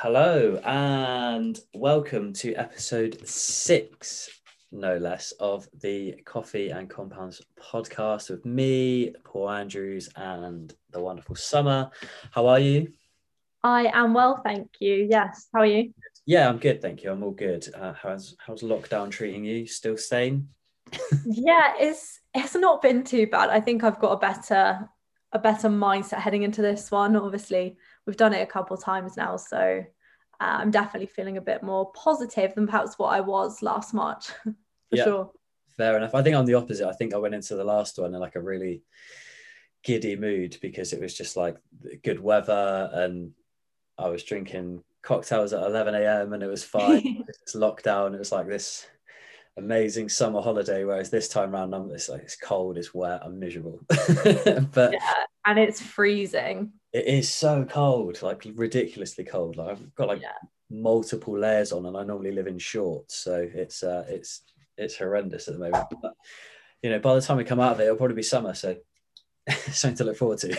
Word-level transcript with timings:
Hello 0.00 0.60
and 0.64 1.58
welcome 1.74 2.32
to 2.34 2.54
episode 2.54 3.18
six, 3.26 4.30
no 4.70 4.96
less, 4.96 5.32
of 5.40 5.66
the 5.80 6.14
Coffee 6.24 6.70
and 6.70 6.88
Compounds 6.88 7.42
podcast 7.60 8.30
with 8.30 8.46
me, 8.46 9.12
Paul 9.24 9.50
Andrews, 9.50 10.08
and 10.14 10.72
the 10.92 11.00
wonderful 11.00 11.34
Summer. 11.34 11.90
How 12.30 12.46
are 12.46 12.60
you? 12.60 12.92
I 13.64 13.90
am 13.92 14.14
well, 14.14 14.40
thank 14.44 14.70
you. 14.78 15.08
Yes, 15.10 15.48
how 15.52 15.62
are 15.62 15.66
you? 15.66 15.92
Yeah, 16.24 16.48
I'm 16.48 16.58
good, 16.58 16.80
thank 16.80 17.02
you. 17.02 17.10
I'm 17.10 17.24
all 17.24 17.32
good. 17.32 17.66
Uh, 17.74 17.92
how's 18.00 18.36
how's 18.38 18.62
lockdown 18.62 19.10
treating 19.10 19.44
you? 19.44 19.66
Still 19.66 19.96
sane? 19.96 20.46
yeah, 21.26 21.72
it's 21.76 22.20
it's 22.32 22.54
not 22.54 22.82
been 22.82 23.02
too 23.02 23.26
bad. 23.26 23.50
I 23.50 23.60
think 23.60 23.82
I've 23.82 23.98
got 23.98 24.12
a 24.12 24.18
better 24.18 24.88
a 25.32 25.40
better 25.40 25.68
mindset 25.68 26.18
heading 26.18 26.44
into 26.44 26.62
this 26.62 26.88
one. 26.88 27.16
Obviously, 27.16 27.76
we've 28.08 28.16
done 28.16 28.32
it 28.32 28.42
a 28.42 28.46
couple 28.46 28.76
times 28.78 29.18
now, 29.18 29.36
so 29.36 29.84
uh, 30.40 30.44
I'm 30.60 30.70
definitely 30.70 31.06
feeling 31.06 31.36
a 31.36 31.42
bit 31.42 31.62
more 31.62 31.92
positive 31.92 32.54
than 32.54 32.66
perhaps 32.66 32.98
what 32.98 33.08
I 33.08 33.20
was 33.20 33.62
last 33.62 33.92
March, 33.92 34.28
for 34.44 34.54
yeah, 34.90 35.04
sure. 35.04 35.30
Fair 35.76 35.96
enough. 35.96 36.14
I 36.14 36.22
think 36.22 36.34
I'm 36.34 36.46
the 36.46 36.54
opposite. 36.54 36.88
I 36.88 36.94
think 36.94 37.14
I 37.14 37.18
went 37.18 37.34
into 37.34 37.54
the 37.54 37.64
last 37.64 37.98
one 37.98 38.14
in 38.14 38.20
like 38.20 38.34
a 38.34 38.40
really 38.40 38.82
giddy 39.84 40.16
mood 40.16 40.56
because 40.60 40.92
it 40.92 41.00
was 41.00 41.14
just 41.14 41.36
like 41.36 41.56
good 42.02 42.18
weather 42.18 42.90
and 42.92 43.32
I 43.96 44.08
was 44.08 44.24
drinking 44.24 44.82
cocktails 45.02 45.52
at 45.52 45.62
11 45.62 45.94
a.m. 45.94 46.32
and 46.32 46.42
it 46.42 46.48
was 46.48 46.64
fine. 46.64 47.24
it's 47.28 47.54
lockdown. 47.54 48.14
It 48.14 48.18
was 48.18 48.32
like 48.32 48.48
this 48.48 48.86
amazing 49.56 50.08
summer 50.08 50.40
holiday. 50.40 50.84
Whereas 50.84 51.10
this 51.10 51.28
time 51.28 51.54
around, 51.54 51.74
I'm, 51.74 51.90
it's 51.90 52.08
like 52.08 52.22
it's 52.22 52.36
cold, 52.36 52.78
it's 52.78 52.94
wet, 52.94 53.20
I'm 53.22 53.38
miserable. 53.38 53.80
but 53.88 54.92
yeah, 54.92 55.24
and 55.46 55.58
it's 55.58 55.80
freezing. 55.80 56.72
It 56.92 57.06
is 57.06 57.30
so 57.30 57.64
cold, 57.64 58.22
like 58.22 58.46
ridiculously 58.54 59.24
cold. 59.24 59.56
Like 59.56 59.70
I've 59.70 59.94
got 59.94 60.08
like 60.08 60.22
yeah. 60.22 60.32
multiple 60.70 61.38
layers 61.38 61.72
on, 61.72 61.86
and 61.86 61.96
I 61.96 62.04
normally 62.04 62.32
live 62.32 62.46
in 62.46 62.58
shorts, 62.58 63.16
so 63.16 63.48
it's 63.52 63.82
uh, 63.82 64.04
it's 64.08 64.42
it's 64.78 64.96
horrendous 64.96 65.48
at 65.48 65.54
the 65.54 65.60
moment. 65.60 65.86
But, 66.00 66.14
you 66.82 66.90
know, 66.90 66.98
by 66.98 67.14
the 67.14 67.20
time 67.20 67.36
we 67.36 67.44
come 67.44 67.60
out 67.60 67.72
of 67.72 67.80
it, 67.80 67.84
it'll 67.84 67.96
probably 67.96 68.16
be 68.16 68.22
summer, 68.22 68.54
so 68.54 68.76
something 69.70 69.96
to 69.96 70.04
look 70.04 70.16
forward 70.16 70.38
to. 70.38 70.56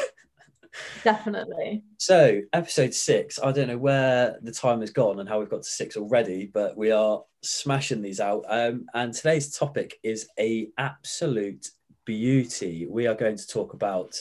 Definitely. 1.03 1.83
So, 1.97 2.41
episode 2.53 2.93
six, 2.93 3.39
I 3.39 3.51
don't 3.51 3.67
know 3.67 3.77
where 3.77 4.37
the 4.41 4.51
time 4.51 4.81
has 4.81 4.91
gone 4.91 5.19
and 5.19 5.27
how 5.27 5.39
we've 5.39 5.49
got 5.49 5.63
to 5.63 5.69
six 5.69 5.97
already, 5.97 6.49
but 6.53 6.77
we 6.77 6.91
are 6.91 7.23
smashing 7.41 8.01
these 8.01 8.19
out. 8.19 8.45
Um, 8.47 8.85
and 8.93 9.13
today's 9.13 9.55
topic 9.55 9.99
is 10.03 10.27
a 10.39 10.69
absolute 10.77 11.69
beauty. 12.05 12.87
We 12.89 13.07
are 13.07 13.15
going 13.15 13.37
to 13.37 13.47
talk 13.47 13.73
about 13.73 14.15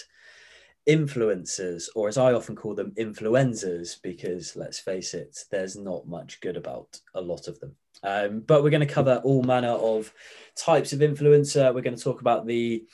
influencers, 0.89 1.89
or 1.95 2.09
as 2.09 2.17
I 2.17 2.33
often 2.33 2.57
call 2.57 2.75
them, 2.75 2.93
influenzas, 2.97 4.01
because 4.03 4.57
let's 4.57 4.79
face 4.79 5.15
it, 5.15 5.39
there's 5.51 5.77
not 5.77 6.09
much 6.09 6.41
good 6.41 6.57
about 6.57 6.99
a 7.15 7.21
lot 7.21 7.47
of 7.47 7.61
them. 7.61 7.77
Um, 8.03 8.41
but 8.41 8.63
we're 8.63 8.71
going 8.71 8.87
to 8.87 8.95
cover 8.95 9.21
all 9.25 9.43
manner 9.43 9.73
of 9.73 10.13
types 10.57 10.93
of 10.93 11.01
influencer. 11.01 11.75
We're 11.75 11.83
going 11.83 11.97
to 11.97 12.03
talk 12.03 12.21
about 12.21 12.47
the 12.47 12.85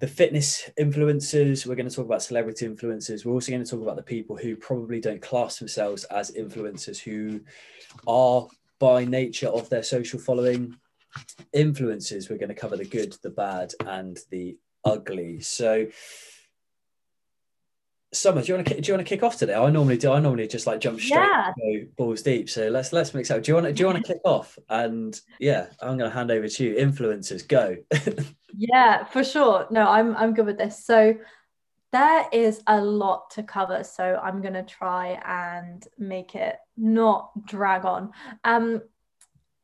the 0.00 0.06
fitness 0.06 0.70
influencers. 0.78 1.66
We're 1.66 1.74
going 1.74 1.88
to 1.88 1.94
talk 1.94 2.06
about 2.06 2.22
celebrity 2.22 2.68
influencers. 2.68 3.24
We're 3.24 3.32
also 3.32 3.50
going 3.50 3.64
to 3.64 3.70
talk 3.70 3.82
about 3.82 3.96
the 3.96 4.02
people 4.02 4.36
who 4.36 4.54
probably 4.54 5.00
don't 5.00 5.20
class 5.20 5.58
themselves 5.58 6.04
as 6.04 6.30
influencers, 6.30 6.98
who 6.98 7.40
are 8.06 8.46
by 8.78 9.04
nature 9.04 9.48
of 9.48 9.68
their 9.68 9.82
social 9.82 10.20
following 10.20 10.76
influencers. 11.54 12.30
We're 12.30 12.38
going 12.38 12.48
to 12.48 12.54
cover 12.54 12.76
the 12.76 12.84
good, 12.84 13.16
the 13.22 13.30
bad, 13.30 13.72
and 13.84 14.16
the 14.30 14.56
ugly. 14.84 15.40
So 15.40 15.88
Summer, 18.12 18.40
do 18.40 18.48
you 18.48 18.54
want 18.54 18.66
to 18.68 18.80
do 18.80 18.88
you 18.90 18.96
want 18.96 19.06
to 19.06 19.08
kick 19.08 19.22
off 19.22 19.36
today? 19.36 19.54
I 19.54 19.68
normally 19.68 19.98
do. 19.98 20.10
I 20.12 20.18
normally 20.18 20.48
just 20.48 20.66
like 20.66 20.80
jump 20.80 20.98
straight 20.98 21.18
yeah. 21.18 21.52
balls 21.96 22.22
deep. 22.22 22.48
So 22.48 22.68
let's 22.68 22.90
let's 22.92 23.12
mix 23.12 23.30
out. 23.30 23.42
Do 23.42 23.50
you 23.50 23.54
want 23.54 23.66
to 23.66 23.72
do 23.72 23.82
you 23.82 23.86
want 23.86 24.04
to 24.04 24.12
kick 24.12 24.22
off? 24.24 24.58
And 24.70 25.20
yeah, 25.38 25.66
I'm 25.82 25.98
going 25.98 26.10
to 26.10 26.16
hand 26.16 26.30
over 26.30 26.48
to 26.48 26.64
you. 26.64 26.74
Influencers, 26.76 27.46
go. 27.46 27.76
yeah, 28.56 29.04
for 29.04 29.22
sure. 29.22 29.66
No, 29.70 29.86
I'm 29.86 30.16
I'm 30.16 30.32
good 30.32 30.46
with 30.46 30.56
this. 30.56 30.82
So 30.86 31.18
there 31.92 32.26
is 32.32 32.62
a 32.66 32.80
lot 32.80 33.30
to 33.32 33.42
cover. 33.42 33.84
So 33.84 34.18
I'm 34.22 34.40
going 34.40 34.54
to 34.54 34.62
try 34.62 35.20
and 35.26 35.86
make 35.98 36.34
it 36.34 36.56
not 36.78 37.30
drag 37.44 37.84
on. 37.84 38.12
Um, 38.42 38.80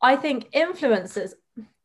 I 0.03 0.17
think 0.17 0.51
influencers. 0.53 1.33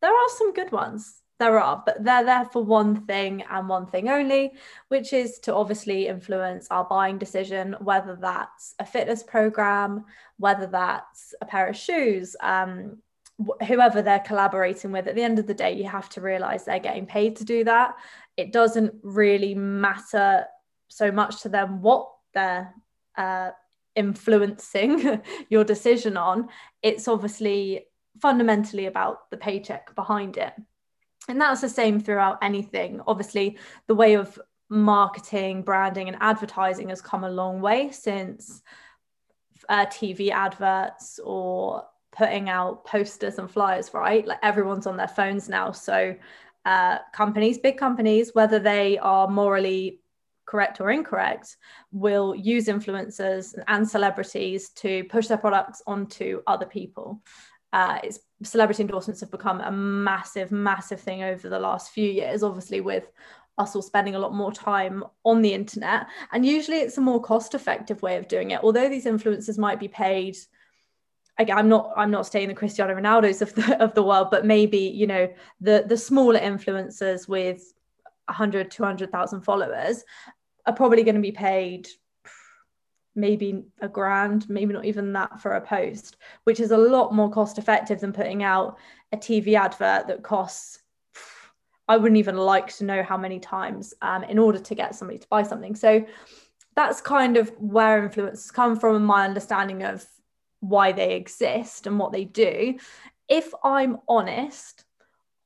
There 0.01 0.12
are 0.12 0.29
some 0.38 0.53
good 0.53 0.72
ones 0.73 1.19
there 1.39 1.59
are, 1.59 1.81
but 1.85 2.03
they're 2.03 2.25
there 2.25 2.45
for 2.45 2.63
one 2.63 3.05
thing 3.05 3.44
and 3.50 3.69
one 3.69 3.88
thing 3.88 4.09
only, 4.09 4.51
which 4.89 5.13
is 5.13 5.39
to 5.39 5.55
obviously 5.55 6.07
influence 6.07 6.67
our 6.69 6.83
buying 6.83 7.17
decision, 7.17 7.75
whether 7.79 8.17
that's 8.19 8.75
a 8.79 8.85
fitness 8.85 9.23
program, 9.23 10.05
whether 10.38 10.67
that's 10.67 11.33
a 11.41 11.45
pair 11.45 11.67
of 11.67 11.77
shoes, 11.77 12.35
um, 12.41 12.97
wh- 13.41 13.63
whoever 13.66 14.01
they're 14.01 14.19
collaborating 14.19 14.91
with. 14.91 15.07
At 15.07 15.16
the 15.16 15.23
end 15.23 15.39
of 15.39 15.47
the 15.47 15.53
day, 15.53 15.72
you 15.72 15.85
have 15.85 16.09
to 16.09 16.22
realize 16.22 16.66
they're 16.66 16.79
getting 16.79 17.05
paid 17.05 17.38
to 17.38 17.45
do 17.45 17.63
that. 17.63 17.95
It 18.35 18.51
doesn't 18.51 18.94
really 19.01 19.56
matter 19.56 20.45
so 20.89 21.09
much 21.09 21.41
to 21.44 21.50
them 21.50 21.81
what 21.81 22.09
they're 22.33 22.73
uh, 23.17 23.51
influencing 23.95 25.21
your 25.50 25.63
decision 25.63 26.17
on. 26.17 26.50
It's 26.81 27.07
obviously 27.07 27.85
fundamentally 28.21 28.88
about 28.88 29.29
the 29.31 29.38
paycheck 29.38 29.95
behind 29.95 30.35
it 30.35 30.53
and 31.29 31.40
that's 31.40 31.62
the 31.62 31.69
same 31.69 32.00
throughout 32.00 32.40
anything. 32.41 33.01
Obviously 33.07 33.57
the 33.88 33.95
way 33.95 34.16
of 34.16 34.40
marketing 34.69 35.63
branding 35.63 36.07
and 36.07 36.17
advertising 36.19 36.90
has 36.90 37.01
come 37.01 37.23
a 37.23 37.29
long 37.29 37.59
way 37.62 37.90
since 37.91 38.62
uh, 39.68 39.85
tv 39.88 40.29
adverts 40.29 41.19
or 41.23 41.84
putting 42.12 42.50
out 42.50 42.85
posters 42.85 43.39
and 43.39 43.50
flyers 43.50 43.94
right? 43.94 44.28
Like 44.28 44.39
everyone's 44.44 44.88
on 44.88 44.97
their 44.97 45.07
phones 45.07 45.50
now. 45.50 45.72
So 45.72 46.16
uh, 46.66 46.97
companies 47.13 47.57
big 47.57 47.78
companies 47.78 48.31
whether 48.34 48.59
they 48.59 48.97
are 49.00 49.28
morally 49.28 50.01
correct 50.45 50.81
or 50.81 50.89
incorrect 50.89 51.57
will 51.91 52.35
use 52.35 52.66
influencers 52.66 53.56
and 53.68 53.88
celebrities 53.88 54.69
to 54.69 55.03
push 55.06 55.28
their 55.28 55.38
products 55.38 55.81
onto 55.85 56.41
other 56.47 56.66
people. 56.66 57.22
Uh, 57.72 58.00
it's 58.03 58.19
celebrity 58.44 58.81
endorsements 58.81 59.22
have 59.22 59.31
become 59.31 59.61
a 59.61 59.72
massive, 59.72 60.51
massive 60.51 61.00
thing 61.00 61.23
over 61.23 61.50
the 61.50 61.59
last 61.59 61.91
few 61.91 62.09
years, 62.09 62.44
obviously, 62.44 62.81
with 62.81 63.11
us 63.57 63.75
all 63.75 63.81
spending 63.81 64.16
a 64.16 64.19
lot 64.19 64.33
more 64.33 64.51
time 64.51 65.03
on 65.25 65.41
the 65.41 65.53
internet. 65.53 66.07
And 66.31 66.45
usually 66.45 66.77
it's 66.77 66.97
a 66.97 67.01
more 67.01 67.22
cost 67.22 67.53
effective 67.53 68.01
way 68.01 68.16
of 68.17 68.27
doing 68.27 68.51
it. 68.51 68.61
Although 68.63 68.89
these 68.89 69.05
influencers 69.05 69.57
might 69.57 69.79
be 69.79 69.88
paid. 69.88 70.38
Again, 71.38 71.57
I'm 71.57 71.69
not 71.69 71.94
I'm 71.95 72.11
not 72.11 72.27
saying 72.27 72.50
the 72.50 72.53
Cristiano 72.53 72.95
Ronaldos 72.95 73.41
of 73.41 73.53
the 73.55 73.81
of 73.81 73.94
the 73.94 74.03
world, 74.03 74.29
but 74.29 74.45
maybe, 74.45 74.77
you 74.77 75.07
know, 75.07 75.29
the 75.61 75.85
the 75.88 75.97
smaller 75.97 76.39
influencers 76.39 77.27
with 77.27 77.73
100, 78.25 78.71
200,000 78.71 79.41
followers 79.41 80.03
are 80.66 80.73
probably 80.73 81.03
going 81.03 81.16
to 81.16 81.21
be 81.21 81.31
paid 81.31 81.88
maybe 83.15 83.63
a 83.81 83.87
grand, 83.87 84.49
maybe 84.49 84.73
not 84.73 84.85
even 84.85 85.13
that 85.13 85.41
for 85.41 85.53
a 85.53 85.61
post, 85.61 86.17
which 86.43 86.59
is 86.59 86.71
a 86.71 86.77
lot 86.77 87.13
more 87.13 87.29
cost 87.29 87.57
effective 87.57 87.99
than 87.99 88.13
putting 88.13 88.43
out 88.43 88.77
a 89.11 89.17
TV 89.17 89.55
advert 89.55 90.07
that 90.07 90.23
costs. 90.23 90.79
I 91.87 91.97
wouldn't 91.97 92.19
even 92.19 92.37
like 92.37 92.75
to 92.77 92.85
know 92.85 93.01
how 93.01 93.17
many 93.17 93.39
times 93.39 93.93
um, 94.01 94.23
in 94.23 94.37
order 94.37 94.59
to 94.59 94.75
get 94.75 94.95
somebody 94.95 95.17
to 95.19 95.27
buy 95.27 95.43
something. 95.43 95.75
So 95.75 96.05
that's 96.75 97.01
kind 97.01 97.35
of 97.35 97.49
where 97.57 98.07
influencers 98.07 98.53
come 98.53 98.79
from 98.79 98.95
and 98.95 99.05
my 99.05 99.25
understanding 99.25 99.83
of 99.83 100.05
why 100.59 100.91
they 100.91 101.15
exist 101.15 101.87
and 101.87 101.97
what 101.97 102.11
they 102.11 102.25
do. 102.25 102.77
If 103.27 103.53
I'm 103.63 103.97
honest, 104.07 104.85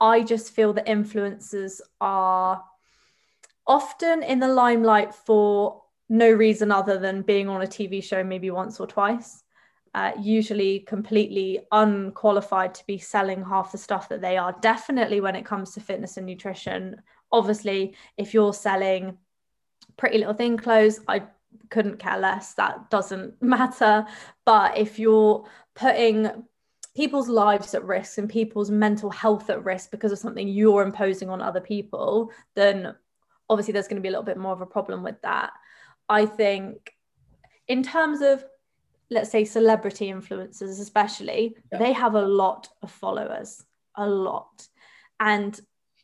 I 0.01 0.21
just 0.23 0.53
feel 0.53 0.73
that 0.73 0.85
influencers 0.85 1.79
are 2.01 2.63
often 3.65 4.21
in 4.23 4.39
the 4.39 4.47
limelight 4.47 5.15
for 5.15 5.82
no 6.13 6.29
reason 6.29 6.71
other 6.71 6.99
than 6.99 7.23
being 7.23 7.49
on 7.49 7.63
a 7.63 7.67
TV 7.67 8.01
show 8.01 8.23
maybe 8.23 8.51
once 8.51 8.79
or 8.79 8.85
twice. 8.85 9.43
Uh, 9.95 10.11
usually 10.21 10.79
completely 10.81 11.59
unqualified 11.71 12.73
to 12.75 12.85
be 12.85 12.99
selling 12.99 13.43
half 13.43 13.71
the 13.71 13.77
stuff 13.79 14.09
that 14.09 14.21
they 14.21 14.37
are. 14.37 14.55
Definitely 14.61 15.21
when 15.21 15.35
it 15.35 15.43
comes 15.43 15.73
to 15.73 15.81
fitness 15.81 16.17
and 16.17 16.27
nutrition. 16.27 17.01
Obviously, 17.31 17.95
if 18.15 18.31
you're 18.31 18.53
selling 18.53 19.17
pretty 19.97 20.19
little 20.19 20.35
thing 20.35 20.55
clothes, 20.55 20.99
I 21.07 21.23
couldn't 21.71 21.97
care 21.97 22.19
less. 22.19 22.53
That 22.53 22.91
doesn't 22.91 23.41
matter. 23.41 24.05
But 24.45 24.77
if 24.77 24.99
you're 24.99 25.47
putting 25.73 26.43
people's 26.95 27.27
lives 27.27 27.73
at 27.73 27.85
risk 27.85 28.19
and 28.19 28.29
people's 28.29 28.69
mental 28.69 29.09
health 29.09 29.49
at 29.49 29.65
risk 29.65 29.89
because 29.89 30.11
of 30.11 30.19
something 30.19 30.47
you're 30.47 30.83
imposing 30.83 31.31
on 31.31 31.41
other 31.41 31.61
people, 31.61 32.29
then 32.53 32.93
obviously 33.49 33.71
there's 33.71 33.87
going 33.87 33.97
to 33.97 34.01
be 34.01 34.09
a 34.09 34.11
little 34.11 34.23
bit 34.23 34.37
more 34.37 34.53
of 34.53 34.61
a 34.61 34.65
problem 34.65 35.01
with 35.01 35.19
that. 35.23 35.53
I 36.09 36.25
think 36.25 36.93
in 37.67 37.83
terms 37.83 38.21
of 38.21 38.43
let's 39.09 39.29
say 39.29 39.45
celebrity 39.45 40.11
influencers 40.11 40.79
especially 40.79 41.55
yeah. 41.71 41.77
they 41.77 41.91
have 41.93 42.15
a 42.15 42.21
lot 42.21 42.69
of 42.81 42.89
followers 42.89 43.63
a 43.95 44.07
lot 44.07 44.67
and 45.19 45.59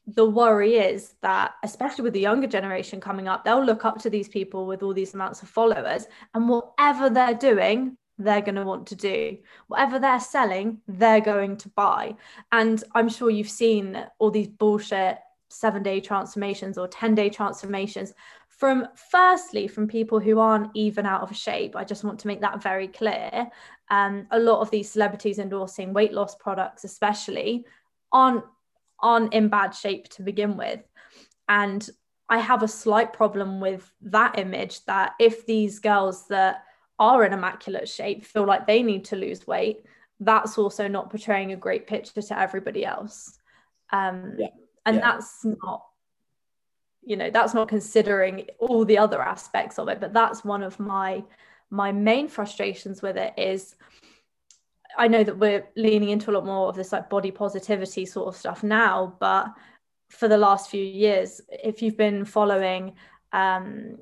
the 0.06 0.25
worry 0.25 0.75
is 0.75 1.13
that 1.22 1.54
especially 1.63 2.04
with 2.04 2.13
the 2.13 2.19
younger 2.19 2.48
generation 2.48 3.00
coming 3.00 3.28
up 3.28 3.44
they'll 3.44 3.63
look 3.63 3.84
up 3.86 4.00
to 4.00 4.10
these 4.10 4.28
people 4.28 4.66
with 4.68 4.84
all 4.84 4.94
these 4.94 5.13
amounts 5.13 5.42
of 5.42 5.50
followers 5.50 6.06
and 6.34 6.48
whatever 6.48 7.10
they're 7.10 7.34
doing 7.34 7.98
they're 8.19 8.42
going 8.42 8.56
to 8.56 8.63
want 8.63 8.86
to 8.88 8.96
do. 8.96 9.38
Whatever 9.68 9.98
they're 9.98 10.19
selling, 10.19 10.81
they're 10.88 11.22
going 11.22 11.57
to 11.57 11.69
buy. 11.69 12.16
And 12.51 12.84
I'm 12.94 13.10
sure 13.10 13.30
you've 13.30 13.50
seen 13.50 14.06
all 14.19 14.30
these 14.30 14.50
bullshit 14.50 15.18
seven 15.48 15.81
day 15.81 16.00
transformations 16.00 16.78
or 16.78 16.88
10 16.88 17.16
day 17.16 17.30
transformations 17.30 18.13
from 18.59 18.85
firstly 19.09 19.69
from 19.69 19.88
people 19.88 20.19
who 20.19 20.38
aren't 20.38 20.69
even 20.75 21.06
out 21.06 21.21
of 21.21 21.35
shape 21.35 21.75
i 21.75 21.83
just 21.83 22.03
want 22.03 22.19
to 22.19 22.27
make 22.27 22.41
that 22.41 22.61
very 22.61 22.88
clear 22.88 23.50
um, 23.89 24.27
a 24.29 24.39
lot 24.39 24.59
of 24.59 24.69
these 24.69 24.91
celebrities 24.91 25.39
endorsing 25.39 25.94
weight 25.94 26.13
loss 26.13 26.35
products 26.35 26.83
especially 26.83 27.65
aren't 28.11 28.44
aren't 29.00 29.33
in 29.33 29.47
bad 29.47 29.71
shape 29.71 30.07
to 30.09 30.21
begin 30.21 30.57
with 30.57 30.81
and 31.47 31.89
i 32.27 32.38
have 32.38 32.61
a 32.61 32.67
slight 32.67 33.13
problem 33.13 33.61
with 33.61 33.89
that 34.01 34.38
image 34.38 34.83
that 34.85 35.13
if 35.19 35.45
these 35.45 35.79
girls 35.79 36.27
that 36.27 36.63
are 37.00 37.23
in 37.23 37.31
immaculate 37.31 37.88
shape 37.88 38.25
feel 38.25 38.45
like 38.45 38.67
they 38.67 38.83
need 38.83 39.05
to 39.05 39.15
lose 39.15 39.47
weight 39.47 39.85
that's 40.19 40.57
also 40.57 40.85
not 40.85 41.09
portraying 41.09 41.53
a 41.53 41.55
great 41.55 41.88
picture 41.88 42.21
to 42.21 42.38
everybody 42.38 42.85
else 42.85 43.39
um, 43.91 44.35
yeah. 44.38 44.47
and 44.85 44.97
yeah. 44.97 45.01
that's 45.01 45.45
not 45.63 45.88
you 47.04 47.16
know 47.16 47.30
that's 47.30 47.54
not 47.54 47.68
considering 47.68 48.46
all 48.60 48.86
the 48.86 48.98
other 48.98 49.22
aspects 49.22 49.80
of 49.80 49.88
it 49.88 50.00
but 50.00 50.13
that's 50.13 50.44
one 50.44 50.63
of 50.63 50.80
my 50.80 51.24
my 51.69 51.92
main 51.92 52.28
frustrations 52.28 53.01
with 53.01 53.18
it 53.18 53.34
is 53.38 53.75
i 54.98 55.07
know 55.07 55.24
that 55.24 55.38
we're 55.38 55.68
leaning 55.75 56.10
into 56.10 56.31
a 56.31 56.34
lot 56.34 56.46
more 56.46 56.68
of 56.68 56.75
this 56.75 56.92
like 56.92 57.10
body 57.10 57.31
positivity 57.31 58.06
sort 58.06 58.28
of 58.28 58.36
stuff 58.36 58.63
now 58.63 59.16
but 59.19 59.48
for 60.10 60.28
the 60.28 60.38
last 60.38 60.69
few 60.69 60.84
years 60.84 61.42
if 61.50 61.81
you've 61.81 61.98
been 61.98 62.25
following 62.25 62.94
um 63.31 63.98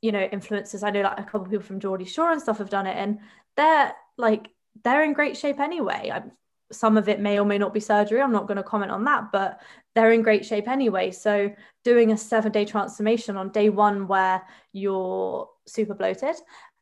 you 0.00 0.12
know 0.12 0.26
influencers 0.28 0.82
i 0.82 0.90
know 0.90 1.02
like 1.02 1.18
a 1.18 1.22
couple 1.22 1.42
of 1.42 1.50
people 1.50 1.64
from 1.64 1.80
geordie 1.80 2.04
shore 2.04 2.32
and 2.32 2.42
stuff 2.42 2.58
have 2.58 2.70
done 2.70 2.86
it 2.86 2.96
and 2.96 3.18
they're 3.56 3.92
like 4.18 4.48
they're 4.84 5.04
in 5.04 5.12
great 5.12 5.36
shape 5.36 5.60
anyway. 5.60 6.10
I'm, 6.12 6.32
some 6.70 6.96
of 6.96 7.06
it 7.08 7.20
may 7.20 7.38
or 7.38 7.44
may 7.44 7.58
not 7.58 7.74
be 7.74 7.80
surgery 7.80 8.20
i'm 8.20 8.32
not 8.32 8.46
going 8.46 8.56
to 8.56 8.62
comment 8.62 8.90
on 8.90 9.04
that 9.04 9.30
but 9.30 9.60
they're 9.94 10.12
in 10.12 10.22
great 10.22 10.44
shape 10.44 10.68
anyway. 10.68 11.10
So 11.10 11.52
doing 11.84 12.12
a 12.12 12.16
seven 12.16 12.52
day 12.52 12.64
transformation 12.64 13.36
on 13.36 13.50
day 13.50 13.68
one 13.68 14.08
where 14.08 14.42
you're 14.72 15.48
super 15.66 15.94
bloated, 15.94 16.36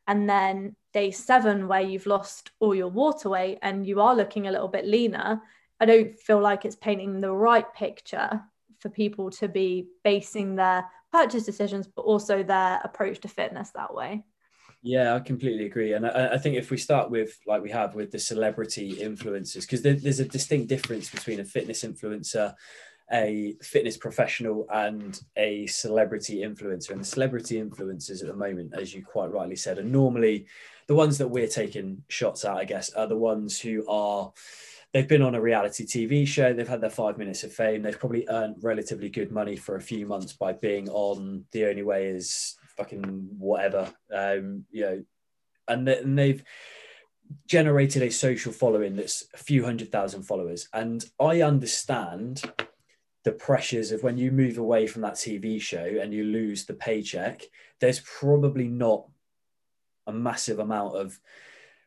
and 0.07 0.29
then 0.29 0.75
day 0.93 1.11
seven 1.11 1.67
where 1.67 1.81
you've 1.81 2.05
lost 2.05 2.51
all 2.59 2.75
your 2.75 2.89
water 2.89 3.29
weight 3.29 3.59
and 3.61 3.85
you 3.85 4.01
are 4.01 4.15
looking 4.15 4.47
a 4.47 4.51
little 4.51 4.67
bit 4.67 4.85
leaner, 4.85 5.41
I 5.79 5.85
don't 5.85 6.17
feel 6.19 6.39
like 6.39 6.65
it's 6.65 6.75
painting 6.75 7.21
the 7.21 7.31
right 7.31 7.71
picture 7.73 8.41
for 8.79 8.89
people 8.89 9.29
to 9.31 9.47
be 9.47 9.87
basing 10.03 10.55
their 10.55 10.85
purchase 11.11 11.43
decisions, 11.43 11.87
but 11.87 12.03
also 12.03 12.43
their 12.43 12.81
approach 12.83 13.19
to 13.21 13.27
fitness 13.27 13.71
that 13.71 13.93
way. 13.93 14.23
Yeah, 14.83 15.15
I 15.15 15.19
completely 15.19 15.65
agree, 15.67 15.93
and 15.93 16.07
I, 16.07 16.33
I, 16.33 16.37
think 16.39 16.55
if 16.55 16.71
we 16.71 16.77
start 16.77 17.11
with 17.11 17.37
like 17.45 17.61
we 17.61 17.69
have 17.69 17.93
with 17.93 18.09
the 18.09 18.17
celebrity 18.17 18.95
influencers, 18.95 19.61
because 19.61 19.83
there, 19.83 19.93
there's 19.93 20.19
a 20.19 20.25
distinct 20.25 20.69
difference 20.69 21.07
between 21.07 21.39
a 21.39 21.45
fitness 21.45 21.83
influencer 21.83 22.55
a 23.11 23.55
fitness 23.61 23.97
professional 23.97 24.65
and 24.73 25.21
a 25.35 25.67
celebrity 25.67 26.41
influencer. 26.41 26.91
And 26.91 27.01
the 27.01 27.05
celebrity 27.05 27.61
influencers 27.61 28.21
at 28.21 28.27
the 28.27 28.35
moment, 28.35 28.73
as 28.73 28.93
you 28.93 29.03
quite 29.03 29.31
rightly 29.31 29.55
said, 29.55 29.77
are 29.77 29.83
normally 29.83 30.47
the 30.87 30.95
ones 30.95 31.17
that 31.17 31.27
we're 31.27 31.47
taking 31.47 32.03
shots 32.07 32.45
at, 32.45 32.55
I 32.55 32.65
guess, 32.65 32.91
are 32.93 33.07
the 33.07 33.17
ones 33.17 33.59
who 33.59 33.85
are 33.87 34.31
they've 34.93 35.07
been 35.07 35.21
on 35.21 35.35
a 35.35 35.41
reality 35.41 35.85
TV 35.85 36.27
show, 36.27 36.53
they've 36.53 36.67
had 36.67 36.81
their 36.81 36.89
five 36.89 37.17
minutes 37.17 37.43
of 37.43 37.53
fame, 37.53 37.81
they've 37.81 37.99
probably 37.99 38.27
earned 38.29 38.57
relatively 38.61 39.09
good 39.09 39.31
money 39.31 39.55
for 39.55 39.75
a 39.75 39.81
few 39.81 40.05
months 40.05 40.33
by 40.33 40.51
being 40.51 40.89
on 40.89 41.45
The 41.51 41.65
Only 41.65 41.83
Way 41.83 42.07
is 42.07 42.57
fucking 42.77 43.29
whatever. 43.37 43.89
Um, 44.13 44.65
you 44.69 44.81
know, 44.81 45.03
and, 45.67 45.87
and 45.87 46.17
they've 46.17 46.43
generated 47.47 48.01
a 48.03 48.11
social 48.11 48.51
following 48.51 48.95
that's 48.95 49.25
a 49.33 49.37
few 49.37 49.63
hundred 49.63 49.91
thousand 49.91 50.23
followers. 50.23 50.67
And 50.73 51.03
I 51.19 51.41
understand 51.41 52.43
the 53.23 53.31
pressures 53.31 53.91
of 53.91 54.03
when 54.03 54.17
you 54.17 54.31
move 54.31 54.57
away 54.57 54.87
from 54.87 55.03
that 55.03 55.13
TV 55.13 55.61
show 55.61 55.99
and 56.01 56.13
you 56.13 56.23
lose 56.23 56.65
the 56.65 56.73
paycheck, 56.73 57.43
there's 57.79 57.99
probably 57.99 58.67
not 58.67 59.05
a 60.07 60.11
massive 60.11 60.59
amount 60.59 60.95
of 60.95 61.19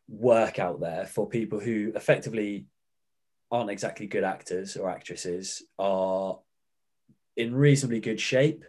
work 0.09 0.59
out 0.59 0.81
there 0.81 1.07
for 1.07 1.29
people 1.29 1.59
who 1.59 1.93
effectively 1.95 2.67
aren't 3.51 3.71
exactly 3.71 4.07
good 4.07 4.25
actors 4.25 4.77
or 4.77 4.91
actresses, 4.91 5.63
are 5.79 6.39
in 7.37 7.55
reasonably 7.55 8.01
good 8.01 8.21
shape, 8.21 8.65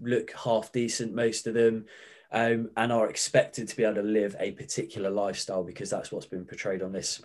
look 0.00 0.32
half 0.32 0.72
decent, 0.72 1.14
most 1.14 1.46
of 1.46 1.54
them, 1.54 1.86
um, 2.30 2.70
and 2.76 2.90
are 2.90 3.08
expected 3.08 3.68
to 3.68 3.76
be 3.76 3.84
able 3.84 3.96
to 3.96 4.02
live 4.02 4.34
a 4.38 4.52
particular 4.52 5.10
lifestyle 5.10 5.62
because 5.62 5.90
that's 5.90 6.10
what's 6.10 6.26
been 6.26 6.44
portrayed 6.44 6.82
on 6.82 6.92
this 6.92 7.20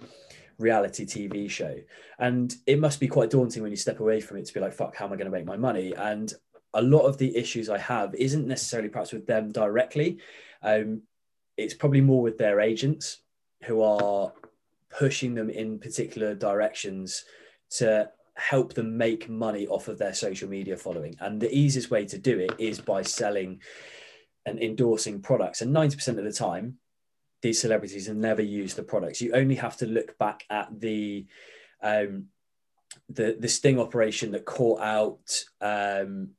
reality 0.57 1.05
TV 1.05 1.49
show. 1.49 1.75
And 2.19 2.53
it 2.65 2.79
must 2.79 2.99
be 2.99 3.07
quite 3.07 3.29
daunting 3.29 3.61
when 3.61 3.71
you 3.71 3.77
step 3.77 3.99
away 3.99 4.21
from 4.21 4.37
it 4.37 4.45
to 4.45 4.53
be 4.53 4.59
like, 4.59 4.73
fuck, 4.73 4.95
how 4.95 5.05
am 5.05 5.13
I 5.13 5.15
going 5.15 5.31
to 5.31 5.37
make 5.37 5.45
my 5.45 5.57
money? 5.57 5.93
And 5.93 6.33
a 6.73 6.81
lot 6.81 7.05
of 7.05 7.17
the 7.17 7.35
issues 7.35 7.69
I 7.69 7.77
have 7.77 8.13
isn't 8.15 8.47
necessarily 8.47 8.89
perhaps 8.89 9.13
with 9.13 9.25
them 9.25 9.51
directly. 9.51 10.19
Um, 10.61 11.03
it's 11.57 11.73
probably 11.73 12.01
more 12.01 12.21
with 12.21 12.37
their 12.37 12.59
agents 12.59 13.19
who 13.63 13.81
are 13.81 14.33
pushing 14.89 15.33
them 15.33 15.49
in 15.49 15.79
particular 15.79 16.35
directions 16.35 17.25
to 17.69 18.09
help 18.35 18.73
them 18.73 18.97
make 18.97 19.27
money 19.27 19.67
off 19.67 19.87
of 19.87 19.97
their 19.97 20.13
social 20.13 20.47
media 20.47 20.77
following. 20.77 21.15
And 21.19 21.41
the 21.41 21.53
easiest 21.55 21.89
way 21.89 22.05
to 22.05 22.17
do 22.17 22.39
it 22.39 22.51
is 22.59 22.79
by 22.79 23.01
selling 23.01 23.61
and 24.45 24.61
endorsing 24.61 25.21
products. 25.21 25.61
And 25.61 25.75
90% 25.75 26.19
of 26.19 26.23
the 26.23 26.31
time, 26.31 26.77
these 27.41 27.61
celebrities 27.61 28.07
have 28.07 28.17
never 28.17 28.41
used 28.41 28.75
the 28.75 28.83
products. 28.83 29.21
You 29.21 29.33
only 29.33 29.55
have 29.55 29.77
to 29.77 29.85
look 29.85 30.17
back 30.17 30.43
at 30.49 30.67
the 30.79 31.25
um, 31.81 32.25
the 33.09 33.37
the 33.39 33.47
sting 33.47 33.79
operation 33.79 34.31
that 34.31 34.45
caught 34.45 34.81
out 34.81 35.43
um, 35.61 36.29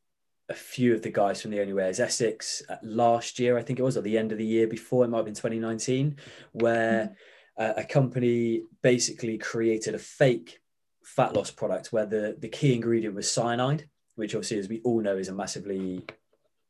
a 0.49 0.55
few 0.55 0.95
of 0.95 1.03
the 1.03 1.11
guys 1.11 1.43
from 1.43 1.50
the 1.50 1.61
Only 1.61 1.83
is 1.85 2.00
Essex 2.00 2.62
uh, 2.69 2.77
last 2.83 3.39
year, 3.39 3.59
I 3.59 3.62
think 3.62 3.79
it 3.79 3.83
was, 3.83 3.97
at 3.97 4.05
the 4.05 4.17
end 4.17 4.33
of 4.33 4.39
the 4.39 4.47
year 4.47 4.67
before, 4.67 5.05
it 5.05 5.09
might 5.09 5.19
have 5.19 5.27
been 5.27 5.35
2019, 5.35 6.17
where 6.53 7.15
mm. 7.59 7.71
uh, 7.71 7.75
a 7.77 7.85
company 7.85 8.62
basically 8.83 9.37
created 9.37 9.95
a 9.95 9.99
fake 9.99 10.61
fat 11.05 11.35
loss 11.35 11.50
product 11.50 11.93
where 11.93 12.06
the, 12.06 12.37
the 12.39 12.49
key 12.49 12.75
ingredient 12.75 13.15
was 13.15 13.31
cyanide, 13.31 13.89
which 14.17 14.35
obviously, 14.35 14.59
as 14.59 14.69
we 14.69 14.81
all 14.85 15.00
know, 15.00 15.17
is 15.17 15.29
a 15.29 15.35
massively 15.35 16.05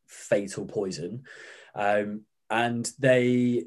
fatal 0.06 0.64
poison. 0.64 1.22
Um, 1.74 2.22
and 2.50 2.90
they 2.98 3.66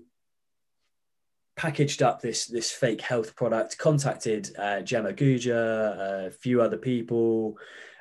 packaged 1.56 2.02
up 2.02 2.22
this 2.22 2.46
this 2.46 2.72
fake 2.72 3.02
health 3.02 3.36
product, 3.36 3.78
contacted 3.78 4.50
uh, 4.58 4.82
Gemma 4.82 5.14
Guja, 5.14 6.28
a 6.28 6.32
few 6.32 6.62
other 6.62 6.78
people, 6.78 7.58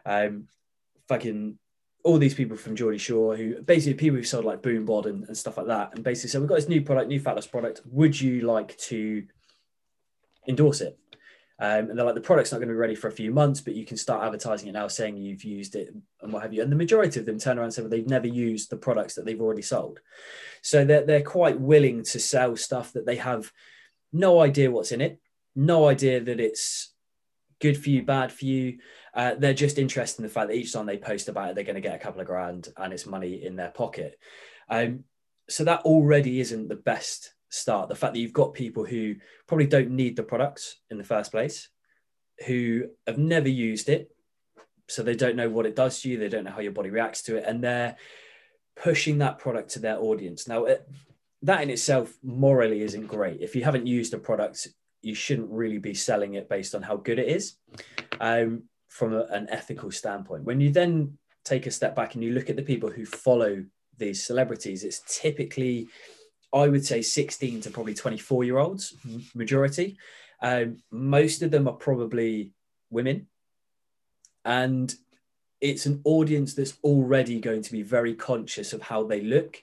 um, 0.06 0.48
fucking 1.08 1.58
all 2.02 2.18
these 2.18 2.34
people 2.34 2.56
from 2.56 2.76
Geordie 2.76 2.98
Shore 2.98 3.36
who 3.36 3.60
basically 3.62 3.94
people 3.94 4.16
who 4.16 4.24
sold 4.24 4.46
like 4.46 4.62
Boom 4.62 4.86
Bod 4.86 5.06
and, 5.06 5.24
and 5.24 5.36
stuff 5.36 5.56
like 5.56 5.66
that, 5.66 5.94
and 5.94 6.04
basically 6.04 6.30
said, 6.30 6.40
"We've 6.40 6.48
got 6.48 6.56
this 6.56 6.68
new 6.68 6.82
product, 6.82 7.08
new 7.08 7.20
fat 7.20 7.34
loss 7.34 7.46
product. 7.46 7.82
Would 7.86 8.20
you 8.20 8.42
like 8.42 8.76
to 8.78 9.24
endorse 10.48 10.80
it?" 10.80 10.98
Um, 11.62 11.90
and 11.90 11.98
they're 11.98 12.06
like, 12.06 12.14
the 12.14 12.22
product's 12.22 12.52
not 12.52 12.58
going 12.58 12.68
to 12.68 12.74
be 12.74 12.78
ready 12.78 12.94
for 12.94 13.08
a 13.08 13.12
few 13.12 13.30
months, 13.30 13.60
but 13.60 13.74
you 13.74 13.84
can 13.84 13.98
start 13.98 14.24
advertising 14.24 14.68
it 14.68 14.72
now, 14.72 14.88
saying 14.88 15.18
you've 15.18 15.44
used 15.44 15.76
it 15.76 15.94
and 16.22 16.32
what 16.32 16.42
have 16.42 16.54
you. 16.54 16.62
And 16.62 16.72
the 16.72 16.76
majority 16.76 17.20
of 17.20 17.26
them 17.26 17.38
turn 17.38 17.58
around 17.58 17.66
and 17.66 17.74
say 17.74 17.82
well, 17.82 17.90
they've 17.90 18.06
never 18.06 18.26
used 18.26 18.70
the 18.70 18.78
products 18.78 19.14
that 19.14 19.26
they've 19.26 19.40
already 19.40 19.60
sold. 19.60 20.00
So 20.62 20.86
they're, 20.86 21.04
they're 21.04 21.22
quite 21.22 21.60
willing 21.60 22.02
to 22.04 22.18
sell 22.18 22.56
stuff 22.56 22.94
that 22.94 23.04
they 23.04 23.16
have 23.16 23.52
no 24.10 24.40
idea 24.40 24.70
what's 24.70 24.92
in 24.92 25.02
it, 25.02 25.20
no 25.54 25.86
idea 25.86 26.20
that 26.20 26.40
it's 26.40 26.94
good 27.60 27.76
for 27.76 27.90
you, 27.90 28.02
bad 28.02 28.32
for 28.32 28.46
you. 28.46 28.78
Uh, 29.12 29.34
they're 29.34 29.52
just 29.52 29.78
interested 29.78 30.20
in 30.20 30.26
the 30.26 30.32
fact 30.32 30.48
that 30.48 30.56
each 30.56 30.72
time 30.72 30.86
they 30.86 30.96
post 30.96 31.28
about 31.28 31.50
it, 31.50 31.54
they're 31.54 31.64
going 31.64 31.74
to 31.74 31.82
get 31.82 31.94
a 31.94 31.98
couple 32.02 32.22
of 32.22 32.26
grand 32.26 32.68
and 32.78 32.92
it's 32.92 33.06
money 33.06 33.44
in 33.44 33.56
their 33.56 33.70
pocket. 33.70 34.18
Um, 34.70 35.04
so 35.48 35.64
that 35.64 35.80
already 35.80 36.40
isn't 36.40 36.68
the 36.68 36.76
best 36.76 37.34
start. 37.50 37.88
The 37.88 37.94
fact 37.94 38.14
that 38.14 38.20
you've 38.20 38.32
got 38.32 38.54
people 38.54 38.84
who 38.84 39.16
probably 39.46 39.66
don't 39.66 39.90
need 39.90 40.16
the 40.16 40.22
products 40.22 40.80
in 40.90 40.98
the 40.98 41.04
first 41.04 41.30
place, 41.30 41.68
who 42.46 42.84
have 43.06 43.18
never 43.18 43.48
used 43.48 43.88
it, 43.88 44.10
so 44.88 45.02
they 45.02 45.14
don't 45.14 45.36
know 45.36 45.50
what 45.50 45.66
it 45.66 45.76
does 45.76 46.00
to 46.00 46.08
you, 46.08 46.18
they 46.18 46.28
don't 46.28 46.44
know 46.44 46.50
how 46.50 46.60
your 46.60 46.72
body 46.72 46.90
reacts 46.90 47.22
to 47.22 47.36
it, 47.36 47.44
and 47.46 47.62
they're 47.62 47.96
pushing 48.76 49.18
that 49.18 49.38
product 49.38 49.70
to 49.70 49.78
their 49.78 49.98
audience. 49.98 50.48
Now, 50.48 50.64
it, 50.64 50.88
that 51.42 51.62
in 51.62 51.70
itself 51.70 52.16
morally 52.22 52.82
isn't 52.82 53.06
great. 53.06 53.40
If 53.40 53.54
you 53.54 53.62
haven't 53.62 53.86
used 53.86 54.14
a 54.14 54.18
product, 54.18 54.68
you 55.02 55.14
shouldn't 55.14 55.50
really 55.50 55.78
be 55.78 55.94
selling 55.94 56.34
it 56.34 56.48
based 56.48 56.74
on 56.74 56.82
how 56.82 56.96
good 56.96 57.18
it 57.18 57.28
is 57.28 57.54
um, 58.20 58.64
from 58.88 59.14
a, 59.14 59.22
an 59.30 59.48
ethical 59.50 59.90
standpoint. 59.90 60.44
When 60.44 60.60
you 60.60 60.70
then 60.70 61.18
take 61.44 61.66
a 61.66 61.70
step 61.70 61.94
back 61.94 62.14
and 62.14 62.24
you 62.24 62.32
look 62.32 62.50
at 62.50 62.56
the 62.56 62.62
people 62.62 62.90
who 62.90 63.06
follow 63.06 63.64
these 63.96 64.26
celebrities, 64.26 64.84
it's 64.84 65.02
typically 65.20 65.88
I 66.52 66.68
would 66.68 66.84
say 66.84 67.02
16 67.02 67.62
to 67.62 67.70
probably 67.70 67.94
24 67.94 68.44
year 68.44 68.58
olds, 68.58 68.94
majority. 69.34 69.96
Um, 70.42 70.78
most 70.90 71.42
of 71.42 71.50
them 71.50 71.68
are 71.68 71.74
probably 71.74 72.52
women. 72.90 73.26
And 74.44 74.94
it's 75.60 75.86
an 75.86 76.00
audience 76.04 76.54
that's 76.54 76.78
already 76.82 77.40
going 77.40 77.62
to 77.62 77.72
be 77.72 77.82
very 77.82 78.14
conscious 78.14 78.72
of 78.72 78.82
how 78.82 79.04
they 79.04 79.20
look. 79.20 79.62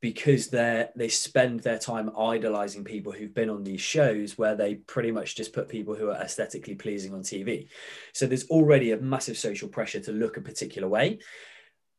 because 0.00 0.48
they 0.48 0.88
they 0.96 1.08
spend 1.08 1.60
their 1.60 1.78
time 1.78 2.10
idolizing 2.16 2.84
people 2.84 3.12
who've 3.12 3.34
been 3.34 3.50
on 3.50 3.62
these 3.64 3.82
shows 3.82 4.38
where 4.38 4.56
they 4.56 4.76
pretty 4.76 5.12
much 5.12 5.36
just 5.36 5.52
put 5.52 5.68
people 5.68 5.94
who 5.94 6.08
are 6.08 6.22
aesthetically 6.22 6.74
pleasing 6.74 7.12
on 7.12 7.22
TV. 7.22 7.68
So 8.14 8.26
there's 8.26 8.48
already 8.48 8.92
a 8.92 8.96
massive 8.96 9.36
social 9.36 9.68
pressure 9.68 10.00
to 10.00 10.12
look 10.12 10.36
a 10.36 10.40
particular 10.40 10.88
way. 10.88 11.18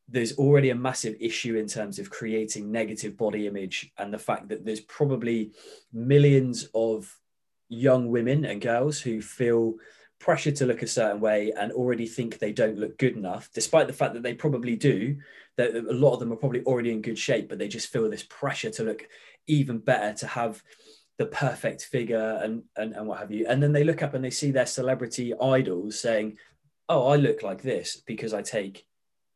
There's 0.08 0.38
already 0.38 0.72
a 0.72 0.76
massive 0.76 1.16
issue 1.20 1.56
in 1.56 1.68
terms 1.68 2.00
of 2.00 2.10
creating 2.10 2.72
negative 2.72 3.18
body 3.18 3.48
image 3.48 3.92
and 3.98 4.14
the 4.14 4.20
fact 4.20 4.50
that 4.50 4.66
there's 4.66 4.82
probably 4.82 5.52
millions 5.94 6.68
of 6.74 7.18
young 7.70 8.10
women 8.10 8.44
and 8.46 8.62
girls 8.62 9.00
who 9.00 9.22
feel 9.22 9.76
pressure 10.20 10.52
to 10.52 10.66
look 10.66 10.84
a 10.84 10.88
certain 10.88 11.20
way 11.20 11.52
and 11.58 11.72
already 11.72 12.06
think 12.06 12.38
they 12.38 12.54
don't 12.54 12.78
look 12.78 12.98
good 12.98 13.18
enough, 13.18 13.50
despite 13.54 13.88
the 13.88 13.94
fact 13.94 14.14
that 14.14 14.24
they 14.24 14.34
probably 14.34 14.76
do. 14.76 15.18
That 15.58 15.76
a 15.76 15.94
lot 15.94 16.14
of 16.14 16.20
them 16.20 16.32
are 16.32 16.38
probably 16.38 16.64
already 16.64 16.92
in 16.92 17.02
good 17.02 17.18
shape, 17.20 17.50
but 17.50 17.60
they 17.60 17.68
just 17.68 17.92
feel 17.92 18.10
this 18.10 18.26
pressure 18.30 18.70
to 18.72 18.84
look 18.84 19.08
even 19.48 19.80
better, 19.80 20.14
to 20.20 20.28
have 20.28 20.64
the 21.18 21.26
perfect 21.26 21.86
figure 21.86 22.40
and, 22.42 22.64
and, 22.78 22.94
and 22.94 23.06
what 23.06 23.20
have 23.20 23.32
you. 23.32 23.46
And 23.48 23.62
then 23.62 23.74
they 23.74 23.84
look 23.84 24.02
up 24.02 24.14
and 24.14 24.24
they 24.24 24.30
see 24.30 24.52
their 24.52 24.66
celebrity 24.66 25.34
idols 25.40 26.00
saying, 26.00 26.38
Oh, 26.88 27.08
I 27.08 27.16
look 27.16 27.44
like 27.44 27.62
this 27.62 28.02
because 28.06 28.34
I 28.34 28.42
take 28.42 28.86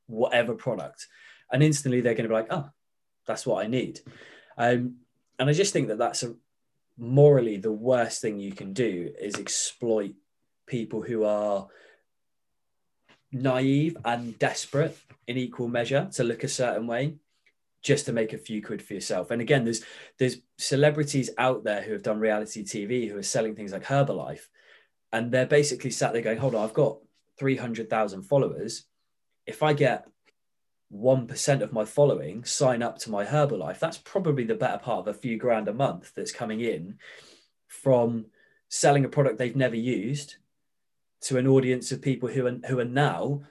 whatever 0.08 0.54
product. 0.54 1.08
And 1.52 1.64
instantly 1.64 2.02
they're 2.02 2.16
going 2.16 2.30
to 2.30 2.30
be 2.30 2.36
like, 2.36 2.52
Oh, 2.52 2.70
that's 3.26 3.46
what 3.46 3.64
I 3.64 3.68
need. 3.68 4.00
Um, 4.58 4.98
and 5.40 5.50
I 5.50 5.54
just 5.54 5.74
think 5.74 5.90
that 5.90 5.98
that's 5.98 6.24
a 6.24 6.36
morally 6.98 7.58
the 7.58 7.72
worst 7.72 8.22
thing 8.22 8.40
you 8.40 8.54
can 8.54 8.74
do 8.74 9.12
is 9.20 9.36
exploit 9.36 10.14
people 10.66 11.02
who 11.02 11.26
are 11.26 11.68
naive 13.32 13.98
and 14.06 14.40
desperate 14.40 14.98
in 15.28 15.38
equal 15.38 15.68
measure 15.68 16.10
to 16.14 16.24
look 16.24 16.44
a 16.44 16.48
certain 16.48 16.88
way 16.88 17.16
just 17.82 18.06
to 18.08 18.14
make 18.14 18.34
a 18.34 18.38
few 18.38 18.64
quid 18.64 18.82
for 18.82 18.94
yourself. 18.94 19.30
And 19.30 19.42
again, 19.42 19.64
there's 19.64 19.84
there's 20.18 20.38
celebrities 20.58 21.30
out 21.38 21.64
there 21.64 21.82
who 21.82 21.94
have 21.94 22.02
done 22.02 22.20
reality 22.20 22.64
TV 22.64 23.10
who 23.10 23.18
are 23.18 23.24
selling 23.24 23.56
things 23.56 23.74
like 23.74 23.84
Herbalife, 23.84 24.48
and 25.14 25.32
they're 25.32 25.46
basically 25.46 25.92
sat 25.92 26.14
there 26.14 26.24
going, 26.24 26.40
"Hold 26.40 26.56
on, 26.56 26.64
I've 26.64 26.74
got 26.74 26.98
three 27.38 27.56
hundred 27.56 27.90
thousand 27.90 28.24
followers. 28.24 28.86
If 29.46 29.64
I 29.64 29.74
get 29.74 30.08
one 30.90 31.28
percent 31.28 31.62
of 31.62 31.74
my 31.74 31.86
following 31.86 32.44
sign 32.44 32.82
up 32.84 32.98
to 33.00 33.12
my 33.12 33.26
Herbalife, 33.26 33.80
that's 33.80 33.98
probably 33.98 34.44
the 34.44 34.56
better 34.56 34.78
part 34.78 35.00
of 35.00 35.08
a 35.08 35.18
few 35.18 35.38
grand 35.38 35.68
a 35.68 35.74
month 35.74 36.14
that's 36.16 36.32
coming 36.32 36.62
in 36.62 36.98
from 37.68 38.26
selling 38.70 39.06
a 39.06 39.10
product 39.10 39.38
they've 39.38 39.56
never 39.56 39.76
used 39.76 40.36
to 41.22 41.38
an 41.38 41.48
audience 41.48 41.92
of 41.92 42.02
people 42.02 42.30
who 42.30 42.46
are 42.48 42.58
who 42.68 42.80
are 42.80 42.86
now 42.86 43.42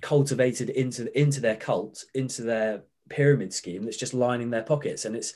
cultivated 0.00 0.70
into 0.70 1.16
into 1.18 1.40
their 1.40 1.56
cult, 1.56 2.04
into 2.14 2.42
their 2.42 2.82
pyramid 3.08 3.52
scheme 3.52 3.84
that's 3.84 3.96
just 3.96 4.14
lining 4.14 4.50
their 4.50 4.62
pockets, 4.62 5.04
and 5.04 5.16
it's 5.16 5.34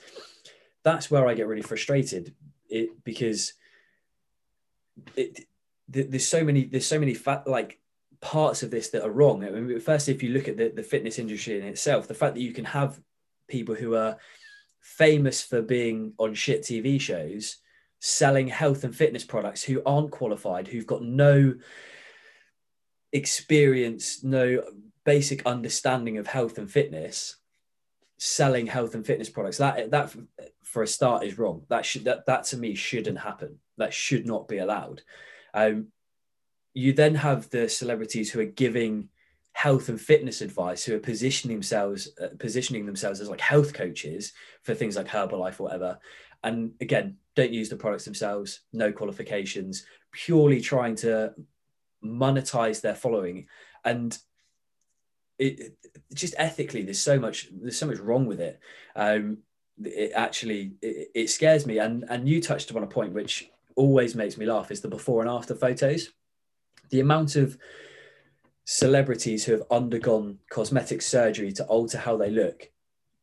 that's 0.85 1.11
where 1.11 1.26
I 1.26 1.35
get 1.35 1.47
really 1.47 1.62
frustrated. 1.62 2.35
It 2.68 2.90
because 3.04 3.54
it 5.16 5.47
there's 5.88 6.26
so 6.26 6.44
many 6.44 6.64
there's 6.64 6.87
so 6.87 6.99
many 6.99 7.14
fat 7.14 7.47
like 7.47 7.80
parts 8.21 8.63
of 8.63 8.71
this 8.71 8.91
that 8.91 9.05
are 9.05 9.11
wrong. 9.11 9.45
I 9.45 9.51
mean, 9.51 9.81
first, 9.81 10.09
if 10.09 10.23
you 10.23 10.31
look 10.31 10.49
at 10.49 10.57
the, 10.57 10.69
the 10.69 10.83
fitness 10.83 11.19
industry 11.19 11.59
in 11.59 11.67
itself, 11.67 12.09
the 12.09 12.15
fact 12.15 12.35
that 12.35 12.43
you 12.43 12.53
can 12.53 12.65
have 12.65 13.01
people 13.49 13.75
who 13.75 13.95
are 13.95 14.17
famous 14.81 15.43
for 15.43 15.63
being 15.63 16.13
on 16.19 16.35
shit 16.35 16.63
TV 16.63 17.01
shows 17.01 17.59
selling 18.01 18.47
health 18.47 18.85
and 18.85 18.95
fitness 18.95 19.25
products 19.25 19.63
who 19.63 19.83
aren't 19.85 20.11
qualified, 20.11 20.69
who've 20.69 20.87
got 20.87 21.03
no 21.03 21.55
experience, 23.13 24.23
no 24.23 24.63
basic 25.05 25.45
understanding 25.47 26.19
of 26.19 26.27
health 26.27 26.59
and 26.59 26.71
fitness, 26.71 27.37
selling 28.19 28.67
health 28.67 28.95
and 28.95 29.07
fitness 29.07 29.29
products. 29.29 29.59
That 29.59 29.91
that 29.91 30.15
for 30.63 30.83
a 30.83 30.87
start 30.87 31.25
is 31.25 31.39
wrong. 31.39 31.63
That 31.69 31.85
should 31.85 32.05
that 32.05 32.27
that 32.27 32.45
to 32.45 32.57
me 32.57 32.75
shouldn't 32.75 33.19
happen. 33.19 33.59
That 33.79 33.93
should 33.93 34.27
not 34.27 34.49
be 34.49 34.59
allowed. 34.59 35.03
Um, 35.55 35.89
you 36.75 36.93
then 36.93 37.15
have 37.15 37.51
the 37.51 37.69
celebrities 37.69 38.31
who 38.31 38.41
are 38.41 38.45
giving 38.45 39.09
health 39.53 39.89
and 39.89 40.01
fitness 40.01 40.41
advice 40.41 40.85
who 40.85 40.95
are 40.95 41.01
positioning 41.01 41.57
themselves 41.57 42.11
uh, 42.23 42.29
positioning 42.39 42.87
themselves 42.87 43.21
as 43.21 43.29
like 43.29 43.41
health 43.41 43.75
coaches 43.75 44.33
for 44.63 44.73
things 44.73 44.95
like 44.95 45.09
herbalife 45.09 45.59
or 45.59 45.65
whatever. 45.65 45.99
And 46.45 46.73
again 46.81 47.17
don't 47.35 47.53
use 47.53 47.69
the 47.69 47.77
products 47.77 48.05
themselves 48.05 48.61
no 48.73 48.93
qualifications 48.93 49.85
purely 50.13 50.61
trying 50.61 50.95
to 50.97 51.35
monetize 52.05 52.81
their 52.81 52.95
following. 52.95 53.49
And 53.85 54.17
it, 55.39 55.77
just 56.15 56.37
ethically 56.39 56.83
there's 56.83 57.01
so 57.01 57.19
much 57.19 57.49
there's 57.51 57.77
so 57.77 57.89
much 57.89 57.99
wrong 57.99 58.27
with 58.27 58.41
it. 58.41 58.61
Um 58.95 59.39
it 59.83 60.13
actually 60.15 60.75
it, 60.81 61.09
it 61.15 61.31
scares 61.31 61.67
me. 61.67 61.79
And 61.79 62.05
and 62.09 62.29
you 62.29 62.41
touched 62.41 62.71
upon 62.71 62.85
a 62.85 62.87
point 62.87 63.13
which 63.13 63.51
always 63.75 64.15
makes 64.15 64.37
me 64.37 64.47
laugh 64.47 64.71
is 64.71 64.83
the 64.83 64.89
before 64.89 65.21
and 65.21 65.31
after 65.31 65.57
photos 65.57 66.11
the 66.90 67.00
amount 67.00 67.37
of 67.37 67.59
celebrities 68.64 69.45
who 69.45 69.52
have 69.52 69.62
undergone 69.71 70.38
cosmetic 70.50 71.00
surgery 71.00 71.52
to 71.52 71.64
alter 71.64 71.99
how 71.99 72.16
they 72.16 72.30
look 72.30 72.71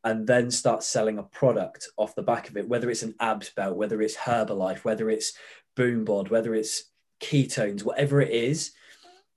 and 0.03 0.27
then 0.27 0.51
start 0.51 0.84
selling 0.84 1.17
a 1.17 1.24
product 1.24 1.89
off 1.98 2.15
the 2.15 2.22
back 2.22 2.50
of 2.50 2.57
it, 2.57 2.67
whether 2.67 2.89
it's 2.89 3.03
an 3.03 3.15
abs 3.19 3.50
belt, 3.50 3.75
whether 3.75 4.01
it's 4.01 4.15
Herbalife, 4.15 4.84
whether 4.84 5.10
it's 5.10 5.34
Boom 5.75 6.05
Bod, 6.05 6.29
whether 6.29 6.53
it's 6.53 6.86
ketones, 7.19 7.84
whatever 7.84 8.22
it 8.22 8.31
is. 8.31 8.72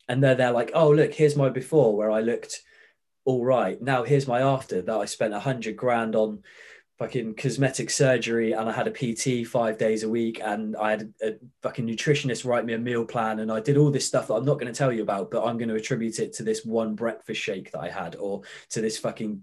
And 0.08 0.22
they're 0.22 0.52
like, 0.52 0.70
oh, 0.74 0.90
look, 0.90 1.12
here's 1.12 1.36
my 1.36 1.48
before 1.48 1.96
where 1.96 2.10
I 2.10 2.20
looked 2.20 2.62
all 3.24 3.44
right. 3.44 3.80
Now 3.80 4.04
here's 4.04 4.26
my 4.26 4.40
after 4.40 4.80
that 4.80 4.96
I 4.96 5.04
spent 5.04 5.34
a 5.34 5.40
hundred 5.40 5.76
grand 5.76 6.16
on 6.16 6.42
fucking 6.98 7.34
cosmetic 7.34 7.90
surgery 7.90 8.52
and 8.52 8.68
I 8.68 8.72
had 8.72 8.88
a 8.88 8.90
PT 8.90 9.46
five 9.46 9.78
days 9.78 10.02
a 10.02 10.08
week 10.08 10.40
and 10.42 10.76
I 10.76 10.90
had 10.90 11.12
a, 11.22 11.28
a, 11.28 11.34
fucking 11.62 11.86
nutritionist 11.86 12.44
write 12.44 12.64
me 12.64 12.74
a 12.74 12.78
meal 12.78 13.04
plan 13.04 13.38
and 13.38 13.52
I 13.52 13.60
did 13.60 13.76
all 13.76 13.90
this 13.90 14.06
stuff 14.06 14.26
that 14.26 14.34
I'm 14.34 14.44
not 14.44 14.58
going 14.58 14.72
to 14.72 14.76
tell 14.76 14.92
you 14.92 15.02
about, 15.02 15.30
but 15.30 15.44
I'm 15.44 15.58
going 15.58 15.68
to 15.68 15.76
attribute 15.76 16.18
it 16.18 16.32
to 16.34 16.42
this 16.42 16.64
one 16.64 16.96
breakfast 16.96 17.40
shake 17.40 17.70
that 17.70 17.80
I 17.80 17.88
had 17.88 18.16
or 18.16 18.42
to 18.70 18.80
this 18.80 18.98
fucking 18.98 19.42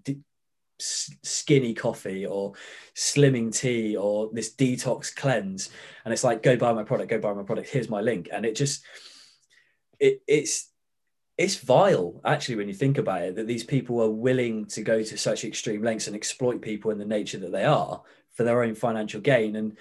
skinny 0.80 1.74
coffee 1.74 2.26
or 2.26 2.54
slimming 2.94 3.58
tea 3.58 3.96
or 3.96 4.30
this 4.34 4.54
detox 4.54 5.16
cleanse. 5.16 5.70
And 6.04 6.14
it's 6.14 6.26
like 6.26 6.44
go 6.44 6.58
buy 6.58 6.74
my 6.74 6.84
product 6.84 7.10
go 7.10 7.20
buy 7.20 7.34
my 7.34 7.44
product. 7.44 7.70
Here's 7.70 7.90
my 7.90 8.02
link. 8.02 8.28
And 8.34 8.46
it 8.46 8.56
just 8.56 8.84
it 9.98 10.22
it's 10.28 10.70
it's 11.38 11.58
vile 11.58 12.22
actually 12.24 12.56
when 12.56 12.68
you 12.68 12.74
think 12.74 12.98
about 12.98 13.22
it 13.22 13.36
that 13.36 13.48
these 13.48 13.64
people 13.64 14.02
are 14.02 14.10
willing 14.10 14.66
to 14.66 14.82
go 14.82 15.04
to 15.04 15.18
such 15.18 15.44
extreme 15.44 15.84
lengths 15.84 16.08
and 16.08 16.16
exploit 16.16 16.62
people 16.62 16.92
in 16.92 16.98
the 16.98 17.06
nature 17.06 17.38
that 17.38 17.52
they 17.52 17.66
are 17.66 18.02
for 18.34 18.44
their 18.44 18.64
own 18.64 18.76
financial 18.76 19.20
gain 19.22 19.56
and 19.56 19.78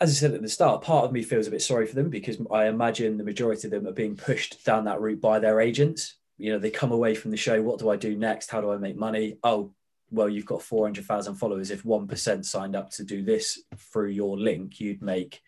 as 0.00 0.10
I 0.10 0.14
said 0.14 0.34
at 0.34 0.40
the 0.40 0.48
start, 0.48 0.82
part 0.82 1.04
of 1.04 1.12
me 1.12 1.22
feels 1.22 1.46
a 1.46 1.50
bit 1.50 1.60
sorry 1.60 1.86
for 1.86 1.94
them 1.94 2.08
because 2.08 2.38
I 2.50 2.66
imagine 2.66 3.18
the 3.18 3.24
majority 3.24 3.66
of 3.66 3.70
them 3.70 3.86
are 3.86 3.92
being 3.92 4.16
pushed 4.16 4.64
down 4.64 4.84
that 4.86 5.00
route 5.00 5.20
by 5.20 5.38
their 5.38 5.60
agents. 5.60 6.16
You 6.38 6.52
know, 6.52 6.58
they 6.58 6.70
come 6.70 6.90
away 6.90 7.14
from 7.14 7.30
the 7.30 7.36
show, 7.36 7.60
what 7.60 7.78
do 7.78 7.90
I 7.90 7.96
do 7.96 8.16
next? 8.16 8.50
How 8.50 8.62
do 8.62 8.72
I 8.72 8.78
make 8.78 8.96
money? 8.96 9.36
Oh, 9.44 9.74
well, 10.10 10.28
you've 10.28 10.46
got 10.46 10.62
400,000 10.62 11.34
followers. 11.34 11.70
If 11.70 11.82
1% 11.82 12.44
signed 12.46 12.74
up 12.74 12.90
to 12.92 13.04
do 13.04 13.22
this 13.22 13.62
through 13.76 14.08
your 14.08 14.38
link, 14.38 14.80
you'd 14.80 15.02
make 15.02 15.42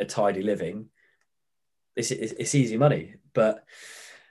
a 0.00 0.04
tidy 0.04 0.42
living. 0.42 0.86
It's, 1.94 2.10
it's, 2.10 2.32
it's 2.32 2.56
easy 2.56 2.76
money, 2.76 3.14
but 3.34 3.64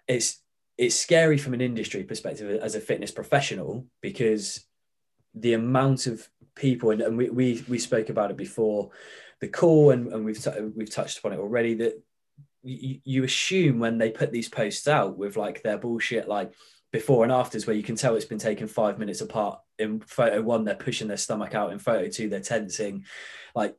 it's, 0.08 0.42
it's 0.78 0.96
scary 0.96 1.38
from 1.38 1.54
an 1.54 1.62
industry 1.62 2.04
perspective 2.04 2.60
as 2.62 2.76
a 2.76 2.80
fitness 2.80 3.12
professional 3.12 3.86
because 4.02 4.66
the 5.36 5.54
amount 5.54 6.08
of 6.08 6.28
people, 6.56 6.92
and, 6.92 7.02
and 7.02 7.18
we, 7.18 7.30
we, 7.30 7.64
we 7.68 7.80
spoke 7.80 8.10
about 8.10 8.32
it 8.32 8.38
before 8.38 8.90
the 9.40 9.48
call, 9.48 9.92
and, 9.92 10.12
and 10.12 10.26
we've, 10.26 10.44
t- 10.44 10.52
we've 10.76 10.90
touched 10.90 11.20
upon 11.20 11.34
it 11.34 11.40
already, 11.40 11.74
that 11.76 12.02
you, 12.64 13.00
you 13.04 13.24
assume 13.24 13.80
when 13.80 13.98
they 13.98 14.10
put 14.10 14.32
these 14.32 14.50
posts 14.50 14.88
out 14.88 15.18
with 15.18 15.38
like 15.38 15.64
their 15.64 15.78
bullshit, 15.78 16.28
like, 16.28 16.54
before 16.94 17.24
and 17.24 17.34
afters 17.34 17.66
where 17.66 17.76
you 17.76 17.82
can 17.84 17.96
tell 17.96 18.16
it's 18.16 18.24
been 18.24 18.38
taken 18.38 18.68
five 18.68 19.00
minutes 19.00 19.20
apart. 19.20 19.60
In 19.80 20.00
photo 20.00 20.42
one, 20.44 20.64
they're 20.64 20.76
pushing 20.76 21.08
their 21.08 21.18
stomach 21.18 21.56
out. 21.56 21.74
In 21.74 21.80
photo 21.80 22.08
two, 22.08 22.30
they're 22.30 22.40
tensing. 22.40 23.06
Like 23.56 23.76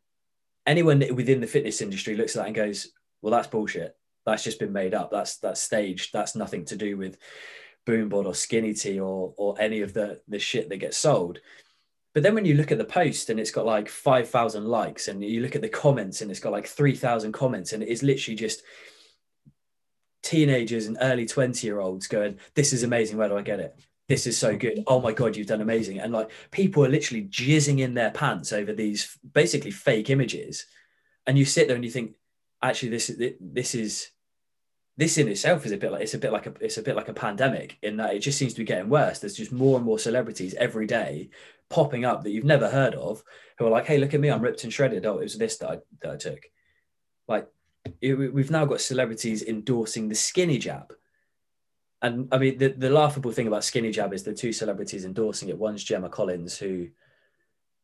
anyone 0.66 0.98
within 1.14 1.40
the 1.40 1.46
fitness 1.46 1.80
industry 1.80 2.16
looks 2.16 2.34
at 2.34 2.40
that 2.40 2.46
and 2.48 2.56
goes, 2.56 2.88
"Well, 3.22 3.30
that's 3.30 3.46
bullshit. 3.46 3.96
That's 4.26 4.44
just 4.44 4.58
been 4.58 4.72
made 4.72 4.94
up. 4.94 5.10
That's 5.10 5.36
that's 5.38 5.62
staged. 5.62 6.12
That's 6.12 6.34
nothing 6.34 6.64
to 6.66 6.76
do 6.76 6.96
with 6.96 7.18
Boombod 7.86 8.26
or 8.26 8.34
Skinny 8.34 8.74
Tea 8.74 9.00
or 9.00 9.34
or 9.36 9.60
any 9.60 9.80
of 9.80 9.92
the 9.92 10.20
the 10.28 10.38
shit 10.38 10.68
that 10.68 10.78
gets 10.78 10.96
sold." 10.96 11.40
But 12.14 12.22
then 12.22 12.34
when 12.34 12.44
you 12.44 12.54
look 12.54 12.70
at 12.70 12.78
the 12.78 12.84
post 12.84 13.28
and 13.28 13.40
it's 13.40 13.50
got 13.50 13.66
like 13.66 13.88
5,000 13.88 14.64
likes 14.66 15.08
and 15.08 15.22
you 15.22 15.40
look 15.40 15.56
at 15.56 15.62
the 15.62 15.68
comments 15.68 16.20
and 16.20 16.30
it's 16.30 16.38
got 16.38 16.52
like 16.52 16.68
3,000 16.68 17.32
comments 17.32 17.72
and 17.72 17.82
it's 17.82 18.04
literally 18.04 18.36
just 18.36 18.62
teenagers 20.22 20.86
and 20.86 20.96
early 21.00 21.26
20 21.26 21.66
year 21.66 21.80
olds 21.80 22.06
going, 22.06 22.38
This 22.54 22.72
is 22.72 22.84
amazing. 22.84 23.18
Where 23.18 23.28
do 23.28 23.36
I 23.36 23.42
get 23.42 23.58
it? 23.58 23.76
This 24.08 24.28
is 24.28 24.38
so 24.38 24.56
good. 24.56 24.84
Oh 24.86 25.00
my 25.00 25.12
God, 25.12 25.34
you've 25.34 25.48
done 25.48 25.60
amazing. 25.60 25.98
And 25.98 26.12
like 26.12 26.30
people 26.52 26.84
are 26.84 26.88
literally 26.88 27.24
jizzing 27.24 27.80
in 27.80 27.94
their 27.94 28.12
pants 28.12 28.52
over 28.52 28.72
these 28.72 29.18
basically 29.32 29.72
fake 29.72 30.08
images. 30.08 30.66
And 31.26 31.36
you 31.36 31.44
sit 31.44 31.66
there 31.66 31.76
and 31.76 31.84
you 31.84 31.90
think, 31.90 32.14
actually, 32.62 32.90
this, 32.90 33.10
this 33.40 33.74
is 33.74 34.10
this 34.96 35.18
in 35.18 35.28
itself 35.28 35.66
is 35.66 35.72
a 35.72 35.76
bit 35.76 35.90
like 35.90 36.02
it's 36.02 36.14
a 36.14 36.18
bit 36.18 36.32
like 36.32 36.46
a 36.46 36.52
it's 36.60 36.78
a 36.78 36.82
bit 36.82 36.96
like 36.96 37.08
a 37.08 37.14
pandemic 37.14 37.78
in 37.82 37.96
that 37.96 38.14
it 38.14 38.20
just 38.20 38.38
seems 38.38 38.54
to 38.54 38.60
be 38.60 38.64
getting 38.64 38.88
worse. 38.88 39.18
There's 39.18 39.34
just 39.34 39.52
more 39.52 39.76
and 39.76 39.84
more 39.84 39.98
celebrities 39.98 40.54
every 40.54 40.86
day 40.86 41.30
popping 41.68 42.04
up 42.04 42.22
that 42.22 42.30
you've 42.30 42.44
never 42.44 42.70
heard 42.70 42.94
of 42.94 43.22
who 43.58 43.66
are 43.66 43.70
like, 43.70 43.86
hey, 43.86 43.98
look 43.98 44.14
at 44.14 44.20
me, 44.20 44.30
I'm 44.30 44.42
ripped 44.42 44.64
and 44.64 44.72
shredded. 44.72 45.06
Oh, 45.06 45.18
it 45.18 45.24
was 45.24 45.38
this 45.38 45.58
that 45.58 45.70
I, 45.70 45.78
that 46.02 46.12
I 46.12 46.16
took. 46.16 46.40
Like 47.26 47.48
it, 48.00 48.14
we've 48.14 48.50
now 48.50 48.64
got 48.64 48.80
celebrities 48.80 49.42
endorsing 49.42 50.08
the 50.08 50.14
skinny 50.14 50.58
jab. 50.58 50.92
And 52.02 52.28
I 52.30 52.38
mean, 52.38 52.58
the, 52.58 52.68
the 52.68 52.90
laughable 52.90 53.32
thing 53.32 53.46
about 53.46 53.64
skinny 53.64 53.90
jab 53.90 54.12
is 54.12 54.22
the 54.22 54.34
two 54.34 54.52
celebrities 54.52 55.04
endorsing 55.04 55.48
it. 55.48 55.58
One's 55.58 55.82
Gemma 55.82 56.08
Collins, 56.08 56.58
who 56.58 56.88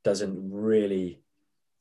doesn't 0.04 0.52
really 0.52 1.20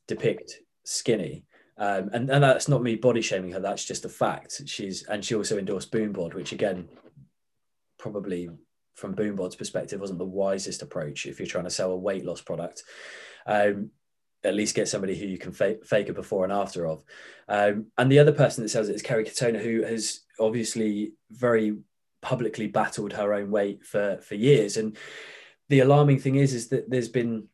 depict 0.07 0.61
skinny. 0.85 1.45
Um, 1.79 2.09
and, 2.11 2.29
and 2.29 2.43
that's 2.43 2.67
not 2.67 2.83
me 2.83 2.95
body 2.95 3.21
shaming 3.21 3.53
her. 3.53 3.59
That's 3.59 3.85
just 3.85 4.05
a 4.05 4.09
fact. 4.09 4.61
She's 4.65 5.03
and 5.03 5.23
she 5.23 5.33
also 5.33 5.57
endorsed 5.57 5.91
Boombod, 5.91 6.33
which 6.33 6.51
again, 6.51 6.89
probably 7.97 8.49
from 8.95 9.15
Boombod's 9.15 9.55
perspective, 9.55 10.01
wasn't 10.01 10.19
the 10.19 10.25
wisest 10.25 10.81
approach 10.81 11.25
if 11.25 11.39
you're 11.39 11.47
trying 11.47 11.63
to 11.63 11.69
sell 11.69 11.91
a 11.91 11.97
weight 11.97 12.25
loss 12.25 12.41
product. 12.41 12.83
Um, 13.47 13.91
at 14.43 14.55
least 14.55 14.75
get 14.75 14.87
somebody 14.87 15.17
who 15.17 15.25
you 15.25 15.37
can 15.37 15.51
fake, 15.51 15.85
fake 15.85 16.09
a 16.09 16.13
before 16.13 16.43
and 16.43 16.53
after 16.53 16.85
of. 16.87 17.03
Um, 17.47 17.87
and 17.97 18.11
the 18.11 18.19
other 18.19 18.31
person 18.31 18.63
that 18.63 18.69
sells 18.69 18.87
it 18.87 18.95
is 18.95 19.01
Kerry 19.01 19.25
Katona, 19.25 19.61
who 19.61 19.83
has 19.83 20.21
obviously 20.39 21.13
very 21.31 21.77
publicly 22.21 22.67
battled 22.67 23.13
her 23.13 23.33
own 23.33 23.51
weight 23.51 23.85
for 23.85 24.19
for 24.21 24.35
years. 24.35 24.75
And 24.75 24.97
the 25.69 25.79
alarming 25.79 26.19
thing 26.19 26.35
is, 26.35 26.53
is 26.53 26.67
that 26.69 26.89
there's 26.89 27.09
been 27.09 27.47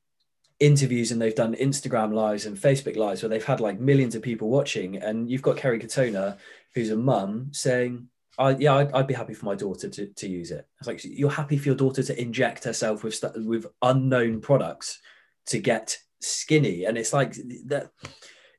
interviews 0.66 1.12
and 1.12 1.22
they've 1.22 1.36
done 1.36 1.56
Instagram 1.56 2.14
lives 2.14 2.46
and 2.46 2.58
Facebook 2.58 2.96
lives 2.96 3.22
where 3.22 3.30
they've 3.30 3.44
had 3.44 3.60
like 3.60 3.80
millions 3.80 4.16
of 4.16 4.22
people 4.22 4.50
watching. 4.50 4.98
And 4.98 5.30
you've 5.30 5.42
got 5.42 5.58
Kerry 5.58 5.80
Katona, 5.80 6.38
who's 6.74 6.90
a 6.90 6.98
mum, 6.98 7.50
saying, 7.52 8.08
I, 8.38 8.56
yeah, 8.56 8.76
I'd, 8.76 8.92
I'd, 8.92 9.08
be 9.08 9.14
happy 9.14 9.34
for 9.34 9.46
my 9.46 9.56
daughter 9.56 9.90
to, 9.90 10.08
to 10.08 10.28
use 10.28 10.52
it. 10.52 10.68
It's 10.80 10.88
like 10.88 11.02
you're 11.04 11.30
happy 11.30 11.58
for 11.58 11.70
your 11.70 11.76
daughter 11.76 12.04
to 12.04 12.22
inject 12.22 12.64
herself 12.64 13.04
with 13.04 13.24
with 13.36 13.66
unknown 13.82 14.42
products 14.42 15.00
to 15.48 15.60
get 15.60 15.98
skinny, 16.20 16.86
and 16.86 16.98
it's 16.98 17.14
like 17.14 17.36
that. 17.68 17.92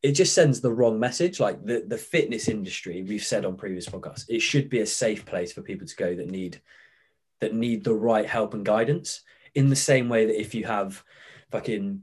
It 0.03 0.13
just 0.13 0.35
sends 0.35 0.61
the 0.61 0.73
wrong 0.73 0.99
message. 0.99 1.41
Like 1.41 1.63
the 1.63 1.85
the 1.87 1.99
fitness 1.99 2.49
industry, 2.49 3.03
we've 3.03 3.25
said 3.25 3.45
on 3.45 3.57
previous 3.57 3.87
podcasts, 3.87 4.25
it 4.31 4.41
should 4.41 4.71
be 4.71 4.81
a 4.81 4.87
safe 4.87 5.27
place 5.27 5.53
for 5.53 5.61
people 5.61 5.87
to 5.87 5.97
go 5.97 6.15
that 6.15 6.31
need 6.31 6.63
that 7.41 7.55
need 7.55 7.85
the 7.85 7.95
right 7.95 8.27
help 8.27 8.55
and 8.55 8.65
guidance. 8.65 9.23
In 9.55 9.69
the 9.69 9.77
same 9.77 10.09
way 10.09 10.27
that 10.27 10.41
if 10.41 10.55
you 10.55 10.65
have 10.65 11.03
fucking 11.57 12.03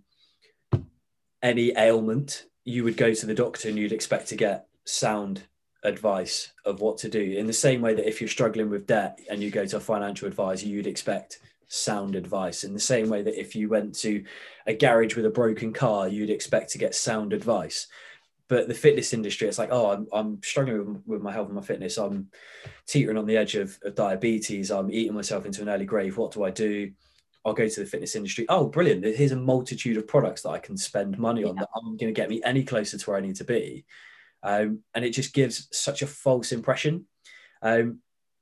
any 1.44 1.74
ailment, 1.78 2.46
you 2.64 2.84
would 2.84 2.98
go 2.98 3.14
to 3.14 3.26
the 3.26 3.34
doctor 3.36 3.70
and 3.70 3.78
you'd 3.78 3.92
expect 3.92 4.28
to 4.30 4.36
get 4.36 4.66
sound 4.86 5.44
advice 5.84 6.54
of 6.66 6.80
what 6.80 6.98
to 6.98 7.10
do. 7.10 7.22
In 7.22 7.46
the 7.46 7.54
same 7.54 7.82
way 7.82 7.94
that 7.94 8.08
if 8.08 8.20
you're 8.20 8.28
struggling 8.28 8.70
with 8.70 8.88
debt 8.88 9.20
and 9.30 9.44
you 9.44 9.52
go 9.52 9.66
to 9.66 9.78
a 9.78 9.82
financial 9.82 10.28
advisor, 10.28 10.66
you'd 10.66 10.88
expect 10.88 11.40
sound 11.68 12.16
advice. 12.16 12.64
In 12.64 12.74
the 12.74 12.80
same 12.80 13.10
way 13.10 13.22
that 13.22 13.40
if 13.40 13.56
you 13.56 13.70
went 13.70 13.94
to 14.00 14.24
a 14.66 14.74
garage 14.74 15.16
with 15.16 15.26
a 15.26 15.30
broken 15.30 15.72
car, 15.72 16.08
you'd 16.08 16.30
expect 16.30 16.72
to 16.72 16.78
get 16.80 16.96
sound 16.96 17.32
advice. 17.32 17.88
But 18.48 18.68
the 18.68 18.74
fitness 18.74 19.14
industry, 19.14 19.48
it's 19.48 19.60
like, 19.60 19.72
oh, 19.72 19.92
I'm, 19.92 20.08
I'm 20.12 20.44
struggling 20.44 20.94
with, 20.94 21.04
with 21.06 21.22
my 21.22 21.32
health 21.32 21.48
and 21.48 21.56
my 21.56 21.62
fitness. 21.62 21.98
I'm 21.98 22.30
teetering 22.88 23.18
on 23.18 23.26
the 23.26 23.38
edge 23.38 23.56
of, 23.56 23.78
of 23.84 23.96
diabetes. 23.96 24.72
I'm 24.72 24.92
eating 24.92 25.14
myself 25.14 25.46
into 25.46 25.62
an 25.62 25.70
early 25.70 25.86
grave. 25.86 26.18
What 26.18 26.32
do 26.32 26.44
I 26.44 26.50
do? 26.50 26.92
I'll 27.46 27.54
go 27.54 27.68
to 27.68 27.80
the 27.80 27.86
fitness 27.86 28.16
industry. 28.16 28.46
Oh, 28.50 28.68
brilliant. 28.68 29.04
Here's 29.04 29.34
a 29.34 29.36
multitude 29.36 29.98
of 29.98 30.08
products 30.08 30.44
that 30.44 30.50
I 30.50 30.60
can 30.60 30.78
spend 30.78 31.20
money 31.20 31.44
on 31.44 31.56
yeah. 31.56 31.62
that 31.62 31.70
aren't 31.76 32.00
going 32.00 32.14
to 32.14 32.20
get 32.20 32.30
me 32.30 32.42
any 32.44 32.64
closer 32.64 32.98
to 32.98 33.10
where 33.10 33.18
I 33.18 33.22
need 33.22 33.36
to 33.36 33.44
be. 33.44 33.86
Um, 34.44 34.80
and 34.94 35.04
it 35.04 35.12
just 35.12 35.34
gives 35.34 35.68
such 35.72 36.02
a 36.02 36.08
false 36.08 36.52
impression. 36.52 37.06
Um, 37.62 38.00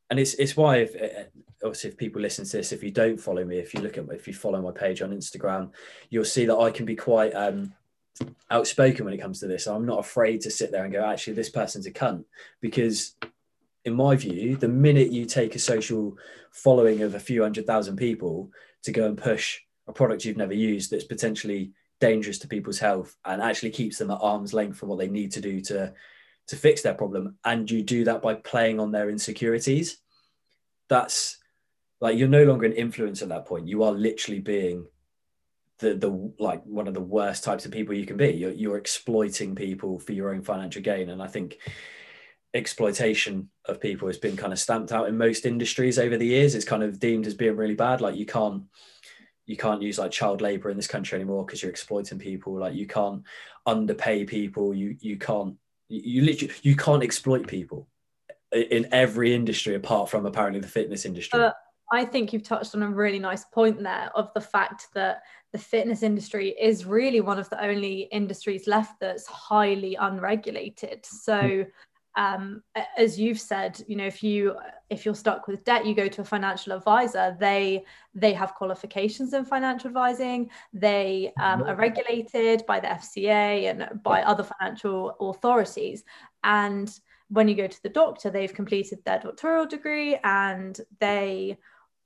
and 0.10 0.20
it's 0.20 0.34
it's 0.36 0.58
why 0.58 0.78
if 0.78 0.96
uh, 0.96 1.24
obviously 1.64 1.90
if 1.92 1.98
people 1.98 2.22
listen 2.22 2.46
to 2.46 2.58
this, 2.58 2.72
if 2.72 2.84
you 2.84 2.92
don't 2.92 3.20
follow 3.20 3.46
me, 3.46 3.58
if 3.58 3.74
you 3.74 3.82
look 3.82 3.98
at 3.98 4.06
if 4.12 4.28
you 4.28 4.34
follow 4.34 4.62
my 4.62 4.72
page 4.72 5.02
on 5.02 5.12
Instagram, 5.12 5.72
you'll 6.10 6.26
see 6.26 6.46
that 6.46 6.58
I 6.58 6.70
can 6.70 6.86
be 6.86 6.96
quite 6.96 7.32
um, 7.32 7.74
outspoken 8.50 9.06
when 9.06 9.14
it 9.14 9.22
comes 9.22 9.40
to 9.40 9.48
this. 9.48 9.68
I'm 9.68 9.86
not 9.86 10.00
afraid 10.00 10.42
to 10.42 10.52
sit 10.52 10.72
there 10.72 10.84
and 10.84 10.94
go, 10.94 11.04
actually, 11.04 11.34
this 11.34 11.50
person's 11.50 11.86
a 11.86 11.92
cunt, 11.92 12.26
because 12.60 13.16
in 13.86 13.94
my 13.94 14.16
view, 14.16 14.58
the 14.58 14.68
minute 14.68 15.12
you 15.12 15.26
take 15.26 15.56
a 15.56 15.60
social 15.60 16.18
following 16.52 17.02
of 17.02 17.16
a 17.16 17.20
few 17.20 17.42
hundred 17.42 17.66
thousand 17.66 17.96
people 17.96 18.52
to 18.84 18.92
go 18.92 19.06
and 19.06 19.18
push 19.18 19.60
a 19.88 19.94
product 19.94 20.26
you've 20.26 20.38
never 20.38 20.54
used 20.54 20.92
that's 20.92 21.04
potentially 21.04 21.72
dangerous 22.00 22.40
to 22.40 22.48
people's 22.48 22.80
health 22.80 23.16
and 23.26 23.42
actually 23.42 23.70
keeps 23.70 23.98
them 23.98 24.12
at 24.12 24.20
arm's 24.22 24.54
length 24.54 24.78
from 24.78 24.90
what 24.90 25.00
they 25.00 25.08
need 25.08 25.32
to 25.32 25.42
do 25.42 25.62
to 25.62 25.94
to 26.48 26.56
fix 26.56 26.82
their 26.82 26.94
problem. 26.94 27.38
And 27.46 27.70
you 27.70 27.82
do 27.84 28.04
that 28.06 28.22
by 28.22 28.34
playing 28.34 28.80
on 28.80 28.92
their 28.92 29.10
insecurities. 29.10 29.98
That's 30.90 31.38
like 32.02 32.18
you're 32.18 32.28
no 32.28 32.44
longer 32.44 32.66
an 32.66 32.74
influence 32.74 33.22
at 33.22 33.30
that 33.30 33.46
point. 33.46 33.68
You 33.68 33.84
are 33.84 33.92
literally 33.92 34.40
being 34.40 34.88
the 35.80 35.94
the 35.94 36.34
like 36.40 36.64
one 36.66 36.88
of 36.88 36.94
the 36.94 37.02
worst 37.02 37.44
types 37.44 37.66
of 37.66 37.72
people 37.72 37.96
you 37.96 38.06
can 38.06 38.18
be. 38.18 38.32
You're, 38.32 38.52
you're 38.52 38.78
exploiting 38.78 39.56
people 39.56 40.00
for 40.00 40.12
your 40.12 40.34
own 40.34 40.42
financial 40.42 40.82
gain. 40.82 41.10
And 41.10 41.22
i 41.22 41.28
think 41.28 41.60
exploitation 42.54 43.50
of 43.66 43.80
people 43.80 44.08
has 44.08 44.18
been 44.18 44.36
kind 44.36 44.54
of 44.54 44.60
stamped 44.60 44.92
out 44.92 45.08
in 45.08 45.18
most 45.18 45.46
industries 45.46 45.98
over 45.98 46.18
the 46.18 46.26
years. 46.26 46.56
It's 46.56 46.66
kind 46.66 46.84
of 46.84 47.00
deemed 47.00 47.28
as 47.28 47.34
being 47.34 47.56
really 47.56 47.76
bad. 47.76 48.02
Like 48.02 48.16
you 48.16 48.26
can't 48.26 48.64
you 49.46 49.58
can't 49.58 49.82
use 49.82 49.98
like 49.98 50.12
child 50.12 50.42
labor 50.42 50.70
in 50.70 50.78
this 50.78 50.88
country 50.88 51.16
anymore 51.16 51.46
because 51.46 51.62
you're 51.62 51.72
exploiting 51.72 52.20
people. 52.20 52.58
Like 52.58 52.76
you 52.76 52.88
can't 52.88 53.24
underpay 53.66 54.26
people. 54.26 54.74
You 54.74 54.96
you 55.00 55.18
can't 55.18 55.56
you, 55.88 56.02
you 56.04 56.22
literally 56.24 56.54
you 56.62 56.76
can't 56.76 57.04
exploit 57.04 57.48
people 57.48 57.88
in 58.52 58.88
every 58.92 59.34
industry 59.34 59.76
apart 59.76 60.10
from 60.10 60.26
apparently 60.26 60.60
the 60.60 60.68
fitness 60.68 61.06
industry. 61.06 61.40
Uh, 61.40 61.52
i 61.94 62.06
think 62.06 62.32
you've 62.32 62.44
touched 62.44 62.74
on 62.74 62.84
a 62.84 62.90
really 62.90 63.20
nice 63.20 63.44
point 63.46 63.82
there 63.82 64.10
of 64.16 64.30
the 64.34 64.40
fact 64.42 64.88
that 64.94 65.22
the 65.52 65.58
fitness 65.58 66.04
industry 66.04 66.56
is 66.60 66.86
really 66.86 67.22
one 67.22 67.38
of 67.38 67.50
the 67.50 67.62
only 67.64 68.08
industries 68.12 68.68
left 68.68 69.00
that's 69.00 69.28
highly 69.28 69.96
unregulated. 69.96 71.06
So 71.06 71.66
um, 72.16 72.62
as 72.98 73.20
you've 73.20 73.40
said 73.40 73.82
you 73.88 73.96
know 73.96 74.06
if 74.06 74.22
you 74.22 74.56
if 74.90 75.06
you're 75.06 75.16
stuck 75.16 75.48
with 75.48 75.64
debt 75.64 75.86
you 75.86 75.96
go 75.96 76.08
to 76.08 76.22
a 76.22 76.26
financial 76.26 76.74
advisor. 76.74 77.36
They 77.40 77.86
they 78.14 78.34
have 78.34 78.56
qualifications 78.56 79.34
in 79.34 79.46
financial 79.46 79.88
advising. 79.88 80.50
They 80.74 81.32
um, 81.42 81.64
are 81.64 81.76
regulated 81.76 82.66
by 82.68 82.80
the 82.80 82.88
fca 82.88 83.70
and 83.70 84.04
by 84.04 84.24
other 84.24 84.44
financial 84.44 85.16
authorities. 85.20 86.04
And 86.44 86.92
when 87.30 87.48
you 87.48 87.56
go 87.56 87.68
to 87.68 87.84
the 87.84 87.90
doctor 87.90 88.30
they've 88.30 88.54
completed 88.54 89.00
their 89.06 89.20
doctoral 89.20 89.66
degree 89.66 90.18
and 90.24 90.80
they 91.00 91.58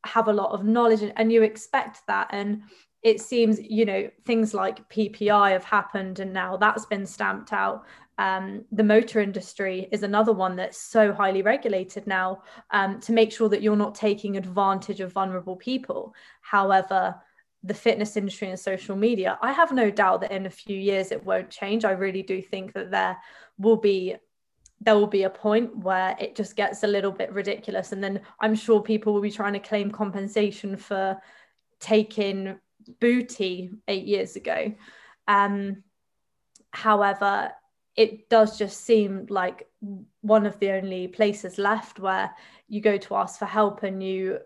have 0.06 0.28
a 0.28 0.34
lot 0.34 0.52
of 0.52 0.64
knowledge 0.64 1.02
and, 1.02 1.14
and 1.16 1.32
you 1.32 1.42
expect 1.42 2.02
that. 2.08 2.28
And 2.32 2.62
it 3.06 3.22
seems 3.22 3.62
you 3.62 3.86
know 3.86 4.10
things 4.26 4.54
like 4.54 4.90
ppi 4.90 5.52
have 5.52 5.64
happened 5.64 6.20
and 6.20 6.34
now 6.34 6.58
that's 6.58 6.88
been 6.88 7.06
stamped 7.06 7.54
out 7.54 7.86
um, 8.18 8.64
the 8.72 8.84
motor 8.84 9.20
industry 9.20 9.88
is 9.92 10.04
another 10.04 10.32
one 10.32 10.56
that's 10.56 10.80
so 10.80 11.12
highly 11.12 11.42
regulated 11.42 12.08
now 12.08 12.44
um, 12.72 13.00
to 13.02 13.12
make 13.12 13.32
sure 13.32 13.50
that 13.50 13.62
you're 13.62 13.76
not 13.76 13.96
taking 13.96 14.38
advantage 14.38 15.02
of 15.02 15.12
vulnerable 15.12 15.56
people. 15.56 16.16
However, 16.42 17.16
the 17.64 17.74
fitness 17.74 18.16
industry 18.16 18.50
and 18.50 18.60
social 18.60 18.96
media, 18.96 19.38
I 19.42 19.52
have 19.52 19.72
no 19.72 19.90
doubt 19.90 20.22
that 20.22 20.32
in 20.32 20.46
a 20.46 20.52
few 20.52 20.78
years 20.78 21.12
it 21.12 21.26
won't 21.26 21.50
change. 21.50 21.84
I 21.84 21.92
really 21.92 22.22
do 22.22 22.42
think 22.42 22.74
that 22.74 22.92
there 22.92 23.18
will 23.58 23.78
be 23.78 24.16
there 24.82 24.96
will 24.96 25.08
be 25.08 25.24
a 25.24 25.30
point 25.30 25.76
where 25.78 26.16
it 26.20 26.36
just 26.36 26.56
gets 26.56 26.84
a 26.84 26.88
little 26.88 27.12
bit 27.12 27.32
ridiculous 27.32 27.94
and 27.94 28.04
then 28.04 28.20
i'm 28.42 28.54
sure 28.54 28.82
people 28.82 29.14
will 29.14 29.22
be 29.22 29.32
trying 29.32 29.54
to 29.54 29.60
claim 29.60 29.90
compensation 29.90 30.76
for 30.76 31.18
taking 31.80 32.60
booty 33.00 33.72
eight 33.88 34.06
years 34.06 34.36
ago 34.36 34.74
um, 35.30 35.82
however 36.72 37.52
it 37.96 38.30
does 38.30 38.58
just 38.58 38.84
seem 38.84 39.26
like 39.30 39.68
one 40.22 40.46
of 40.46 40.60
the 40.60 40.72
only 40.72 41.08
places 41.08 41.58
left 41.58 42.00
where 42.00 42.32
you 42.68 42.82
go 42.82 42.98
to 42.98 43.16
ask 43.16 43.40
for 43.40 43.46
help 43.46 43.84
and 43.84 44.04
you 44.04 44.40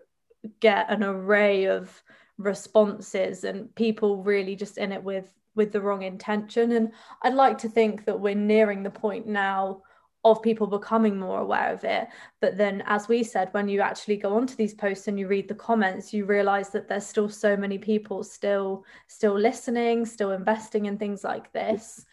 get 0.60 0.90
an 0.90 1.02
array 1.02 1.64
of 1.64 2.02
responses 2.38 3.44
and 3.44 3.74
people 3.74 4.22
really 4.22 4.56
just 4.56 4.78
in 4.78 4.92
it 4.92 5.02
with 5.02 5.32
with 5.56 5.72
the 5.72 5.80
wrong 5.80 6.02
intention. 6.02 6.72
And 6.72 6.92
i'd 7.22 7.34
like 7.34 7.58
to 7.58 7.68
think 7.68 8.04
that 8.04 8.18
we're 8.18 8.34
nearing 8.34 8.82
the 8.82 8.90
point 8.90 9.26
now 9.26 9.82
of 10.22 10.42
people 10.42 10.66
becoming 10.66 11.18
more 11.18 11.40
aware 11.40 11.72
of 11.72 11.82
it. 11.82 12.06
But 12.40 12.58
then 12.58 12.82
as 12.86 13.08
we 13.08 13.24
said 13.24 13.48
when 13.52 13.68
you 13.68 13.80
actually 13.80 14.16
go 14.16 14.36
onto 14.36 14.54
these 14.54 14.74
posts 14.74 15.08
and 15.08 15.18
you 15.18 15.26
read 15.26 15.48
the 15.48 15.54
comments 15.54 16.12
you 16.14 16.24
realize 16.24 16.70
that 16.70 16.88
there's 16.88 17.06
still 17.06 17.28
so 17.28 17.56
many 17.56 17.78
people 17.78 18.22
still 18.22 18.84
still 19.08 19.38
listening 19.38 20.06
still 20.06 20.30
investing 20.30 20.86
in 20.86 20.98
things 20.98 21.24
like 21.24 21.52
this 21.52 22.06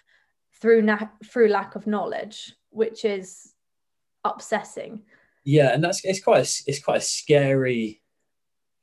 through 0.62 0.82
na- 0.82 1.10
through 1.26 1.50
lack 1.50 1.76
of 1.76 1.88
knowledge, 1.88 2.54
which 2.70 3.06
is 3.06 3.54
upsetting. 4.24 5.04
Yeah, 5.44 5.74
and 5.74 5.84
that's 5.84 6.04
it's 6.04 6.24
quite 6.24 6.40
a, 6.40 6.64
it's 6.68 6.84
quite 6.84 6.98
a 6.98 7.02
scary 7.02 8.02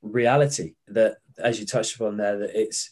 reality 0.03 0.75
that, 0.89 1.17
as 1.39 1.61
you 1.61 1.67
touched 1.67 1.97
upon 1.97 2.17
there, 2.17 2.39
that 2.39 2.59
it's 2.59 2.91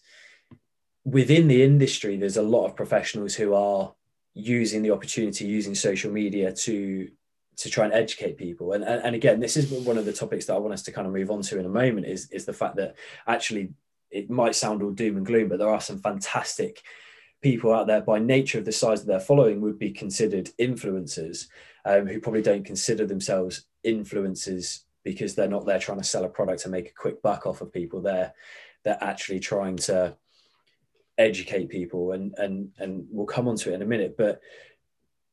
within 1.05 1.49
the 1.49 1.63
industry. 1.63 2.17
There's 2.17 2.37
a 2.37 2.43
lot 2.43 2.67
of 2.67 2.77
professionals 2.77 3.35
who 3.35 3.55
are 3.55 3.95
using 4.35 4.83
the 4.83 4.91
opportunity, 4.91 5.47
using 5.47 5.75
social 5.75 6.13
media 6.13 6.53
to 6.53 7.09
to 7.55 7.71
try 7.71 7.85
and 7.85 7.93
educate 7.93 8.39
people. 8.39 8.73
And, 8.73 8.83
and, 8.83 9.03
and 9.05 9.15
again, 9.15 9.41
this 9.41 9.57
is 9.57 9.71
one 9.71 9.99
of 9.99 10.07
the 10.07 10.13
topics 10.13 10.47
that 10.47 10.55
I 10.55 10.59
want 10.59 10.73
us 10.73 10.83
to 10.85 10.93
kind 10.93 11.07
of 11.07 11.13
move 11.13 11.31
on 11.31 11.43
to 11.43 11.59
in 11.59 11.67
a 11.67 11.69
moment 11.69 12.07
is, 12.07 12.31
is 12.31 12.47
the 12.47 12.53
fact 12.53 12.77
that 12.77 12.97
actually 13.27 13.75
it 14.11 14.31
might 14.31 14.55
sound 14.55 14.83
all 14.83 14.91
doom 14.91 15.19
and 15.19 15.27
gloom, 15.27 15.49
but 15.49 15.59
there 15.59 15.69
are 15.69 15.81
some 15.81 15.99
fantastic 15.99 16.83
people 17.43 17.75
out 17.75 17.89
there 17.89 18.01
by 18.01 18.19
nature 18.19 18.59
of 18.59 18.65
the 18.65 18.73
size 18.73 19.01
of 19.01 19.07
their 19.07 19.21
following 19.21 19.61
would 19.61 19.79
be 19.79 19.91
considered 19.91 20.51
influencers 20.59 21.49
um, 21.85 22.07
who 22.07 22.21
probably 22.21 22.43
don't 22.43 22.65
consider 22.65 23.05
themselves 23.05 23.67
influencers 23.85 24.85
because 25.05 25.35
they're 25.35 25.49
not 25.49 25.67
there 25.67 25.81
trying 25.81 25.99
to 25.99 26.05
sell 26.05 26.25
a 26.25 26.29
product 26.29 26.65
and 26.65 26.73
make 26.73 26.89
a 26.89 26.95
quick 26.95 27.21
buck 27.21 27.47
off 27.47 27.61
of 27.61 27.73
people. 27.73 28.01
They're 28.01 28.33
they're 28.85 29.03
actually 29.03 29.41
trying 29.41 29.77
to 29.77 30.17
educate 31.19 31.69
people 31.69 32.13
and 32.13 32.35
and 32.39 32.71
and 32.79 33.07
we'll 33.11 33.27
come 33.27 33.49
on 33.49 33.57
to 33.57 33.73
it 33.73 33.75
in 33.75 33.83
a 33.83 33.87
minute. 33.87 34.17
But 34.17 34.41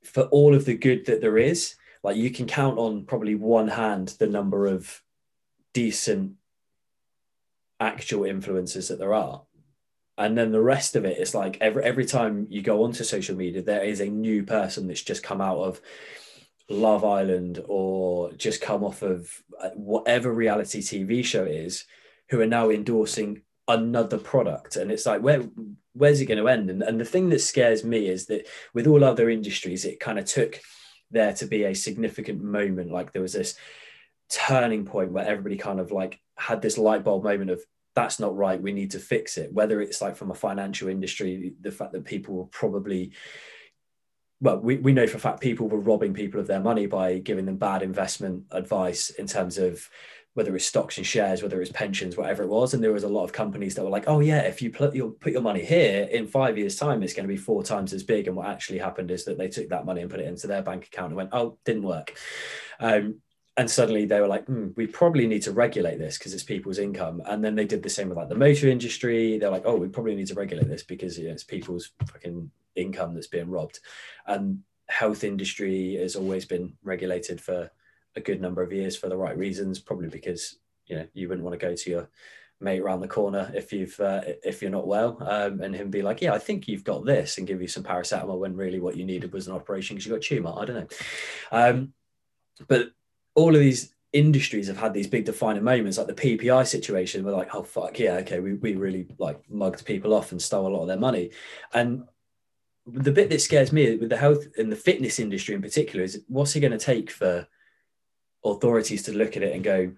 for 0.04 0.24
all 0.24 0.56
of 0.56 0.66
the 0.66 0.76
good 0.76 1.06
that 1.06 1.22
there 1.22 1.38
is, 1.38 1.76
like 2.04 2.18
you 2.18 2.32
can 2.32 2.48
count 2.48 2.80
on 2.80 3.06
probably 3.06 3.36
one 3.36 3.68
hand 3.68 4.16
the 4.20 4.28
number 4.28 4.66
of 4.66 5.02
decent 5.74 6.34
actual 7.80 8.24
influencers 8.24 8.90
that 8.90 8.98
there 8.98 9.14
are 9.14 9.44
and 10.20 10.38
then 10.38 10.52
the 10.52 10.62
rest 10.62 10.96
of 10.96 11.06
it 11.06 11.18
is 11.18 11.34
like 11.34 11.58
every 11.62 11.84
every 11.84 12.06
time 12.06 12.46
you 12.50 12.62
go 12.62 12.84
onto 12.84 13.04
social 13.04 13.36
media 13.36 13.62
there 13.62 13.84
is 13.84 14.00
a 14.00 14.06
new 14.06 14.44
person 14.44 14.88
that's 14.88 15.02
just 15.02 15.24
come 15.24 15.42
out 15.42 15.58
of 15.58 15.82
love 16.70 17.04
island 17.04 17.64
or 17.68 18.32
just 18.34 18.62
come 18.62 18.84
off 18.84 19.02
of 19.02 19.42
uh, 19.60 19.70
whatever 19.70 20.32
reality 20.32 20.82
tv 20.82 21.26
show 21.26 21.44
is 21.44 21.86
who 22.30 22.40
are 22.40 22.48
now 22.48 22.70
endorsing 22.70 23.42
another 23.70 24.18
product. 24.18 24.76
And 24.76 24.92
it's 24.92 25.06
like 25.06 25.22
where 25.22 25.48
where's 25.94 26.20
it 26.20 26.26
going 26.26 26.40
to 26.40 26.48
end? 26.48 26.70
And, 26.70 26.82
and 26.82 27.00
the 27.00 27.06
thing 27.06 27.30
that 27.30 27.40
scares 27.40 27.84
me 27.84 28.08
is 28.08 28.26
that 28.28 28.48
with 28.74 28.88
all 28.88 29.04
other 29.04 29.30
industries 29.30 29.86
it 29.86 30.00
kind 30.00 30.20
of 30.20 30.26
took 30.26 30.60
there 31.12 31.34
to 31.34 31.46
be 31.46 31.64
a 31.64 31.74
significant 31.74 32.42
moment. 32.42 32.92
Like 32.92 33.14
there 33.14 33.22
was 33.22 33.34
this 33.34 33.56
turning 34.30 34.86
point 34.86 35.12
where 35.12 35.26
everybody 35.26 35.58
kind 35.58 35.80
of 35.80 35.92
like 35.92 36.20
had 36.38 36.62
this 36.62 36.78
light 36.78 37.04
bulb 37.04 37.24
moment 37.24 37.52
of 37.52 37.64
that's 37.96 38.20
not 38.20 38.36
right 38.36 38.62
we 38.62 38.72
need 38.72 38.92
to 38.92 39.00
fix 39.00 39.38
it 39.38 39.52
whether 39.54 39.82
it's 39.82 40.02
like 40.02 40.16
from 40.16 40.32
a 40.32 40.36
financial 40.36 40.88
industry 40.88 41.54
the 41.62 41.72
fact 41.72 41.92
that 41.92 42.06
people 42.06 42.36
were 42.36 42.46
probably 42.46 43.12
well, 44.42 44.58
we, 44.58 44.78
we 44.78 44.94
know 44.94 45.06
for 45.06 45.18
a 45.18 45.20
fact 45.20 45.42
people 45.42 45.68
were 45.68 45.80
robbing 45.80 46.14
people 46.14 46.40
of 46.40 46.48
their 46.48 46.62
money 46.62 46.86
by 46.86 47.18
giving 47.20 47.46
them 47.46 47.58
bad 47.58 47.82
investment 47.82 48.46
advice 48.52 49.10
in 49.10 49.28
terms 49.28 49.58
of 49.58 49.90
whether 50.34 50.56
it's 50.56 50.66
stocks 50.66 50.98
and 50.98 51.06
shares, 51.06 51.42
whether 51.42 51.62
it's 51.62 51.72
pensions, 51.72 52.16
whatever 52.16 52.44
it 52.44 52.50
was. 52.50 52.74
And 52.74 52.82
there 52.82 52.94
was 52.94 53.04
a 53.04 53.10
lot 53.10 53.24
of 53.24 53.34
companies 53.34 53.76
that 53.76 53.84
were 53.84 53.90
like, 53.90 54.06
oh, 54.08 54.22
yeah, 54.22 54.42
if 54.42 54.62
you 54.62 54.70
put 54.70 54.96
your, 54.96 55.10
put 55.10 55.34
your 55.34 55.42
money 55.42 55.66
here 55.66 56.04
in 56.04 56.28
five 56.28 56.58
years' 56.58 56.78
time, 56.78 57.04
it's 57.04 57.14
going 57.14 57.28
to 57.28 57.34
be 57.34 57.36
four 57.36 57.64
times 57.64 57.92
as 57.92 58.04
big. 58.04 58.28
And 58.28 58.38
what 58.38 58.48
actually 58.48 58.78
happened 58.78 59.12
is 59.12 59.26
that 59.26 59.38
they 59.38 59.50
took 59.50 59.70
that 59.70 59.86
money 59.86 60.02
and 60.02 60.10
put 60.10 60.22
it 60.22 60.28
into 60.28 60.48
their 60.48 60.62
bank 60.62 60.86
account 60.86 61.08
and 61.08 61.18
went, 61.18 61.32
oh, 61.34 61.58
didn't 61.66 61.84
work. 61.84 62.16
Um, 62.80 63.20
and 63.60 63.70
suddenly 63.70 64.06
they 64.06 64.22
were 64.22 64.28
like, 64.28 64.46
mm, 64.46 64.74
we 64.78 64.88
probably 64.88 65.28
need 65.28 65.42
to 65.42 65.52
regulate 65.52 66.00
this 66.00 66.18
because 66.18 66.34
it's 66.34 66.44
people's 66.44 66.80
income. 66.80 67.22
And 67.26 67.44
then 67.44 67.56
they 67.56 67.66
did 67.66 67.84
the 67.84 67.90
same 67.90 68.08
with 68.08 68.18
like 68.18 68.30
the 68.30 68.36
motor 68.36 68.70
industry. 68.70 69.38
They're 69.38 69.52
like, 69.52 69.64
oh, 69.66 69.76
we 69.76 69.90
probably 69.90 70.16
need 70.16 70.28
to 70.28 70.34
regulate 70.34 70.70
this 70.70 70.82
because 70.82 71.20
you 71.20 71.26
know, 71.26 71.34
it's 71.34 71.44
people's 71.44 71.92
fucking 72.08 72.50
income 72.78 73.14
that's 73.14 73.28
being 73.28 73.50
robbed. 73.50 73.82
And 74.26 74.60
health 74.88 75.26
industry 75.26 75.96
has 75.96 76.16
always 76.16 76.46
been 76.46 76.72
regulated 76.84 77.42
for 77.42 77.70
a 78.16 78.22
good 78.22 78.40
number 78.40 78.64
of 78.64 78.72
years 78.72 78.96
for 78.96 79.10
the 79.10 79.18
right 79.18 79.38
reasons, 79.38 79.78
probably 79.78 80.08
because 80.08 80.58
you 80.86 80.96
know 80.96 81.06
you 81.14 81.28
wouldn't 81.28 81.44
want 81.44 81.60
to 81.60 81.66
go 81.66 81.76
to 81.76 81.90
your 81.90 82.10
mate 82.62 82.80
around 82.80 83.02
the 83.02 83.10
corner 83.10 83.52
if 83.54 83.74
you've 83.74 84.00
uh, 84.00 84.22
if 84.44 84.62
you're 84.62 84.72
not 84.72 84.88
well 84.88 85.18
um, 85.30 85.62
and 85.62 85.76
him 85.76 85.90
be 85.90 86.02
like 86.02 86.22
yeah 86.22 86.34
i 86.34 86.40
think 86.40 86.68
you've 86.68 86.84
got 86.84 87.06
this 87.06 87.38
and 87.38 87.48
give 87.48 87.62
you 87.62 87.70
some 87.70 87.84
paracetamol 87.84 88.38
when 88.38 88.54
really 88.54 88.82
what 88.82 88.98
you 88.98 89.06
needed 89.06 89.32
was 89.32 89.48
an 89.48 89.54
operation 89.54 89.96
because 89.96 90.06
you 90.06 90.12
got 90.12 90.18
a 90.18 90.28
tumor 90.28 90.54
i 90.58 90.66
don't 90.66 90.76
know 90.76 90.88
um, 91.54 91.94
but 92.68 92.90
all 93.40 93.56
of 93.56 93.62
these 93.62 93.94
industries 94.12 94.68
have 94.68 94.78
had 94.78 94.94
these 94.94 95.08
big 95.08 95.24
defining 95.24 95.64
moments 95.64 95.98
like 95.98 96.08
the 96.08 96.14
ppi 96.14 96.66
situation 96.66 97.24
where 97.24 97.34
like 97.34 97.54
oh 97.54 97.62
fuck 97.62 98.00
yeah 98.00 98.16
okay 98.16 98.40
we, 98.40 98.54
we 98.56 98.74
really 98.74 99.08
like 99.20 99.40
mugged 99.52 99.86
people 99.86 100.16
off 100.16 100.32
and 100.32 100.42
stole 100.42 100.68
a 100.68 100.70
lot 100.70 100.82
of 100.82 100.88
their 100.88 100.98
money. 100.98 101.32
And 101.74 102.06
the 102.88 103.12
bit 103.12 103.30
that 103.30 103.42
scares 103.42 103.72
me 103.72 103.96
with 103.98 104.10
the 104.10 104.18
health 104.18 104.46
and 104.58 104.72
the 104.72 104.76
fitness 104.76 105.20
industry 105.20 105.54
in 105.54 105.62
particular 105.62 106.04
is 106.04 106.24
what's 106.28 106.56
it 106.56 106.62
going 106.62 106.72
to 106.72 106.78
take 106.80 107.12
for 107.12 107.48
authorities 108.44 109.04
to 109.04 109.16
look 109.16 109.38
at 109.38 109.44
it 109.44 109.54
and 109.54 109.64
go 109.64 109.92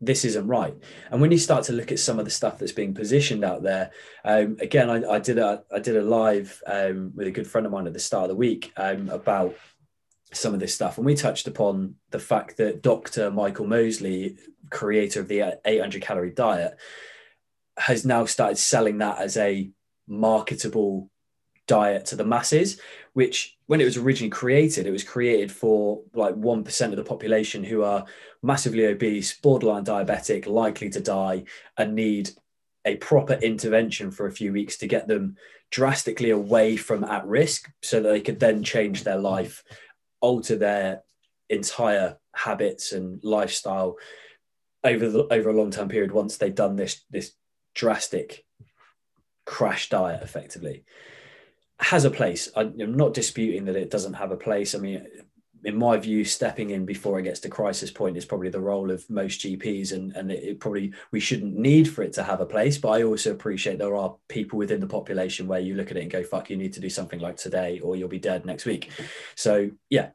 this 0.00 0.24
isn't 0.24 0.46
right? 0.46 0.76
And 1.10 1.20
when 1.20 1.32
you 1.32 1.38
start 1.38 1.64
to 1.64 1.72
look 1.72 1.90
at 1.90 1.98
some 1.98 2.20
of 2.20 2.24
the 2.24 2.30
stuff 2.30 2.58
that's 2.58 2.70
being 2.70 2.94
positioned 2.94 3.44
out 3.44 3.64
there 3.64 3.90
um, 4.24 4.56
again 4.60 4.88
I, 4.88 5.14
I, 5.14 5.18
did 5.18 5.38
a 5.38 5.64
i 5.74 5.80
did 5.80 5.96
a 5.96 6.02
live 6.02 6.62
um, 6.66 7.10
with 7.16 7.26
a 7.26 7.32
good 7.32 7.48
friend 7.48 7.66
of 7.66 7.72
mine 7.72 7.88
at 7.88 7.92
the 7.92 7.98
start 7.98 8.24
of 8.24 8.28
the 8.28 8.36
week 8.36 8.72
um, 8.76 9.08
about 9.08 9.56
some 10.32 10.54
of 10.54 10.60
this 10.60 10.74
stuff. 10.74 10.96
And 10.96 11.06
we 11.06 11.14
touched 11.14 11.46
upon 11.46 11.94
the 12.10 12.18
fact 12.18 12.56
that 12.56 12.82
dr 12.82 13.30
michael 13.30 13.66
mosley 13.66 14.36
creator 14.70 15.20
of 15.20 15.28
the 15.28 15.58
800 15.64 16.02
calorie 16.02 16.30
diet 16.30 16.76
has 17.78 18.04
now 18.04 18.24
started 18.24 18.56
selling 18.56 18.98
that 18.98 19.18
as 19.18 19.36
a 19.36 19.70
marketable 20.08 21.10
diet 21.66 22.06
to 22.06 22.16
the 22.16 22.24
masses, 22.24 22.80
which 23.12 23.56
when 23.66 23.80
it 23.80 23.84
was 23.84 23.96
originally 23.96 24.30
created, 24.30 24.86
it 24.86 24.92
was 24.92 25.04
created 25.04 25.50
for 25.50 26.02
like 26.14 26.34
1% 26.34 26.90
of 26.90 26.96
the 26.96 27.04
population 27.04 27.64
who 27.64 27.82
are 27.82 28.04
massively 28.42 28.86
obese, 28.86 29.38
borderline 29.38 29.84
diabetic, 29.84 30.46
likely 30.46 30.88
to 30.90 31.00
die, 31.00 31.44
and 31.76 31.94
need 31.94 32.30
a 32.84 32.96
proper 32.96 33.34
intervention 33.34 34.10
for 34.10 34.26
a 34.26 34.32
few 34.32 34.52
weeks 34.52 34.76
to 34.78 34.86
get 34.86 35.08
them 35.08 35.36
drastically 35.70 36.30
away 36.30 36.76
from 36.76 37.02
at 37.02 37.26
risk 37.26 37.68
so 37.82 38.00
that 38.00 38.08
they 38.08 38.20
could 38.20 38.38
then 38.38 38.62
change 38.62 39.02
their 39.02 39.18
life, 39.18 39.64
alter 40.20 40.56
their 40.56 41.02
entire 41.48 42.16
habits 42.34 42.92
and 42.92 43.22
lifestyle 43.22 43.96
over 44.84 45.08
the, 45.08 45.24
over 45.32 45.50
a 45.50 45.52
long 45.52 45.70
term 45.70 45.88
period 45.88 46.12
once 46.12 46.36
they've 46.36 46.54
done 46.54 46.76
this 46.76 47.04
this 47.10 47.32
drastic 47.74 48.44
crash 49.44 49.88
diet 49.88 50.22
effectively 50.22 50.84
has 51.78 52.04
a 52.04 52.10
place. 52.10 52.48
I, 52.56 52.62
am 52.62 52.96
not 52.96 53.14
disputing 53.14 53.66
that 53.66 53.76
it 53.76 53.90
doesn't 53.90 54.14
have 54.14 54.32
a 54.32 54.36
place. 54.36 54.74
I 54.74 54.78
mean, 54.78 55.06
in 55.64 55.76
my 55.76 55.96
view, 55.96 56.24
stepping 56.24 56.70
in 56.70 56.84
before 56.84 57.18
it 57.18 57.24
gets 57.24 57.40
to 57.40 57.48
crisis 57.48 57.90
point 57.90 58.16
is 58.16 58.24
probably 58.24 58.48
the 58.48 58.60
role 58.60 58.90
of 58.90 59.08
most 59.10 59.40
GPs, 59.40 59.92
and 59.92 60.14
and 60.16 60.30
it, 60.30 60.42
it, 60.42 60.60
probably 60.60 60.92
we 61.12 61.20
shouldn't 61.20 61.56
need 61.56 61.88
for 61.88 62.02
it 62.02 62.12
to 62.14 62.22
have 62.22 62.40
a 62.40 62.46
place. 62.46 62.78
But 62.78 62.90
I 62.90 63.02
also 63.02 63.32
appreciate 63.32 63.78
there 63.78 63.96
are 63.96 64.16
people 64.28 64.58
within 64.58 64.80
the 64.80 64.86
population 64.86 65.46
where 65.46 65.60
you 65.60 65.74
look 65.74 65.90
at 65.90 65.96
it 65.96 66.02
and 66.02 66.10
go, 66.10 66.22
"Fuck, 66.22 66.50
you 66.50 66.56
need 66.56 66.72
to 66.74 66.80
do 66.80 66.90
something 66.90 67.20
like 67.20 67.36
today, 67.36 67.80
or 67.80 67.96
you'll 67.96 68.08
be 68.08 68.18
dead 68.18 68.44
next 68.44 68.66
week." 68.66 68.90
So 69.34 69.70
yeah, 69.90 70.10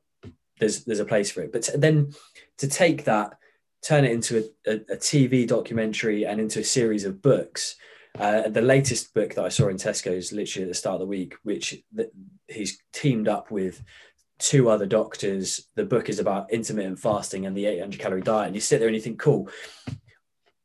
there's 0.60 0.86
there's 0.86 1.00
a 1.00 1.06
place 1.06 1.32
for 1.32 1.42
it. 1.42 1.52
But 1.52 1.70
then 1.76 2.14
to 2.60 2.68
take 2.68 3.06
that, 3.06 3.38
turn 3.84 4.06
it 4.06 4.12
into 4.12 4.38
a, 4.38 4.72
a, 4.72 4.76
a 4.94 4.98
TV 4.98 5.48
documentary 5.48 6.26
and 6.26 6.40
into 6.40 6.60
a 6.60 6.64
series 6.64 7.06
of 7.06 7.22
books 7.22 7.76
uh, 8.18 8.50
the 8.50 8.62
latest 8.62 9.14
book 9.14 9.36
that 9.36 9.46
I 9.46 9.50
saw 9.50 9.70
in 9.70 9.78
Tesco 9.78 10.12
is 10.12 10.34
literally 10.34 10.64
at 10.64 10.70
the 10.70 10.76
start 10.76 10.96
of 10.96 11.00
the 11.02 11.06
week, 11.06 11.36
which 11.44 11.82
he's 12.48 12.82
teamed 12.92 13.28
up 13.28 13.52
with 13.52 13.82
two 14.42 14.70
other 14.70 14.86
doctors. 14.86 15.68
The 15.76 15.86
book 15.86 16.10
is 16.10 16.20
about 16.20 16.52
intermittent 16.52 17.00
fasting 17.00 17.46
and 17.46 17.56
the 17.56 17.68
800 17.68 18.00
calorie 18.00 18.22
diet. 18.22 18.48
And 18.48 18.56
you 18.56 18.62
sit 18.62 18.80
there 18.80 18.88
and 18.88 18.96
you 18.96 19.02
think, 19.02 19.20
cool, 19.20 19.50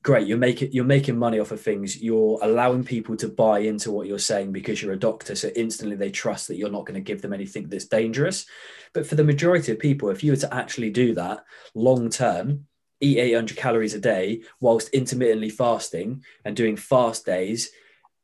great. 0.02 0.26
You're 0.26 0.38
making 0.38 0.72
you're 0.72 0.84
making 0.84 1.18
money 1.18 1.38
off 1.38 1.52
of 1.52 1.60
things. 1.60 2.02
You're 2.02 2.38
allowing 2.42 2.84
people 2.84 3.16
to 3.18 3.28
buy 3.28 3.60
into 3.60 3.92
what 3.92 4.06
you're 4.06 4.18
saying 4.18 4.52
because 4.52 4.82
you're 4.82 4.94
a 4.94 4.98
doctor. 4.98 5.34
So 5.34 5.48
instantly 5.54 5.96
they 5.96 6.10
trust 6.10 6.48
that 6.48 6.56
you're 6.56 6.70
not 6.70 6.86
going 6.86 6.94
to 6.94 7.00
give 7.00 7.22
them 7.22 7.32
anything 7.32 7.68
that's 7.68 7.86
dangerous. 7.86 8.46
But 8.94 9.06
for 9.06 9.14
the 9.14 9.24
majority 9.24 9.72
of 9.72 9.78
people, 9.78 10.08
if 10.08 10.24
you 10.24 10.32
were 10.32 10.38
to 10.38 10.54
actually 10.54 10.90
do 10.90 11.14
that 11.14 11.44
long 11.74 12.08
term, 12.08 12.66
eat 13.00 13.18
800 13.18 13.56
calories 13.58 13.94
a 13.94 14.00
day 14.00 14.42
whilst 14.58 14.88
intermittently 14.88 15.50
fasting 15.50 16.24
and 16.44 16.56
doing 16.56 16.76
fast 16.76 17.26
days 17.26 17.70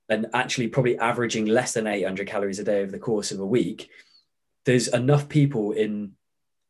and 0.09 0.27
actually 0.33 0.69
probably 0.69 0.99
averaging 0.99 1.47
less 1.47 1.75
than 1.75 1.87
800 1.87 2.27
calories 2.27 2.59
a 2.59 2.65
day 2.65 2.81
over 2.81 2.91
the 2.91 2.99
course 2.99 3.33
of 3.33 3.41
a 3.41 3.47
week 3.47 3.91
there's 4.65 4.89
enough 4.89 5.29
people 5.29 5.73
in 5.73 6.13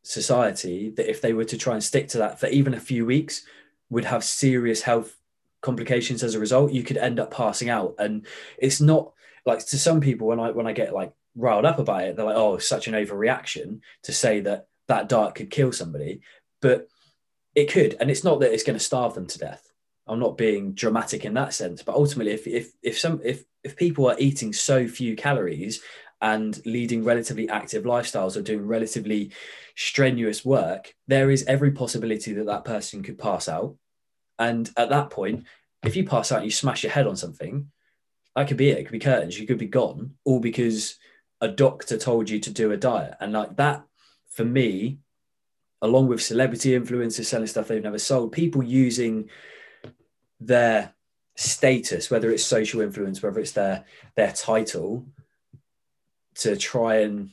society 0.03 0.89
that 0.91 1.09
if 1.09 1.21
they 1.21 1.33
were 1.33 1.45
to 1.45 1.57
try 1.57 1.73
and 1.73 1.83
stick 1.83 2.09
to 2.09 2.17
that 2.17 2.39
for 2.39 2.47
even 2.47 2.73
a 2.73 2.79
few 2.79 3.05
weeks 3.05 3.45
would 3.89 4.05
have 4.05 4.23
serious 4.23 4.81
health 4.81 5.15
complications 5.61 6.23
as 6.23 6.35
a 6.35 6.39
result 6.39 6.73
you 6.73 6.83
could 6.83 6.97
end 6.97 7.19
up 7.19 7.31
passing 7.31 7.69
out 7.69 7.95
and 7.99 8.25
it's 8.57 8.81
not 8.81 9.13
like 9.45 9.65
to 9.65 9.77
some 9.77 10.01
people 10.01 10.27
when 10.27 10.39
i 10.41 10.51
when 10.51 10.67
i 10.67 10.73
get 10.73 10.93
like 10.93 11.13
riled 11.35 11.63
up 11.63 11.79
about 11.79 12.03
it 12.03 12.17
they're 12.17 12.25
like 12.25 12.35
oh 12.35 12.57
such 12.57 12.87
an 12.87 12.93
overreaction 12.93 13.79
to 14.01 14.11
say 14.11 14.41
that 14.41 14.67
that 14.87 15.07
diet 15.07 15.35
could 15.35 15.49
kill 15.49 15.71
somebody 15.71 16.19
but 16.59 16.89
it 17.55 17.71
could, 17.71 17.95
and 17.99 18.09
it's 18.09 18.23
not 18.23 18.39
that 18.39 18.51
it's 18.51 18.63
going 18.63 18.77
to 18.77 18.83
starve 18.83 19.13
them 19.13 19.27
to 19.27 19.39
death. 19.39 19.71
I'm 20.07 20.19
not 20.19 20.37
being 20.37 20.73
dramatic 20.73 21.23
in 21.23 21.33
that 21.35 21.53
sense, 21.53 21.83
but 21.83 21.95
ultimately, 21.95 22.33
if 22.33 22.47
if 22.47 22.73
if 22.81 22.99
some 22.99 23.21
if 23.23 23.45
if 23.63 23.75
people 23.75 24.09
are 24.09 24.15
eating 24.19 24.51
so 24.51 24.87
few 24.87 25.15
calories 25.15 25.81
and 26.23 26.65
leading 26.65 27.03
relatively 27.03 27.49
active 27.49 27.83
lifestyles 27.83 28.37
or 28.37 28.41
doing 28.41 28.65
relatively 28.65 29.29
strenuous 29.75 30.45
work, 30.45 30.95
there 31.05 31.29
is 31.29 31.43
every 31.47 31.71
possibility 31.71 32.31
that 32.31 32.45
that 32.45 32.63
person 32.63 33.03
could 33.03 33.19
pass 33.19 33.49
out. 33.49 33.75
And 34.39 34.71
at 34.77 34.89
that 34.89 35.09
point, 35.09 35.43
if 35.83 35.97
you 35.97 36.05
pass 36.05 36.31
out 36.31 36.37
and 36.37 36.45
you 36.45 36.51
smash 36.51 36.81
your 36.81 36.93
head 36.93 37.07
on 37.07 37.17
something, 37.17 37.69
that 38.37 38.47
could 38.47 38.55
be 38.55 38.69
it. 38.69 38.77
It 38.77 38.83
could 38.85 38.93
be 38.93 38.99
curtains. 38.99 39.37
You 39.37 39.45
could 39.45 39.57
be 39.57 39.67
gone, 39.67 40.13
all 40.23 40.39
because 40.39 40.95
a 41.41 41.49
doctor 41.49 41.97
told 41.97 42.29
you 42.29 42.39
to 42.39 42.51
do 42.51 42.71
a 42.71 42.77
diet. 42.77 43.15
And 43.19 43.33
like 43.33 43.57
that, 43.57 43.83
for 44.29 44.45
me, 44.45 44.99
along 45.81 46.07
with 46.07 46.23
celebrity 46.23 46.71
influencers 46.71 47.25
selling 47.25 47.47
stuff 47.47 47.67
they've 47.67 47.83
never 47.83 47.99
sold, 47.99 48.31
people 48.31 48.63
using 48.63 49.29
their 50.39 50.93
status, 51.35 52.09
whether 52.09 52.31
it's 52.31 52.45
social 52.45 52.79
influence, 52.79 53.21
whether 53.21 53.41
it's 53.41 53.51
their 53.51 53.83
their 54.15 54.31
title, 54.31 55.05
to 56.35 56.55
try 56.55 56.97
and 56.97 57.31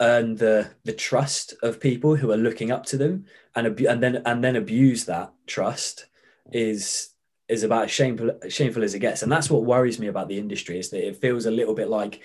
earn 0.00 0.34
the 0.36 0.70
the 0.84 0.92
trust 0.92 1.54
of 1.62 1.80
people 1.80 2.16
who 2.16 2.30
are 2.32 2.36
looking 2.36 2.70
up 2.70 2.84
to 2.84 2.96
them 2.96 3.24
and 3.54 3.66
abu- 3.66 3.88
and 3.88 4.02
then 4.02 4.22
and 4.26 4.42
then 4.42 4.56
abuse 4.56 5.04
that 5.04 5.32
trust 5.46 6.06
is 6.52 7.10
is 7.48 7.62
about 7.62 7.84
as 7.84 7.90
shameful 7.90 8.32
shameful 8.48 8.82
as 8.82 8.94
it 8.94 9.00
gets. 9.00 9.22
And 9.22 9.30
that's 9.30 9.50
what 9.50 9.64
worries 9.64 9.98
me 9.98 10.06
about 10.06 10.28
the 10.28 10.38
industry 10.38 10.78
is 10.78 10.90
that 10.90 11.06
it 11.06 11.16
feels 11.16 11.46
a 11.46 11.50
little 11.50 11.74
bit 11.74 11.88
like 11.88 12.20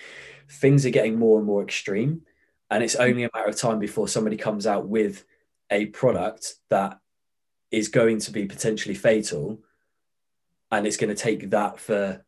things 0.48 0.86
are 0.86 0.90
getting 0.90 1.18
more 1.18 1.38
and 1.38 1.46
more 1.46 1.62
extreme. 1.62 2.22
And 2.70 2.82
it's 2.82 2.96
only 2.96 3.24
a 3.24 3.30
matter 3.34 3.48
of 3.48 3.56
time 3.56 3.78
before 3.78 4.08
somebody 4.08 4.36
comes 4.36 4.66
out 4.66 4.88
with 4.88 5.24
a 5.70 5.86
product 5.86 6.54
that 6.70 7.00
is 7.70 7.88
going 7.88 8.18
to 8.20 8.32
be 8.32 8.46
potentially 8.46 8.94
fatal. 8.94 9.60
And 10.72 10.86
it's 10.86 10.96
going 10.96 11.14
to 11.14 11.20
take 11.20 11.50
that 11.50 11.78
for 11.78 12.24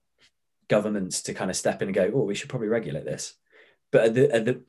governments 0.76 1.22
to 1.22 1.34
kind 1.34 1.50
of 1.50 1.56
step 1.56 1.82
in 1.82 1.88
and 1.88 1.94
go 1.94 2.10
oh 2.14 2.24
we 2.24 2.34
should 2.34 2.48
probably 2.48 2.68
regulate 2.68 3.04
this 3.04 3.34
but 3.90 4.06
at 4.06 4.14
the, 4.14 4.34
at 4.34 4.44
the 4.46 4.60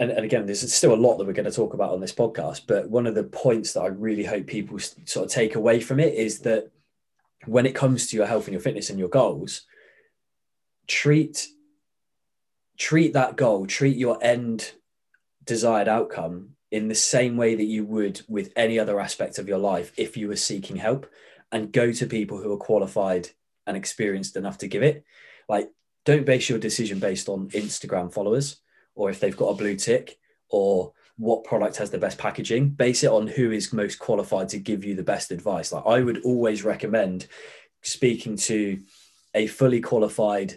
and, 0.00 0.10
and 0.10 0.24
again, 0.24 0.46
there's 0.46 0.72
still 0.72 0.94
a 0.94 0.96
lot 0.96 1.16
that 1.16 1.26
we're 1.26 1.32
going 1.32 1.50
to 1.50 1.50
talk 1.50 1.74
about 1.74 1.92
on 1.92 2.00
this 2.00 2.12
podcast. 2.12 2.62
But 2.68 2.88
one 2.88 3.06
of 3.06 3.14
the 3.14 3.24
points 3.24 3.72
that 3.72 3.80
I 3.80 3.88
really 3.88 4.24
hope 4.24 4.46
people 4.46 4.78
sort 4.78 5.26
of 5.26 5.30
take 5.30 5.56
away 5.56 5.80
from 5.80 5.98
it 5.98 6.14
is 6.14 6.40
that 6.40 6.70
when 7.46 7.66
it 7.66 7.74
comes 7.74 8.06
to 8.06 8.16
your 8.16 8.26
health 8.26 8.46
and 8.46 8.52
your 8.52 8.60
fitness 8.60 8.90
and 8.90 8.98
your 8.98 9.08
goals, 9.08 9.62
treat 10.86 11.48
treat 12.76 13.12
that 13.14 13.36
goal, 13.36 13.66
treat 13.66 13.96
your 13.96 14.22
end 14.22 14.72
desired 15.44 15.88
outcome 15.88 16.50
in 16.70 16.86
the 16.86 16.94
same 16.94 17.36
way 17.36 17.56
that 17.56 17.64
you 17.64 17.84
would 17.84 18.20
with 18.28 18.52
any 18.54 18.78
other 18.78 19.00
aspect 19.00 19.38
of 19.38 19.48
your 19.48 19.58
life 19.58 19.92
if 19.96 20.16
you 20.16 20.28
were 20.28 20.36
seeking 20.36 20.76
help 20.76 21.10
and 21.50 21.72
go 21.72 21.90
to 21.90 22.06
people 22.06 22.40
who 22.40 22.52
are 22.52 22.58
qualified 22.58 23.30
and 23.68 23.76
experienced 23.76 24.36
enough 24.36 24.58
to 24.58 24.66
give 24.66 24.82
it. 24.82 25.04
Like, 25.48 25.70
don't 26.04 26.26
base 26.26 26.48
your 26.48 26.58
decision 26.58 26.98
based 26.98 27.28
on 27.28 27.50
Instagram 27.50 28.12
followers 28.12 28.60
or 28.98 29.08
if 29.08 29.20
they've 29.20 29.36
got 29.36 29.50
a 29.50 29.54
blue 29.54 29.76
tick 29.76 30.18
or 30.50 30.92
what 31.16 31.44
product 31.44 31.76
has 31.76 31.90
the 31.90 31.98
best 31.98 32.18
packaging 32.18 32.68
base 32.68 33.02
it 33.02 33.10
on 33.10 33.26
who 33.26 33.50
is 33.50 33.72
most 33.72 33.98
qualified 33.98 34.48
to 34.48 34.58
give 34.58 34.84
you 34.84 34.94
the 34.94 35.02
best 35.02 35.30
advice 35.30 35.72
like 35.72 35.84
i 35.86 36.00
would 36.00 36.22
always 36.24 36.64
recommend 36.64 37.26
speaking 37.82 38.36
to 38.36 38.80
a 39.34 39.46
fully 39.46 39.80
qualified 39.80 40.54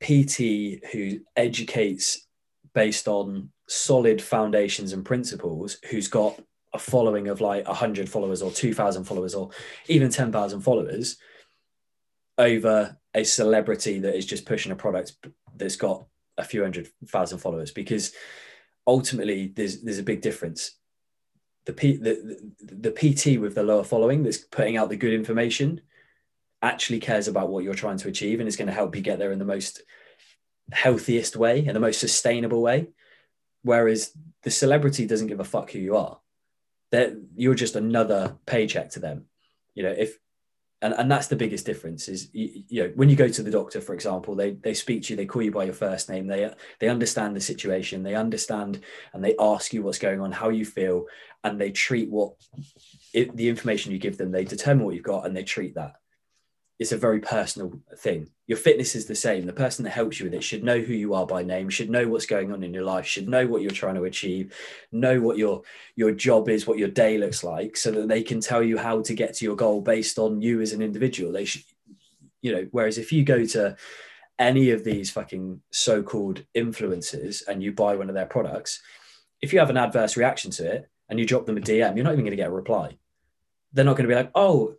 pt 0.00 0.84
who 0.92 1.18
educates 1.36 2.26
based 2.74 3.06
on 3.06 3.50
solid 3.68 4.20
foundations 4.20 4.92
and 4.92 5.04
principles 5.04 5.78
who's 5.90 6.08
got 6.08 6.40
a 6.74 6.78
following 6.78 7.28
of 7.28 7.40
like 7.40 7.66
100 7.66 8.08
followers 8.08 8.40
or 8.40 8.50
2000 8.50 9.04
followers 9.04 9.34
or 9.34 9.50
even 9.88 10.10
10,000 10.10 10.60
followers 10.60 11.18
over 12.42 12.98
a 13.14 13.24
celebrity 13.24 14.00
that 14.00 14.16
is 14.16 14.26
just 14.26 14.46
pushing 14.46 14.72
a 14.72 14.76
product 14.76 15.14
that's 15.56 15.76
got 15.76 16.06
a 16.38 16.44
few 16.44 16.62
hundred 16.62 16.88
thousand 17.06 17.38
followers 17.38 17.70
because 17.70 18.12
ultimately 18.86 19.52
there's 19.54 19.82
there's 19.82 19.98
a 19.98 20.02
big 20.02 20.20
difference. 20.20 20.76
The, 21.64 21.72
P, 21.72 21.96
the, 21.96 22.52
the, 22.60 22.90
PT 22.90 23.40
with 23.40 23.54
the 23.54 23.62
lower 23.62 23.84
following 23.84 24.24
that's 24.24 24.38
putting 24.38 24.76
out 24.76 24.88
the 24.88 24.96
good 24.96 25.12
information 25.12 25.80
actually 26.60 26.98
cares 26.98 27.28
about 27.28 27.50
what 27.50 27.62
you're 27.62 27.72
trying 27.72 27.98
to 27.98 28.08
achieve 28.08 28.40
and 28.40 28.48
is 28.48 28.56
going 28.56 28.66
to 28.66 28.74
help 28.74 28.96
you 28.96 29.00
get 29.00 29.20
there 29.20 29.30
in 29.30 29.38
the 29.38 29.44
most 29.44 29.80
healthiest 30.72 31.36
way 31.36 31.64
and 31.64 31.76
the 31.76 31.80
most 31.80 32.00
sustainable 32.00 32.62
way. 32.62 32.88
Whereas 33.62 34.12
the 34.42 34.50
celebrity 34.50 35.06
doesn't 35.06 35.28
give 35.28 35.38
a 35.38 35.44
fuck 35.44 35.70
who 35.70 35.78
you 35.78 35.96
are. 35.96 36.18
That 36.90 37.12
you're 37.36 37.54
just 37.54 37.76
another 37.76 38.36
paycheck 38.44 38.90
to 38.90 39.00
them. 39.00 39.26
You 39.76 39.84
know, 39.84 39.94
if 39.96 40.18
and, 40.82 40.94
and 40.98 41.10
that's 41.10 41.28
the 41.28 41.36
biggest 41.36 41.64
difference 41.64 42.08
is 42.08 42.28
you, 42.32 42.62
you, 42.68 42.82
know 42.82 42.92
when 42.96 43.08
you 43.08 43.16
go 43.16 43.28
to 43.28 43.42
the 43.42 43.50
doctor 43.50 43.80
for 43.80 43.94
example 43.94 44.34
they 44.34 44.52
they 44.52 44.74
speak 44.74 45.02
to 45.04 45.12
you 45.12 45.16
they 45.16 45.26
call 45.26 45.42
you 45.42 45.52
by 45.52 45.64
your 45.64 45.72
first 45.72 46.10
name 46.10 46.26
they 46.26 46.50
they 46.80 46.88
understand 46.88 47.34
the 47.34 47.40
situation 47.40 48.02
they 48.02 48.14
understand 48.14 48.80
and 49.12 49.24
they 49.24 49.34
ask 49.38 49.72
you 49.72 49.82
what's 49.82 49.98
going 49.98 50.20
on 50.20 50.32
how 50.32 50.48
you 50.48 50.64
feel 50.64 51.06
and 51.44 51.60
they 51.60 51.70
treat 51.70 52.10
what 52.10 52.34
it, 53.14 53.34
the 53.36 53.48
information 53.48 53.92
you 53.92 53.98
give 53.98 54.18
them 54.18 54.32
they 54.32 54.44
determine 54.44 54.84
what 54.84 54.94
you've 54.94 55.04
got 55.04 55.24
and 55.24 55.36
they 55.36 55.44
treat 55.44 55.74
that 55.74 55.94
it's 56.82 56.92
a 56.92 56.96
very 56.96 57.20
personal 57.20 57.72
thing. 57.96 58.28
Your 58.48 58.58
fitness 58.58 58.96
is 58.96 59.06
the 59.06 59.14
same. 59.14 59.46
The 59.46 59.52
person 59.52 59.84
that 59.84 59.92
helps 59.92 60.18
you 60.18 60.24
with 60.24 60.34
it 60.34 60.42
should 60.42 60.64
know 60.64 60.80
who 60.80 60.92
you 60.92 61.14
are 61.14 61.24
by 61.24 61.44
name, 61.44 61.68
should 61.68 61.88
know 61.88 62.08
what's 62.08 62.26
going 62.26 62.52
on 62.52 62.64
in 62.64 62.74
your 62.74 62.82
life, 62.82 63.06
should 63.06 63.28
know 63.28 63.46
what 63.46 63.62
you're 63.62 63.70
trying 63.70 63.94
to 63.94 64.04
achieve, 64.04 64.52
know 64.90 65.20
what 65.20 65.38
your 65.38 65.62
your 65.94 66.10
job 66.10 66.48
is, 66.48 66.66
what 66.66 66.78
your 66.78 66.88
day 66.88 67.18
looks 67.18 67.44
like, 67.44 67.76
so 67.76 67.92
that 67.92 68.08
they 68.08 68.20
can 68.20 68.40
tell 68.40 68.64
you 68.64 68.76
how 68.76 69.00
to 69.00 69.14
get 69.14 69.32
to 69.34 69.44
your 69.44 69.54
goal 69.54 69.80
based 69.80 70.18
on 70.18 70.42
you 70.42 70.60
as 70.60 70.72
an 70.72 70.82
individual. 70.82 71.30
They 71.30 71.44
should, 71.44 71.62
you 72.40 72.52
know. 72.52 72.66
Whereas 72.72 72.98
if 72.98 73.12
you 73.12 73.24
go 73.24 73.46
to 73.46 73.76
any 74.40 74.70
of 74.70 74.82
these 74.82 75.08
fucking 75.08 75.62
so-called 75.70 76.44
influencers 76.56 77.46
and 77.46 77.62
you 77.62 77.70
buy 77.70 77.94
one 77.94 78.08
of 78.08 78.16
their 78.16 78.26
products, 78.26 78.82
if 79.40 79.52
you 79.52 79.60
have 79.60 79.70
an 79.70 79.76
adverse 79.76 80.16
reaction 80.16 80.50
to 80.50 80.66
it 80.66 80.90
and 81.08 81.20
you 81.20 81.26
drop 81.26 81.46
them 81.46 81.58
a 81.58 81.60
DM, 81.60 81.94
you're 81.94 82.04
not 82.04 82.14
even 82.14 82.24
going 82.24 82.36
to 82.36 82.42
get 82.42 82.48
a 82.48 82.52
reply. 82.52 82.98
They're 83.72 83.84
not 83.84 83.96
going 83.96 84.08
to 84.08 84.12
be 84.12 84.20
like, 84.20 84.32
"Oh, 84.34 84.74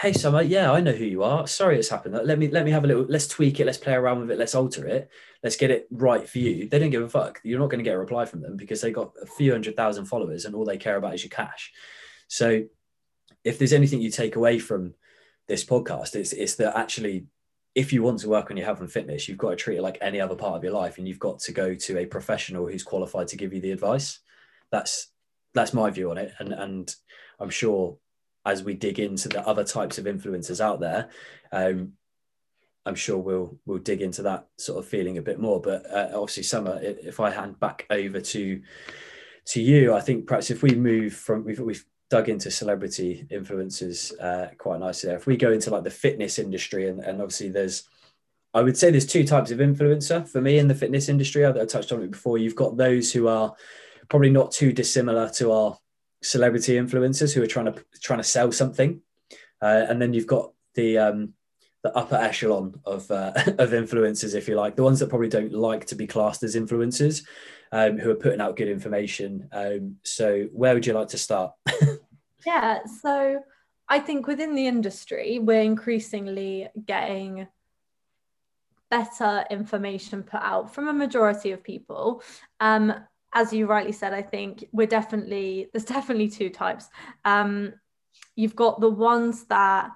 hey 0.00 0.12
summer. 0.12 0.42
Yeah 0.42 0.70
i 0.70 0.80
know 0.80 0.92
who 0.92 1.04
you 1.04 1.22
are. 1.24 1.46
Sorry 1.46 1.78
it's 1.78 1.88
happened. 1.88 2.18
Let 2.24 2.38
me 2.38 2.48
let 2.48 2.64
me 2.64 2.70
have 2.70 2.84
a 2.84 2.86
little 2.86 3.04
let's 3.08 3.26
tweak 3.26 3.58
it. 3.58 3.66
Let's 3.66 3.78
play 3.78 3.94
around 3.94 4.20
with 4.20 4.30
it. 4.30 4.38
Let's 4.38 4.54
alter 4.54 4.86
it. 4.86 5.10
Let's 5.42 5.56
get 5.56 5.70
it 5.70 5.88
right 5.90 6.28
for 6.28 6.38
you. 6.38 6.68
They 6.68 6.78
don't 6.78 6.90
give 6.90 7.02
a 7.02 7.08
fuck. 7.08 7.40
You're 7.42 7.58
not 7.58 7.70
going 7.70 7.78
to 7.78 7.84
get 7.84 7.96
a 7.96 7.98
reply 7.98 8.24
from 8.24 8.40
them 8.40 8.56
because 8.56 8.80
they 8.80 8.92
got 8.92 9.12
a 9.20 9.26
few 9.26 9.52
hundred 9.52 9.76
thousand 9.76 10.06
followers 10.06 10.44
and 10.44 10.54
all 10.54 10.64
they 10.64 10.76
care 10.76 10.96
about 10.96 11.14
is 11.14 11.24
your 11.24 11.30
cash. 11.30 11.72
So 12.28 12.64
if 13.44 13.58
there's 13.58 13.72
anything 13.72 14.00
you 14.00 14.10
take 14.10 14.36
away 14.36 14.58
from 14.58 14.94
this 15.48 15.64
podcast 15.64 16.14
it's 16.14 16.32
it's 16.32 16.56
that 16.56 16.76
actually 16.76 17.26
if 17.74 17.92
you 17.92 18.02
want 18.02 18.20
to 18.20 18.28
work 18.28 18.50
on 18.50 18.56
your 18.56 18.66
health 18.66 18.80
and 18.80 18.92
fitness 18.92 19.28
you've 19.28 19.38
got 19.38 19.50
to 19.50 19.56
treat 19.56 19.78
it 19.78 19.82
like 19.82 19.96
any 20.00 20.20
other 20.20 20.34
part 20.34 20.56
of 20.56 20.64
your 20.64 20.72
life 20.72 20.98
and 20.98 21.08
you've 21.08 21.18
got 21.18 21.38
to 21.38 21.52
go 21.52 21.74
to 21.74 21.98
a 21.98 22.06
professional 22.06 22.66
who's 22.66 22.82
qualified 22.82 23.28
to 23.28 23.36
give 23.36 23.54
you 23.54 23.60
the 23.60 23.70
advice. 23.72 24.20
That's 24.70 25.10
that's 25.54 25.72
my 25.72 25.90
view 25.90 26.10
on 26.10 26.18
it. 26.18 26.32
And 26.38 26.52
and 26.52 26.94
i'm 27.40 27.50
sure 27.50 27.96
as 28.48 28.64
we 28.64 28.74
dig 28.74 28.98
into 28.98 29.28
the 29.28 29.46
other 29.46 29.62
types 29.62 29.98
of 29.98 30.06
influencers 30.06 30.60
out 30.60 30.80
there, 30.80 31.10
um, 31.52 31.92
I'm 32.86 32.94
sure 32.94 33.18
we'll 33.18 33.58
we'll 33.66 33.78
dig 33.78 34.00
into 34.00 34.22
that 34.22 34.46
sort 34.56 34.78
of 34.78 34.88
feeling 34.88 35.18
a 35.18 35.22
bit 35.22 35.38
more. 35.38 35.60
But 35.60 35.84
uh, 35.90 36.08
obviously, 36.14 36.44
Summer, 36.44 36.78
if 36.82 37.20
I 37.20 37.30
hand 37.30 37.60
back 37.60 37.86
over 37.90 38.20
to 38.20 38.62
to 39.52 39.62
you, 39.62 39.94
I 39.94 40.00
think 40.00 40.26
perhaps 40.26 40.50
if 40.50 40.62
we 40.62 40.70
move 40.70 41.12
from 41.12 41.44
we've 41.44 41.60
we've 41.60 41.84
dug 42.10 42.30
into 42.30 42.50
celebrity 42.50 43.26
influencers 43.30 44.12
uh, 44.18 44.48
quite 44.56 44.80
nicely 44.80 45.08
there. 45.08 45.18
If 45.18 45.26
we 45.26 45.36
go 45.36 45.52
into 45.52 45.70
like 45.70 45.84
the 45.84 45.90
fitness 45.90 46.38
industry, 46.38 46.88
and, 46.88 47.00
and 47.00 47.20
obviously 47.20 47.50
there's 47.50 47.86
I 48.54 48.62
would 48.62 48.78
say 48.78 48.90
there's 48.90 49.06
two 49.06 49.24
types 49.24 49.50
of 49.50 49.58
influencer 49.58 50.26
for 50.26 50.40
me 50.40 50.58
in 50.58 50.68
the 50.68 50.74
fitness 50.74 51.10
industry. 51.10 51.44
I, 51.44 51.50
I 51.50 51.66
touched 51.66 51.92
on 51.92 52.02
it 52.02 52.10
before. 52.10 52.38
You've 52.38 52.56
got 52.56 52.78
those 52.78 53.12
who 53.12 53.28
are 53.28 53.54
probably 54.08 54.30
not 54.30 54.52
too 54.52 54.72
dissimilar 54.72 55.28
to 55.34 55.52
our 55.52 55.78
celebrity 56.22 56.74
influencers 56.74 57.34
who 57.34 57.42
are 57.42 57.46
trying 57.46 57.66
to 57.66 57.84
trying 58.00 58.20
to 58.20 58.24
sell 58.24 58.52
something, 58.52 59.00
uh, 59.62 59.86
and 59.88 60.00
then 60.00 60.12
you've 60.12 60.26
got 60.26 60.52
the 60.74 60.98
um, 60.98 61.34
the 61.82 61.96
upper 61.96 62.16
echelon 62.16 62.80
of 62.84 63.10
uh, 63.10 63.32
of 63.36 63.70
influencers, 63.70 64.34
if 64.34 64.48
you 64.48 64.54
like, 64.54 64.76
the 64.76 64.82
ones 64.82 65.00
that 65.00 65.08
probably 65.08 65.28
don't 65.28 65.52
like 65.52 65.86
to 65.86 65.94
be 65.94 66.06
classed 66.06 66.42
as 66.42 66.56
influencers, 66.56 67.24
um, 67.72 67.98
who 67.98 68.10
are 68.10 68.16
putting 68.16 68.40
out 68.40 68.56
good 68.56 68.68
information. 68.68 69.48
Um, 69.52 69.96
so, 70.02 70.48
where 70.52 70.74
would 70.74 70.86
you 70.86 70.92
like 70.92 71.08
to 71.08 71.18
start? 71.18 71.52
yeah, 72.46 72.80
so 73.00 73.40
I 73.88 74.00
think 74.00 74.26
within 74.26 74.54
the 74.54 74.66
industry, 74.66 75.38
we're 75.38 75.62
increasingly 75.62 76.68
getting 76.86 77.46
better 78.90 79.44
information 79.50 80.22
put 80.22 80.40
out 80.40 80.74
from 80.74 80.88
a 80.88 80.92
majority 80.92 81.52
of 81.52 81.62
people. 81.62 82.22
Um, 82.60 82.94
as 83.34 83.52
you 83.52 83.66
rightly 83.66 83.92
said, 83.92 84.12
I 84.12 84.22
think 84.22 84.64
we're 84.72 84.86
definitely 84.86 85.68
there's 85.72 85.84
definitely 85.84 86.28
two 86.28 86.50
types. 86.50 86.88
Um, 87.24 87.74
you've 88.36 88.56
got 88.56 88.80
the 88.80 88.90
ones 88.90 89.44
that 89.46 89.90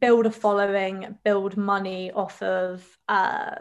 build 0.00 0.26
a 0.26 0.30
following, 0.30 1.16
build 1.24 1.56
money 1.56 2.10
off 2.10 2.42
of 2.42 2.84
uh, 3.08 3.56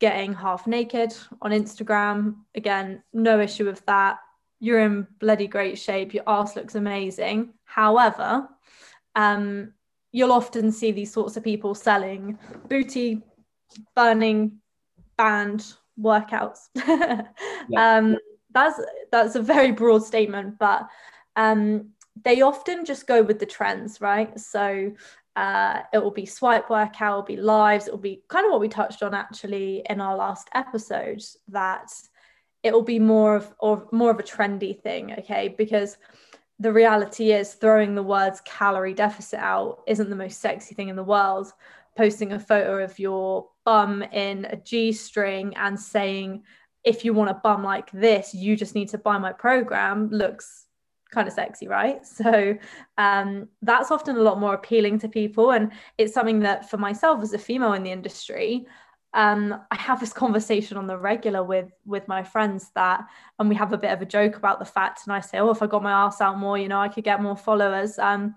getting 0.00 0.32
half 0.34 0.66
naked 0.66 1.14
on 1.42 1.50
Instagram. 1.50 2.36
Again, 2.54 3.02
no 3.12 3.40
issue 3.40 3.66
with 3.66 3.84
that. 3.86 4.18
You're 4.60 4.80
in 4.80 5.06
bloody 5.20 5.46
great 5.46 5.78
shape. 5.78 6.14
Your 6.14 6.24
ass 6.26 6.56
looks 6.56 6.74
amazing. 6.74 7.52
However, 7.64 8.48
um, 9.14 9.74
you'll 10.12 10.32
often 10.32 10.72
see 10.72 10.92
these 10.92 11.12
sorts 11.12 11.36
of 11.36 11.44
people 11.44 11.74
selling 11.74 12.38
booty, 12.68 13.22
burning, 13.94 14.58
band, 15.18 15.74
workouts. 16.00 16.68
yeah. 17.68 17.98
um, 17.98 18.16
that's 18.52 18.80
that's 19.10 19.34
a 19.34 19.42
very 19.42 19.72
broad 19.72 20.04
statement, 20.04 20.58
but 20.58 20.88
um, 21.36 21.90
they 22.22 22.42
often 22.42 22.84
just 22.84 23.06
go 23.06 23.22
with 23.22 23.38
the 23.38 23.46
trends, 23.46 24.00
right? 24.00 24.38
So 24.38 24.92
uh, 25.36 25.80
it 25.92 25.98
will 25.98 26.12
be 26.12 26.26
swipe 26.26 26.70
workout, 26.70 27.12
it 27.12 27.16
will 27.16 27.22
be 27.22 27.36
lives, 27.36 27.88
it 27.88 27.90
will 27.90 27.98
be 27.98 28.22
kind 28.28 28.46
of 28.46 28.52
what 28.52 28.60
we 28.60 28.68
touched 28.68 29.02
on 29.02 29.14
actually 29.14 29.82
in 29.90 30.00
our 30.00 30.16
last 30.16 30.48
episode 30.54 31.22
that 31.48 31.90
it'll 32.62 32.82
be 32.82 32.98
more 32.98 33.36
of 33.36 33.54
or 33.58 33.86
more 33.92 34.10
of 34.10 34.18
a 34.18 34.22
trendy 34.22 34.80
thing 34.80 35.12
okay 35.18 35.54
because 35.56 35.98
the 36.58 36.72
reality 36.72 37.32
is 37.32 37.54
throwing 37.54 37.94
the 37.94 38.02
words 38.02 38.40
calorie 38.44 38.94
deficit 38.94 39.38
out 39.38 39.82
isn't 39.86 40.08
the 40.08 40.16
most 40.16 40.40
sexy 40.40 40.74
thing 40.74 40.88
in 40.88 40.96
the 40.96 41.04
world 41.04 41.52
posting 41.96 42.32
a 42.32 42.40
photo 42.40 42.82
of 42.82 42.98
your 42.98 43.48
bum 43.64 44.02
in 44.02 44.46
a 44.46 44.56
G 44.56 44.92
string 44.92 45.54
and 45.56 45.78
saying, 45.78 46.42
if 46.84 47.04
you 47.04 47.14
want 47.14 47.30
a 47.30 47.34
bum 47.34 47.64
like 47.64 47.90
this, 47.92 48.34
you 48.34 48.56
just 48.56 48.74
need 48.74 48.88
to 48.90 48.98
buy 48.98 49.18
my 49.18 49.32
program 49.32 50.10
looks 50.10 50.66
kind 51.14 51.28
of 51.28 51.34
sexy, 51.34 51.68
right? 51.68 52.04
So 52.14 52.58
um, 52.98 53.48
that's 53.62 53.90
often 53.90 54.16
a 54.16 54.22
lot 54.22 54.40
more 54.40 54.54
appealing 54.54 54.98
to 55.00 55.08
people. 55.08 55.52
And 55.52 55.72
it's 55.96 56.12
something 56.12 56.40
that 56.40 56.68
for 56.68 56.76
myself 56.76 57.22
as 57.22 57.32
a 57.32 57.38
female 57.38 57.72
in 57.72 57.84
the 57.84 57.92
industry, 57.92 58.66
um, 59.14 59.60
I 59.70 59.76
have 59.76 60.00
this 60.00 60.12
conversation 60.24 60.76
on 60.76 60.86
the 60.86 60.98
regular 60.98 61.42
with 61.42 61.70
with 61.86 62.08
my 62.08 62.22
friends 62.22 62.70
that, 62.74 63.04
and 63.38 63.48
we 63.48 63.54
have 63.54 63.72
a 63.72 63.78
bit 63.78 63.92
of 63.92 64.02
a 64.02 64.06
joke 64.06 64.36
about 64.36 64.58
the 64.58 64.64
fact. 64.64 65.02
And 65.06 65.12
I 65.14 65.20
say, 65.20 65.38
oh, 65.38 65.50
if 65.50 65.62
I 65.62 65.66
got 65.66 65.82
my 65.82 65.92
ass 65.92 66.20
out 66.20 66.38
more, 66.38 66.58
you 66.58 66.68
know, 66.68 66.80
I 66.80 66.88
could 66.88 67.04
get 67.04 67.22
more 67.22 67.36
followers. 67.36 67.98
Um, 67.98 68.34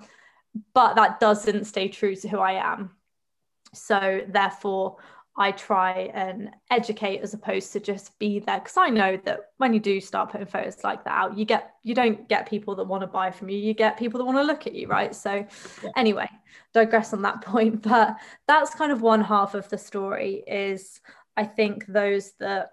but 0.73 0.95
that 0.95 1.19
doesn't 1.19 1.65
stay 1.65 1.87
true 1.87 2.15
to 2.15 2.27
who 2.27 2.39
I 2.39 2.53
am. 2.53 2.96
So 3.73 4.21
therefore, 4.27 4.97
I 5.39 5.51
try 5.51 6.09
and 6.15 6.49
educate 6.71 7.21
as 7.21 7.35
opposed 7.35 7.71
to 7.73 7.79
just 7.79 8.17
be 8.17 8.39
there 8.39 8.57
because 8.57 8.75
I 8.75 8.89
know 8.89 9.17
that 9.25 9.51
when 9.57 9.71
you 9.71 9.79
do 9.79 10.01
start 10.01 10.31
putting 10.31 10.47
photos 10.47 10.83
like 10.83 11.03
that 11.03 11.13
out, 11.13 11.37
you 11.37 11.45
get 11.45 11.75
you 11.83 11.93
don't 11.93 12.27
get 12.27 12.49
people 12.49 12.75
that 12.75 12.85
want 12.85 13.01
to 13.01 13.07
buy 13.07 13.29
from 13.29 13.49
you, 13.49 13.57
you 13.57 13.75
get 13.75 13.97
people 13.97 14.17
that 14.17 14.25
want 14.25 14.39
to 14.39 14.43
look 14.43 14.65
at 14.65 14.73
you, 14.73 14.87
right? 14.87 15.13
So 15.13 15.45
yeah. 15.83 15.89
anyway, 15.95 16.27
digress 16.73 17.13
on 17.13 17.21
that 17.21 17.41
point, 17.43 17.83
but 17.83 18.17
that's 18.47 18.73
kind 18.73 18.91
of 18.91 19.01
one 19.01 19.21
half 19.21 19.53
of 19.53 19.69
the 19.69 19.77
story 19.77 20.43
is 20.47 21.01
I 21.35 21.45
think 21.45 21.85
those 21.85 22.31
that 22.39 22.71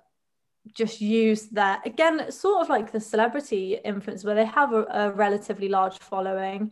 just 0.73 1.03
use 1.03 1.49
that 1.49 1.87
again 1.87 2.33
sort 2.33 2.63
of 2.63 2.71
like 2.71 2.91
the 2.91 3.01
celebrity 3.01 3.79
influence 3.85 4.25
where 4.25 4.35
they 4.35 4.47
have 4.47 4.73
a, 4.73 4.85
a 4.85 5.13
relatively 5.13 5.69
large 5.69 5.99
following 5.99 6.71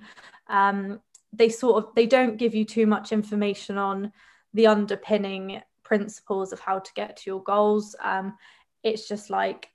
um, 0.48 1.00
they 1.33 1.49
sort 1.49 1.83
of 1.83 1.95
they 1.95 2.07
don't 2.07 2.37
give 2.37 2.55
you 2.55 2.64
too 2.64 2.87
much 2.87 3.12
information 3.12 3.79
on 3.79 4.12
the 4.55 4.66
underpinning 4.66 5.62
principles 5.83 6.53
of 6.53 6.61
how 6.61 6.79
to 6.79 6.92
get 6.95 7.16
to 7.16 7.23
your 7.27 7.42
goals. 7.42 7.97
Um, 8.03 8.37
it's 8.83 9.09
just 9.09 9.31
like 9.31 9.68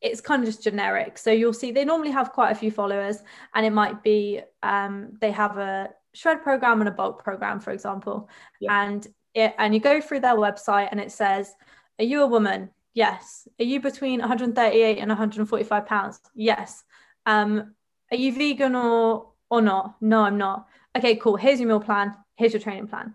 it's 0.00 0.20
kind 0.20 0.42
of 0.42 0.48
just 0.48 0.62
generic. 0.62 1.16
So 1.16 1.30
you'll 1.30 1.52
see 1.52 1.70
they 1.70 1.84
normally 1.84 2.10
have 2.10 2.32
quite 2.32 2.50
a 2.50 2.54
few 2.54 2.70
followers 2.70 3.18
and 3.54 3.64
it 3.64 3.72
might 3.72 4.02
be 4.02 4.40
um, 4.62 5.16
they 5.20 5.30
have 5.30 5.56
a 5.56 5.90
shred 6.12 6.42
program 6.42 6.80
and 6.80 6.88
a 6.88 6.92
bulk 6.92 7.22
program 7.22 7.60
for 7.60 7.70
example. 7.70 8.28
Yeah. 8.60 8.82
and 8.84 9.06
it 9.34 9.54
and 9.58 9.74
you 9.74 9.80
go 9.80 10.00
through 10.00 10.20
their 10.20 10.36
website 10.36 10.88
and 10.90 11.00
it 11.00 11.12
says 11.12 11.52
are 11.98 12.04
you 12.04 12.22
a 12.22 12.26
woman? 12.26 12.70
Yes. 12.92 13.48
Are 13.58 13.64
you 13.64 13.80
between 13.80 14.20
138 14.20 14.98
and 14.98 15.08
145 15.08 15.86
pounds? 15.86 16.20
Yes. 16.34 16.82
Um, 17.26 17.74
are 18.10 18.16
you 18.16 18.32
vegan 18.32 18.74
or 18.74 19.30
or 19.50 19.62
not? 19.62 19.96
No 20.00 20.20
i'm 20.22 20.38
not 20.38 20.66
okay, 20.96 21.16
cool, 21.16 21.36
here's 21.36 21.60
your 21.60 21.68
meal 21.68 21.80
plan, 21.80 22.14
here's 22.36 22.52
your 22.52 22.60
training 22.60 22.88
plan. 22.88 23.14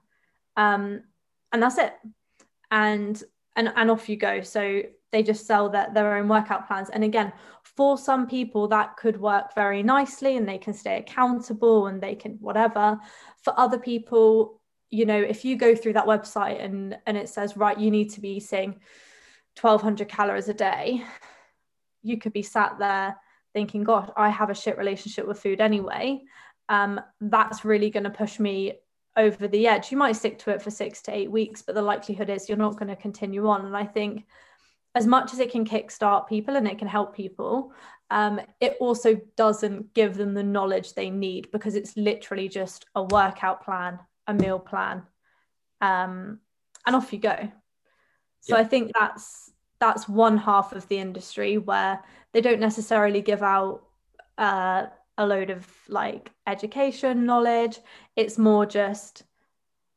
Um, 0.57 1.03
and 1.51 1.61
that's 1.63 1.77
it. 1.77 1.93
And 2.71 3.21
and 3.55 3.71
and 3.75 3.91
off 3.91 4.09
you 4.09 4.17
go. 4.17 4.41
So 4.41 4.83
they 5.11 5.23
just 5.23 5.47
sell 5.47 5.69
their, 5.69 5.89
their 5.93 6.17
own 6.17 6.27
workout 6.27 6.67
plans. 6.67 6.89
And 6.89 7.03
again, 7.03 7.33
for 7.63 7.97
some 7.97 8.27
people 8.27 8.67
that 8.67 8.95
could 8.97 9.19
work 9.19 9.55
very 9.55 9.81
nicely 9.81 10.37
and 10.37 10.47
they 10.47 10.57
can 10.57 10.73
stay 10.73 10.97
accountable 10.97 11.87
and 11.87 12.01
they 12.01 12.15
can 12.15 12.33
whatever. 12.33 12.99
For 13.41 13.53
other 13.57 13.79
people, 13.79 14.61
you 14.91 15.05
know, 15.05 15.19
if 15.19 15.43
you 15.43 15.55
go 15.55 15.75
through 15.75 15.93
that 15.93 16.05
website 16.05 16.63
and 16.63 16.97
and 17.05 17.17
it 17.17 17.29
says, 17.29 17.57
right, 17.57 17.79
you 17.79 17.89
need 17.89 18.11
to 18.11 18.21
be 18.21 18.37
eating 18.37 18.79
1200 19.59 20.07
calories 20.07 20.49
a 20.49 20.53
day, 20.53 21.03
you 22.03 22.17
could 22.17 22.33
be 22.33 22.43
sat 22.43 22.77
there 22.79 23.15
thinking, 23.53 23.83
gosh, 23.83 24.09
I 24.15 24.29
have 24.29 24.51
a 24.51 24.55
shit 24.55 24.77
relationship 24.77 25.27
with 25.27 25.41
food 25.41 25.59
anyway 25.59 26.21
um, 26.69 27.01
that's 27.19 27.65
really 27.65 27.89
going 27.89 28.03
to 28.03 28.09
push 28.09 28.39
me 28.39 28.73
over 29.17 29.47
the 29.47 29.67
edge. 29.67 29.91
You 29.91 29.97
might 29.97 30.15
stick 30.15 30.39
to 30.39 30.51
it 30.51 30.61
for 30.61 30.71
six 30.71 31.01
to 31.03 31.15
eight 31.15 31.29
weeks, 31.29 31.61
but 31.61 31.75
the 31.75 31.81
likelihood 31.81 32.29
is 32.29 32.47
you're 32.47 32.57
not 32.57 32.77
going 32.77 32.87
to 32.87 32.95
continue 32.95 33.47
on. 33.47 33.65
And 33.65 33.75
I 33.75 33.83
think 33.83 34.25
as 34.95 35.05
much 35.05 35.33
as 35.33 35.39
it 35.39 35.51
can 35.51 35.65
kickstart 35.65 36.27
people 36.27 36.55
and 36.55 36.67
it 36.67 36.77
can 36.77 36.87
help 36.87 37.15
people, 37.15 37.73
um, 38.11 38.39
it 38.59 38.77
also 38.79 39.19
doesn't 39.35 39.93
give 39.93 40.15
them 40.15 40.33
the 40.33 40.43
knowledge 40.43 40.93
they 40.93 41.09
need 41.09 41.51
because 41.51 41.75
it's 41.75 41.97
literally 41.97 42.47
just 42.47 42.85
a 42.95 43.03
workout 43.03 43.63
plan, 43.63 43.99
a 44.27 44.33
meal 44.33 44.59
plan, 44.59 45.03
um, 45.81 46.39
and 46.85 46.95
off 46.95 47.11
you 47.11 47.19
go. 47.19 47.51
So 48.41 48.55
yeah. 48.55 48.61
I 48.61 48.63
think 48.63 48.91
that's 48.97 49.51
that's 49.79 50.09
one 50.09 50.37
half 50.37 50.73
of 50.73 50.87
the 50.87 50.97
industry 50.97 51.57
where 51.57 52.03
they 52.33 52.41
don't 52.41 52.59
necessarily 52.59 53.21
give 53.21 53.41
out 53.41 53.83
uh, 54.37 54.87
a 55.19 55.27
load 55.27 55.51
of 55.51 55.67
like 55.87 56.31
education 56.47 57.25
knowledge. 57.25 57.79
It's 58.15 58.39
more 58.39 58.65
just 58.65 59.23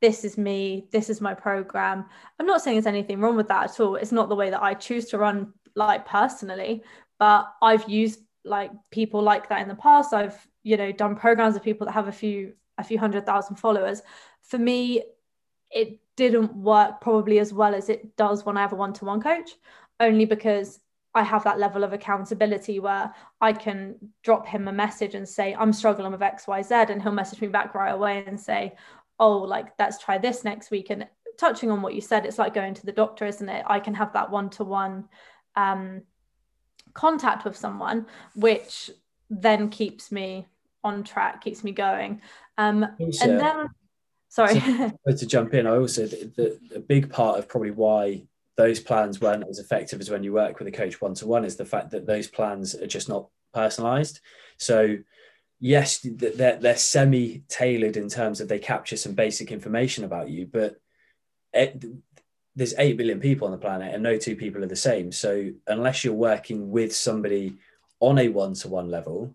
this 0.03 0.25
is 0.25 0.37
me, 0.37 0.89
this 0.91 1.09
is 1.09 1.21
my 1.21 1.33
program. 1.33 2.05
I'm 2.39 2.47
not 2.47 2.61
saying 2.61 2.75
there's 2.75 2.87
anything 2.87 3.21
wrong 3.21 3.37
with 3.37 3.47
that 3.49 3.71
at 3.71 3.81
all. 3.81 3.95
It's 3.95 4.11
not 4.11 4.29
the 4.29 4.35
way 4.35 4.51
that 4.51 4.63
I 4.63 4.75
choose 4.75 5.07
to 5.07 5.19
run 5.19 5.55
like 5.77 6.05
personally, 6.05 6.83
but 7.21 7.47
I've 7.63 7.89
used 7.89 8.19
like 8.45 8.73
people 8.91 9.23
like 9.23 9.49
that 9.49 9.63
in 9.63 9.69
the 9.69 9.77
past. 9.77 10.13
I've, 10.13 10.37
you 10.65 10.77
know, 10.77 10.91
done 10.91 11.15
programs 11.15 11.55
of 11.55 11.63
people 11.63 11.87
that 11.87 11.93
have 11.93 12.09
a 12.09 12.13
few 12.13 12.55
a 12.79 12.85
few 12.85 12.99
hundred 12.99 13.25
thousand 13.25 13.57
followers. 13.57 14.03
For 14.43 14.59
me, 14.59 15.05
it 15.71 16.01
didn't 16.17 16.55
work 16.57 17.01
probably 17.01 17.39
as 17.39 17.55
well 17.55 17.75
as 17.75 17.89
it 17.89 18.17
does 18.17 18.45
when 18.45 18.57
I 18.57 18.63
have 18.63 18.73
a 18.73 18.77
one-to-one 18.77 19.21
coach, 19.21 19.51
only 20.01 20.25
because 20.25 20.81
I 21.15 21.23
have 21.23 21.45
that 21.45 21.59
level 21.59 21.85
of 21.85 21.93
accountability 21.93 22.81
where 22.81 23.15
I 23.41 23.53
can 23.53 23.97
drop 24.23 24.47
him 24.47 24.69
a 24.69 24.73
message 24.73 25.15
and 25.15 25.29
say, 25.29 25.55
I'm 25.55 25.73
struggling 25.73 26.11
with 26.13 26.21
XYZ. 26.21 26.91
And 26.91 27.03
he'll 27.03 27.13
message 27.13 27.41
me 27.41 27.49
back 27.49 27.75
right 27.75 27.91
away 27.91 28.25
and 28.27 28.41
say, 28.41 28.75
Oh, 29.19 29.39
like, 29.39 29.69
let's 29.79 30.03
try 30.03 30.19
this 30.19 30.43
next 30.43 30.71
week. 30.71 30.91
And 30.91 31.07
touching 31.39 31.71
on 31.71 31.83
what 31.83 31.95
you 31.95 32.01
said, 32.01 32.25
it's 32.25 32.39
like 32.39 32.55
going 32.55 32.75
to 32.75 32.87
the 32.87 32.93
doctor, 32.93 33.27
isn't 33.27 33.49
it? 33.49 33.65
I 33.69 33.79
can 33.79 33.95
have 33.95 34.13
that 34.15 34.31
one 34.31 34.51
to 34.51 34.65
one 34.65 35.09
contact 36.95 37.45
with 37.45 37.57
someone, 37.57 38.07
which 38.35 38.91
then 39.31 39.69
keeps 39.69 40.13
me 40.13 40.47
on 40.85 41.05
track, 41.05 41.43
keeps 41.43 41.63
me 41.63 41.73
going. 41.73 42.21
Um, 42.59 42.87
also, 42.99 43.31
and 43.31 43.41
then, 43.41 43.69
sorry. 44.29 44.61
So, 44.61 45.17
to 45.17 45.27
jump 45.27 45.55
in, 45.55 45.67
I 45.67 45.77
also, 45.77 46.07
the, 46.07 46.31
the, 46.37 46.77
a 46.77 46.81
big 46.81 47.11
part 47.11 47.39
of 47.39 47.49
probably 47.49 47.71
why 47.71 48.23
those 48.57 48.81
plans 48.81 49.21
weren't 49.21 49.49
as 49.49 49.59
effective 49.59 50.01
as 50.01 50.11
when 50.11 50.23
you 50.23 50.33
work 50.33 50.59
with 50.59 50.69
a 50.69 50.73
coach 50.73 51.01
one 51.01 51.15
to 51.15 51.27
one 51.27 51.45
is 51.45 51.57
the 51.57 51.65
fact 51.65 51.91
that 51.91 52.07
those 52.07 52.29
plans 52.29 52.75
are 52.75 52.87
just 52.87 53.09
not 53.09 53.29
personalized. 53.55 54.21
So, 54.59 54.99
yes, 55.59 56.01
they're, 56.05 56.57
they're 56.57 56.77
semi 56.77 57.43
tailored 57.49 57.97
in 57.97 58.09
terms 58.09 58.41
of 58.41 58.49
they 58.49 58.59
capture 58.59 58.97
some 58.97 59.15
basic 59.15 59.51
information 59.51 60.05
about 60.05 60.29
you, 60.29 60.47
but 60.47 60.77
eh, 61.55 61.65
it, 61.65 61.85
there's 62.55 62.75
8 62.77 62.99
billion 62.99 63.21
people 63.21 63.47
on 63.47 63.53
the 63.53 63.59
planet 63.59 63.95
and 63.95 64.03
no 64.03 64.19
two 64.19 64.37
people 64.37 64.63
are 64.63 64.69
the 64.69 64.77
same. 64.77 65.11
So, 65.13 65.51
unless 65.67 66.05
you're 66.05 66.15
working 66.15 66.71
with 66.71 66.95
somebody 66.95 67.57
on 68.01 68.19
a 68.19 68.29
one 68.29 68.55
to 68.55 68.69
one 68.69 68.91
level, 68.91 69.35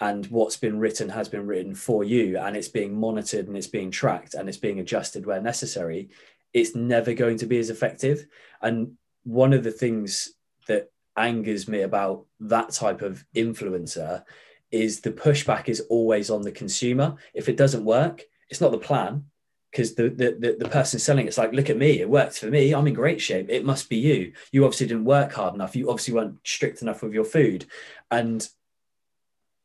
and 0.00 0.26
what's 0.26 0.56
been 0.56 0.78
written 0.78 1.08
has 1.08 1.28
been 1.28 1.46
written 1.46 1.74
for 1.74 2.02
you 2.02 2.36
and 2.36 2.56
it's 2.56 2.68
being 2.68 2.98
monitored 2.98 3.46
and 3.46 3.56
it's 3.56 3.68
being 3.68 3.90
tracked 3.90 4.34
and 4.34 4.48
it's 4.48 4.58
being 4.58 4.80
adjusted 4.80 5.24
where 5.24 5.40
necessary 5.40 6.10
it's 6.54 6.74
never 6.74 7.12
going 7.12 7.36
to 7.38 7.46
be 7.46 7.58
as 7.58 7.68
effective. 7.68 8.26
And 8.62 8.92
one 9.24 9.52
of 9.52 9.64
the 9.64 9.72
things 9.72 10.32
that 10.68 10.90
angers 11.16 11.68
me 11.68 11.82
about 11.82 12.24
that 12.40 12.70
type 12.70 13.02
of 13.02 13.24
influencer 13.34 14.24
is 14.70 15.00
the 15.00 15.10
pushback 15.12 15.68
is 15.68 15.80
always 15.90 16.30
on 16.30 16.42
the 16.42 16.52
consumer. 16.52 17.16
If 17.34 17.48
it 17.48 17.56
doesn't 17.56 17.84
work, 17.84 18.22
it's 18.48 18.60
not 18.60 18.72
the 18.72 18.78
plan 18.78 19.24
because 19.70 19.94
the, 19.94 20.08
the, 20.08 20.36
the, 20.38 20.56
the, 20.60 20.68
person 20.68 21.00
selling 21.00 21.26
it's 21.26 21.38
like, 21.38 21.52
look 21.52 21.68
at 21.68 21.76
me, 21.76 22.00
it 22.00 22.08
worked 22.08 22.38
for 22.38 22.46
me. 22.46 22.72
I'm 22.72 22.86
in 22.86 22.94
great 22.94 23.20
shape. 23.20 23.46
It 23.48 23.64
must 23.64 23.88
be 23.88 23.96
you. 23.96 24.32
You 24.52 24.64
obviously 24.64 24.86
didn't 24.86 25.04
work 25.04 25.32
hard 25.32 25.54
enough. 25.54 25.74
You 25.74 25.90
obviously 25.90 26.14
weren't 26.14 26.38
strict 26.44 26.82
enough 26.82 27.02
with 27.02 27.12
your 27.12 27.24
food. 27.24 27.66
And 28.08 28.46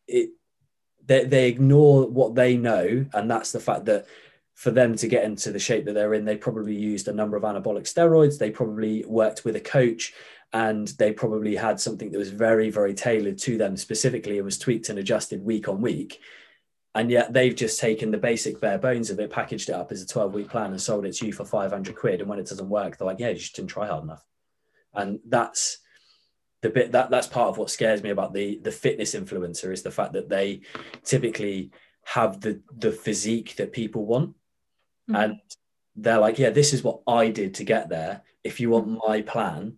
it, 0.08 0.32
they, 1.06 1.26
they 1.26 1.48
ignore 1.48 2.08
what 2.08 2.34
they 2.34 2.58
know. 2.58 3.06
And 3.14 3.30
that's 3.30 3.52
the 3.52 3.60
fact 3.60 3.86
that 3.86 4.08
for 4.60 4.72
them 4.72 4.94
to 4.94 5.08
get 5.08 5.24
into 5.24 5.54
the 5.54 5.58
shape 5.58 5.86
that 5.86 5.94
they're 5.94 6.14
in, 6.14 6.26
they 6.26 6.36
probably 6.36 6.76
used 6.76 7.08
a 7.08 7.14
number 7.14 7.38
of 7.38 7.44
anabolic 7.44 7.84
steroids. 7.84 8.38
They 8.38 8.52
probably 8.52 9.06
worked 9.08 9.46
with 9.46 9.56
a 9.56 9.62
coach 9.62 10.12
and 10.52 10.90
they 11.00 11.14
probably 11.14 11.56
had 11.56 11.80
something 11.80 12.12
that 12.12 12.18
was 12.18 12.32
very, 12.32 12.70
very 12.70 12.94
tailored 12.94 13.38
to 13.38 13.58
them 13.58 13.78
specifically 13.78 14.36
and 14.36 14.44
was 14.44 14.58
tweaked 14.58 14.90
and 14.90 15.00
adjusted 15.00 15.46
week 15.46 15.70
on 15.70 15.80
week. 15.80 16.20
And 16.94 17.10
yet 17.10 17.32
they've 17.32 17.56
just 17.56 17.80
taken 17.80 18.12
the 18.12 18.18
basic 18.18 18.60
bare 18.60 18.78
bones 18.78 19.10
of 19.10 19.22
it, 19.22 19.32
packaged 19.32 19.70
it 19.70 19.76
up 19.76 19.94
as 19.94 20.02
a 20.02 20.08
12 20.08 20.34
week 20.34 20.50
plan 20.50 20.72
and 20.72 20.82
sold 20.82 21.06
it 21.06 21.14
to 21.14 21.28
you 21.28 21.32
for 21.32 21.46
500 21.46 21.96
quid. 21.96 22.20
And 22.20 22.30
when 22.30 22.40
it 22.40 22.48
doesn't 22.48 22.68
work, 22.68 22.98
they're 22.98 23.08
like, 23.08 23.22
yeah, 23.22 23.30
you 23.30 23.36
just 23.36 23.56
didn't 23.56 23.70
try 23.70 23.88
hard 23.88 24.04
enough. 24.04 24.26
And 24.94 25.22
that's 25.26 25.78
the 26.62 26.70
bit 26.70 26.92
that 26.92 27.10
that's 27.10 27.28
part 27.28 27.48
of 27.48 27.58
what 27.58 27.70
scares 27.70 28.04
me 28.04 28.10
about 28.10 28.34
the 28.34 28.60
the 28.62 28.74
fitness 28.74 29.16
influencer 29.16 29.72
is 29.72 29.84
the 29.84 29.92
fact 29.92 30.12
that 30.12 30.28
they 30.28 30.64
typically 31.06 31.72
have 32.04 32.42
the 32.42 32.62
the 32.76 32.92
physique 32.92 33.56
that 33.56 33.72
people 33.72 34.06
want 34.06 34.36
mm-hmm. 35.10 35.16
and 35.16 35.40
they're 35.96 36.20
like, 36.20 36.40
yeah, 36.40 36.52
this 36.52 36.74
is 36.74 36.84
what 36.84 37.02
I 37.08 37.30
did 37.30 37.56
to 37.56 37.64
get 37.64 37.90
there. 37.90 38.22
If 38.44 38.60
you 38.60 38.70
want 38.70 39.00
my 39.08 39.22
plan, 39.22 39.78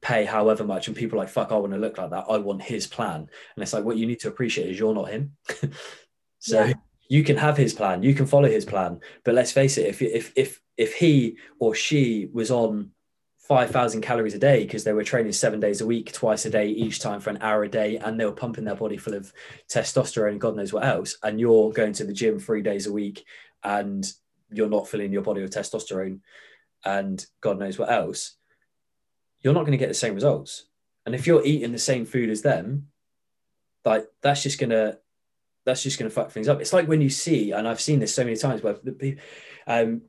pay 0.00 0.24
however 0.24 0.64
much 0.64 0.86
and 0.86 0.96
people 0.96 1.18
are 1.18 1.22
like 1.22 1.28
fuck 1.28 1.50
i 1.50 1.56
want 1.56 1.72
to 1.72 1.78
look 1.78 1.98
like 1.98 2.10
that 2.10 2.24
i 2.28 2.36
want 2.36 2.62
his 2.62 2.86
plan 2.86 3.16
and 3.16 3.62
it's 3.62 3.72
like 3.72 3.82
what 3.82 3.96
you 3.96 4.06
need 4.06 4.20
to 4.20 4.28
appreciate 4.28 4.70
is 4.70 4.78
you're 4.78 4.94
not 4.94 5.08
him 5.08 5.32
so 6.38 6.64
yeah. 6.64 6.72
you 7.08 7.24
can 7.24 7.36
have 7.36 7.56
his 7.56 7.74
plan 7.74 8.00
you 8.00 8.14
can 8.14 8.24
follow 8.24 8.48
his 8.48 8.64
plan 8.64 9.00
but 9.24 9.34
let's 9.34 9.50
face 9.50 9.76
it 9.76 9.86
if 9.86 10.00
if 10.00 10.32
if 10.36 10.60
if 10.76 10.94
he 10.94 11.36
or 11.58 11.74
she 11.74 12.28
was 12.32 12.50
on 12.50 12.92
5,000 13.48 14.02
calories 14.02 14.34
a 14.34 14.38
day 14.38 14.62
because 14.62 14.84
they 14.84 14.92
were 14.92 15.02
training 15.02 15.32
seven 15.32 15.58
days 15.58 15.80
a 15.80 15.86
week, 15.86 16.12
twice 16.12 16.44
a 16.44 16.50
day, 16.50 16.68
each 16.68 17.00
time 17.00 17.18
for 17.18 17.30
an 17.30 17.38
hour 17.40 17.64
a 17.64 17.68
day, 17.68 17.96
and 17.96 18.20
they 18.20 18.26
were 18.26 18.32
pumping 18.32 18.64
their 18.64 18.74
body 18.74 18.98
full 18.98 19.14
of 19.14 19.32
testosterone 19.72 20.32
and 20.32 20.40
God 20.40 20.54
knows 20.54 20.70
what 20.70 20.84
else. 20.84 21.16
And 21.22 21.40
you're 21.40 21.72
going 21.72 21.94
to 21.94 22.04
the 22.04 22.12
gym 22.12 22.38
three 22.38 22.60
days 22.60 22.86
a 22.86 22.92
week 22.92 23.24
and 23.64 24.06
you're 24.50 24.68
not 24.68 24.88
filling 24.88 25.12
your 25.12 25.22
body 25.22 25.42
with 25.42 25.52
testosterone 25.54 26.20
and 26.84 27.24
God 27.40 27.58
knows 27.58 27.78
what 27.78 27.90
else, 27.90 28.36
you're 29.40 29.54
not 29.54 29.60
going 29.60 29.72
to 29.72 29.78
get 29.78 29.88
the 29.88 29.94
same 29.94 30.14
results. 30.14 30.66
And 31.06 31.14
if 31.14 31.26
you're 31.26 31.44
eating 31.44 31.72
the 31.72 31.78
same 31.78 32.04
food 32.04 32.30
as 32.30 32.42
them, 32.42 32.88
like 33.84 34.06
that's 34.20 34.42
just 34.42 34.58
gonna 34.58 34.98
that's 35.64 35.82
just 35.82 35.98
gonna 35.98 36.10
fuck 36.10 36.30
things 36.30 36.48
up. 36.48 36.60
It's 36.60 36.72
like 36.72 36.86
when 36.86 37.00
you 37.00 37.10
see, 37.10 37.52
and 37.52 37.66
I've 37.66 37.80
seen 37.80 38.00
this 38.00 38.14
so 38.14 38.24
many 38.24 38.36
times 38.36 38.62
where 38.62 38.76
the 38.82 39.16
um, 39.66 40.02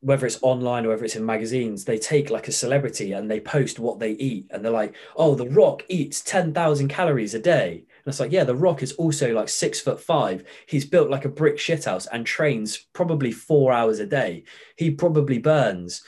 whether 0.00 0.26
it's 0.26 0.38
online 0.42 0.86
or 0.86 0.90
whether 0.90 1.04
it's 1.04 1.16
in 1.16 1.26
magazines, 1.26 1.84
they 1.84 1.98
take 1.98 2.30
like 2.30 2.46
a 2.46 2.52
celebrity 2.52 3.12
and 3.12 3.28
they 3.30 3.40
post 3.40 3.80
what 3.80 3.98
they 3.98 4.12
eat, 4.12 4.46
and 4.50 4.64
they're 4.64 4.72
like, 4.72 4.94
"Oh, 5.16 5.34
The 5.34 5.48
Rock 5.48 5.84
eats 5.88 6.20
ten 6.20 6.54
thousand 6.54 6.88
calories 6.88 7.34
a 7.34 7.40
day," 7.40 7.86
and 8.06 8.12
it's 8.12 8.20
like, 8.20 8.30
"Yeah, 8.30 8.44
The 8.44 8.54
Rock 8.54 8.84
is 8.84 8.92
also 8.92 9.34
like 9.34 9.48
six 9.48 9.80
foot 9.80 10.00
five. 10.00 10.44
He's 10.68 10.84
built 10.84 11.10
like 11.10 11.24
a 11.24 11.28
brick 11.28 11.56
shithouse 11.56 12.06
and 12.10 12.24
trains 12.24 12.78
probably 12.92 13.32
four 13.32 13.72
hours 13.72 13.98
a 13.98 14.06
day. 14.06 14.44
He 14.76 14.92
probably 14.92 15.38
burns." 15.38 16.04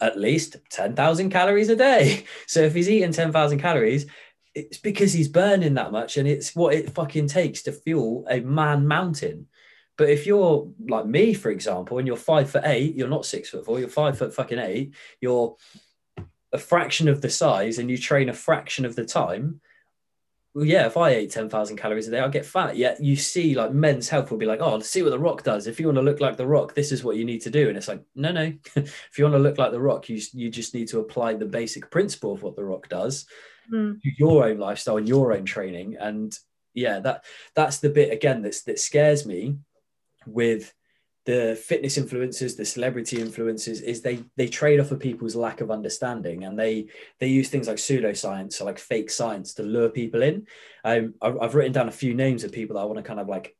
At 0.00 0.18
least 0.18 0.56
10,000 0.70 1.30
calories 1.30 1.68
a 1.68 1.76
day. 1.76 2.24
So 2.48 2.60
if 2.60 2.74
he's 2.74 2.90
eating 2.90 3.12
10,000 3.12 3.60
calories, 3.60 4.06
it's 4.54 4.78
because 4.78 5.12
he's 5.12 5.28
burning 5.28 5.74
that 5.74 5.92
much 5.92 6.16
and 6.16 6.26
it's 6.26 6.56
what 6.56 6.74
it 6.74 6.90
fucking 6.90 7.28
takes 7.28 7.62
to 7.62 7.72
fuel 7.72 8.26
a 8.30 8.40
man 8.40 8.88
mountain. 8.88 9.46
But 9.98 10.08
if 10.08 10.26
you're 10.26 10.68
like 10.88 11.06
me, 11.06 11.34
for 11.34 11.50
example, 11.50 11.98
and 11.98 12.06
you're 12.06 12.16
five 12.16 12.50
foot 12.50 12.62
eight, 12.64 12.94
you're 12.94 13.08
not 13.08 13.26
six 13.26 13.50
foot 13.50 13.64
four, 13.64 13.78
you're 13.78 13.88
five 13.88 14.18
foot 14.18 14.34
fucking 14.34 14.58
eight, 14.58 14.94
you're 15.20 15.56
a 16.52 16.58
fraction 16.58 17.08
of 17.08 17.20
the 17.20 17.30
size 17.30 17.78
and 17.78 17.90
you 17.90 17.98
train 17.98 18.28
a 18.28 18.34
fraction 18.34 18.84
of 18.84 18.96
the 18.96 19.04
time. 19.04 19.60
Well, 20.56 20.64
yeah, 20.64 20.86
if 20.86 20.96
I 20.96 21.10
ate 21.10 21.30
10,000 21.30 21.76
calories 21.76 22.08
a 22.08 22.12
day, 22.12 22.18
I'll 22.18 22.30
get 22.30 22.46
fat. 22.46 22.78
Yet 22.78 22.98
you 22.98 23.14
see, 23.14 23.54
like, 23.54 23.74
men's 23.74 24.08
health 24.08 24.30
will 24.30 24.38
be 24.38 24.46
like, 24.46 24.60
oh, 24.62 24.80
see 24.80 25.02
what 25.02 25.10
The 25.10 25.18
Rock 25.18 25.42
does. 25.42 25.66
If 25.66 25.78
you 25.78 25.84
want 25.84 25.96
to 25.96 26.02
look 26.02 26.18
like 26.18 26.38
The 26.38 26.46
Rock, 26.46 26.74
this 26.74 26.92
is 26.92 27.04
what 27.04 27.16
you 27.16 27.26
need 27.26 27.42
to 27.42 27.50
do. 27.50 27.68
And 27.68 27.76
it's 27.76 27.88
like, 27.88 28.02
no, 28.14 28.32
no. 28.32 28.54
if 28.74 29.18
you 29.18 29.24
want 29.24 29.34
to 29.34 29.38
look 29.38 29.58
like 29.58 29.70
The 29.70 29.82
Rock, 29.82 30.08
you, 30.08 30.18
you 30.32 30.48
just 30.48 30.72
need 30.72 30.88
to 30.88 31.00
apply 31.00 31.34
the 31.34 31.44
basic 31.44 31.90
principle 31.90 32.32
of 32.32 32.42
what 32.42 32.56
The 32.56 32.64
Rock 32.64 32.88
does 32.88 33.26
mm. 33.70 34.00
to 34.00 34.10
your 34.16 34.46
own 34.46 34.56
lifestyle 34.56 34.96
and 34.96 35.06
your 35.06 35.34
own 35.34 35.44
training. 35.44 35.98
And 36.00 36.34
yeah, 36.72 37.00
that 37.00 37.26
that's 37.54 37.80
the 37.80 37.90
bit, 37.90 38.10
again, 38.10 38.40
that's, 38.40 38.62
that 38.62 38.78
scares 38.78 39.26
me 39.26 39.58
with 40.26 40.72
the 41.26 41.60
fitness 41.60 41.98
influencers 41.98 42.56
the 42.56 42.64
celebrity 42.64 43.18
influencers 43.18 43.82
is 43.82 44.00
they 44.00 44.22
they 44.36 44.46
trade 44.48 44.80
off 44.80 44.92
of 44.92 45.00
people's 45.00 45.34
lack 45.34 45.60
of 45.60 45.72
understanding 45.72 46.44
and 46.44 46.58
they 46.58 46.86
they 47.18 47.26
use 47.26 47.48
things 47.48 47.66
like 47.66 47.76
pseudoscience 47.76 48.60
or 48.60 48.64
like 48.64 48.78
fake 48.78 49.10
science 49.10 49.52
to 49.52 49.62
lure 49.62 49.90
people 49.90 50.22
in. 50.22 50.46
Um, 50.84 51.14
I've 51.20 51.56
written 51.56 51.72
down 51.72 51.88
a 51.88 51.92
few 51.92 52.14
names 52.14 52.44
of 52.44 52.52
people 52.52 52.76
that 52.76 52.82
i 52.82 52.84
want 52.84 52.98
to 52.98 53.02
kind 53.02 53.20
of 53.20 53.28
like 53.28 53.56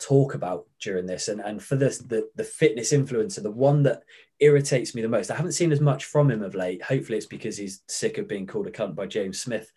talk 0.00 0.34
about 0.34 0.66
during 0.80 1.06
this 1.06 1.28
and 1.28 1.40
and 1.40 1.62
for 1.62 1.76
this 1.76 1.98
the 1.98 2.28
the 2.34 2.44
fitness 2.44 2.92
influencer 2.92 3.42
the 3.42 3.50
one 3.50 3.82
that 3.84 4.02
irritates 4.40 4.94
me 4.94 5.02
the 5.02 5.08
most 5.08 5.30
i 5.30 5.36
haven't 5.36 5.52
seen 5.52 5.72
as 5.72 5.80
much 5.80 6.04
from 6.04 6.30
him 6.30 6.42
of 6.42 6.54
late. 6.54 6.82
Hopefully 6.82 7.18
it's 7.18 7.26
because 7.26 7.56
he's 7.56 7.82
sick 7.88 8.18
of 8.18 8.28
being 8.28 8.46
called 8.46 8.66
a 8.66 8.70
cunt 8.70 8.94
by 8.94 9.06
james 9.06 9.40
smith 9.40 9.72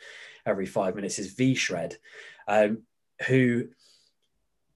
every 0.47 0.65
five 0.65 0.95
minutes 0.95 1.19
is 1.19 1.35
VShred 1.35 1.95
um, 2.47 2.79
who 3.27 3.67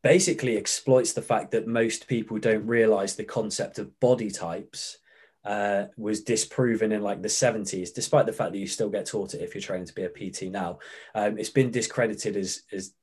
basically 0.04 0.58
exploits 0.58 1.14
the 1.14 1.22
fact 1.22 1.52
that 1.52 1.68
most 1.68 2.08
people 2.08 2.40
don't 2.40 2.66
realize 2.66 3.16
the 3.16 3.24
concept 3.24 3.80
of 3.80 4.00
body 4.00 4.32
types 4.32 4.98
uh, 5.44 5.86
was 5.98 6.22
disproven 6.22 6.92
in 6.92 7.02
like 7.02 7.22
the 7.22 7.28
70s, 7.28 7.94
despite 7.94 8.26
the 8.26 8.34
fact 8.34 8.52
that 8.52 8.60
you 8.60 8.68
still 8.68 8.90
get 8.90 9.06
taught 9.06 9.34
it 9.34 9.42
if 9.42 9.54
you're 9.54 9.62
training 9.62 9.88
to 9.88 9.94
be 9.94 10.04
a 10.04 10.10
PT 10.10 10.44
now. 10.44 10.80
Um, 11.16 11.38
it's 11.38 11.50
been 11.50 11.72
discredited 11.72 12.38
as, 12.38 12.64
as 12.72 12.94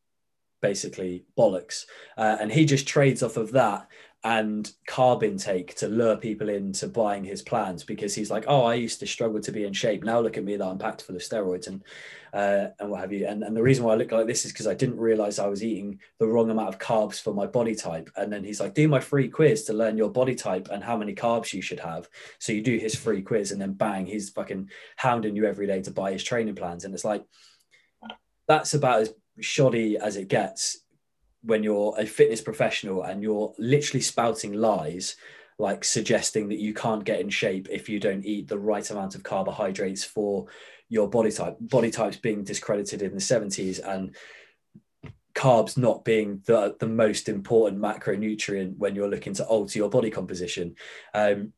basically 0.60 1.24
bollocks. 1.36 1.86
Uh, 2.16 2.36
and 2.40 2.52
he 2.52 2.64
just 2.64 2.86
trades 2.86 3.22
off 3.22 3.36
of 3.36 3.52
that 3.52 3.88
and 4.24 4.72
carb 4.88 5.22
intake 5.22 5.76
to 5.76 5.86
lure 5.86 6.16
people 6.16 6.48
into 6.48 6.88
buying 6.88 7.22
his 7.22 7.40
plans 7.40 7.84
because 7.84 8.16
he's 8.16 8.32
like, 8.32 8.44
oh, 8.48 8.64
I 8.64 8.74
used 8.74 8.98
to 9.00 9.06
struggle 9.06 9.40
to 9.40 9.52
be 9.52 9.64
in 9.64 9.72
shape. 9.72 10.02
Now 10.02 10.18
look 10.18 10.36
at 10.36 10.44
me 10.44 10.56
that 10.56 10.66
I'm 10.66 10.78
packed 10.78 11.02
full 11.02 11.14
of 11.14 11.22
steroids 11.22 11.68
and 11.68 11.84
uh, 12.32 12.68
and 12.78 12.90
what 12.90 13.00
have 13.00 13.12
you. 13.12 13.26
And, 13.26 13.42
and 13.42 13.56
the 13.56 13.62
reason 13.62 13.84
why 13.84 13.92
I 13.92 13.96
look 13.96 14.12
like 14.12 14.26
this 14.26 14.44
is 14.44 14.52
because 14.52 14.66
I 14.66 14.74
didn't 14.74 14.98
realize 14.98 15.38
I 15.38 15.46
was 15.46 15.64
eating 15.64 15.98
the 16.18 16.26
wrong 16.26 16.50
amount 16.50 16.68
of 16.68 16.78
carbs 16.78 17.22
for 17.22 17.32
my 17.32 17.46
body 17.46 17.74
type. 17.74 18.10
And 18.16 18.30
then 18.30 18.44
he's 18.44 18.60
like, 18.60 18.74
do 18.74 18.86
my 18.88 19.00
free 19.00 19.28
quiz 19.28 19.64
to 19.64 19.72
learn 19.72 19.96
your 19.96 20.10
body 20.10 20.34
type 20.34 20.68
and 20.70 20.84
how 20.84 20.96
many 20.96 21.14
carbs 21.14 21.52
you 21.52 21.62
should 21.62 21.80
have. 21.80 22.08
So 22.38 22.52
you 22.52 22.60
do 22.60 22.76
his 22.76 22.94
free 22.94 23.22
quiz 23.22 23.52
and 23.52 23.60
then 23.60 23.72
bang, 23.72 24.04
he's 24.04 24.30
fucking 24.30 24.68
hounding 24.96 25.36
you 25.36 25.46
every 25.46 25.66
day 25.66 25.80
to 25.82 25.90
buy 25.90 26.12
his 26.12 26.24
training 26.24 26.56
plans. 26.56 26.84
And 26.84 26.92
it's 26.92 27.04
like, 27.04 27.24
that's 28.46 28.74
about 28.74 29.02
as 29.02 29.14
shoddy 29.40 29.96
as 29.96 30.16
it 30.16 30.28
gets 30.28 30.78
when 31.42 31.62
you're 31.62 31.94
a 31.98 32.06
fitness 32.06 32.40
professional 32.40 33.02
and 33.02 33.22
you're 33.22 33.54
literally 33.58 34.00
spouting 34.00 34.52
lies 34.52 35.16
like 35.58 35.84
suggesting 35.84 36.48
that 36.48 36.58
you 36.58 36.72
can't 36.72 37.04
get 37.04 37.20
in 37.20 37.28
shape 37.28 37.68
if 37.70 37.88
you 37.88 37.98
don't 37.98 38.24
eat 38.24 38.48
the 38.48 38.58
right 38.58 38.90
amount 38.90 39.14
of 39.14 39.22
carbohydrates 39.22 40.04
for 40.04 40.46
your 40.88 41.08
body 41.08 41.30
type 41.30 41.56
body 41.60 41.90
types 41.90 42.16
being 42.16 42.44
discredited 42.44 43.02
in 43.02 43.12
the 43.12 43.20
70s 43.20 43.80
and 43.84 44.14
carbs 45.34 45.78
not 45.78 46.04
being 46.04 46.42
the, 46.46 46.76
the 46.80 46.88
most 46.88 47.28
important 47.28 47.80
macronutrient 47.80 48.76
when 48.76 48.96
you're 48.96 49.10
looking 49.10 49.34
to 49.34 49.44
alter 49.44 49.78
your 49.78 49.88
body 49.88 50.10
composition. 50.10 50.74
Um, 51.14 51.52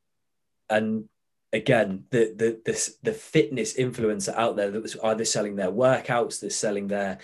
and 0.69 1.09
again 1.53 2.05
the 2.11 2.33
the 2.65 2.97
the 3.03 3.13
fitness 3.13 3.75
influencer 3.75 4.35
out 4.37 4.55
there 4.55 4.71
that 4.71 4.83
was 4.83 4.97
either 5.03 5.25
selling 5.25 5.57
their 5.57 5.73
workouts 5.73 6.39
they're 6.39 6.49
selling 6.49 6.87
their 6.87 7.19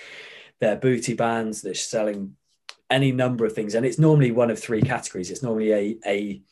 their 0.60 0.76
booty 0.76 1.14
bands 1.14 1.62
they're 1.62 1.74
selling 1.74 2.36
any 2.90 3.12
number 3.12 3.44
of 3.44 3.52
things. 3.52 3.74
And 3.74 3.84
it's 3.84 3.98
normally 3.98 4.30
one 4.30 4.50
of 4.50 4.58
three 4.58 4.80
categories. 4.80 5.30
It's 5.30 5.42
normally 5.42 5.72
a 5.72 5.98
a 6.06 6.42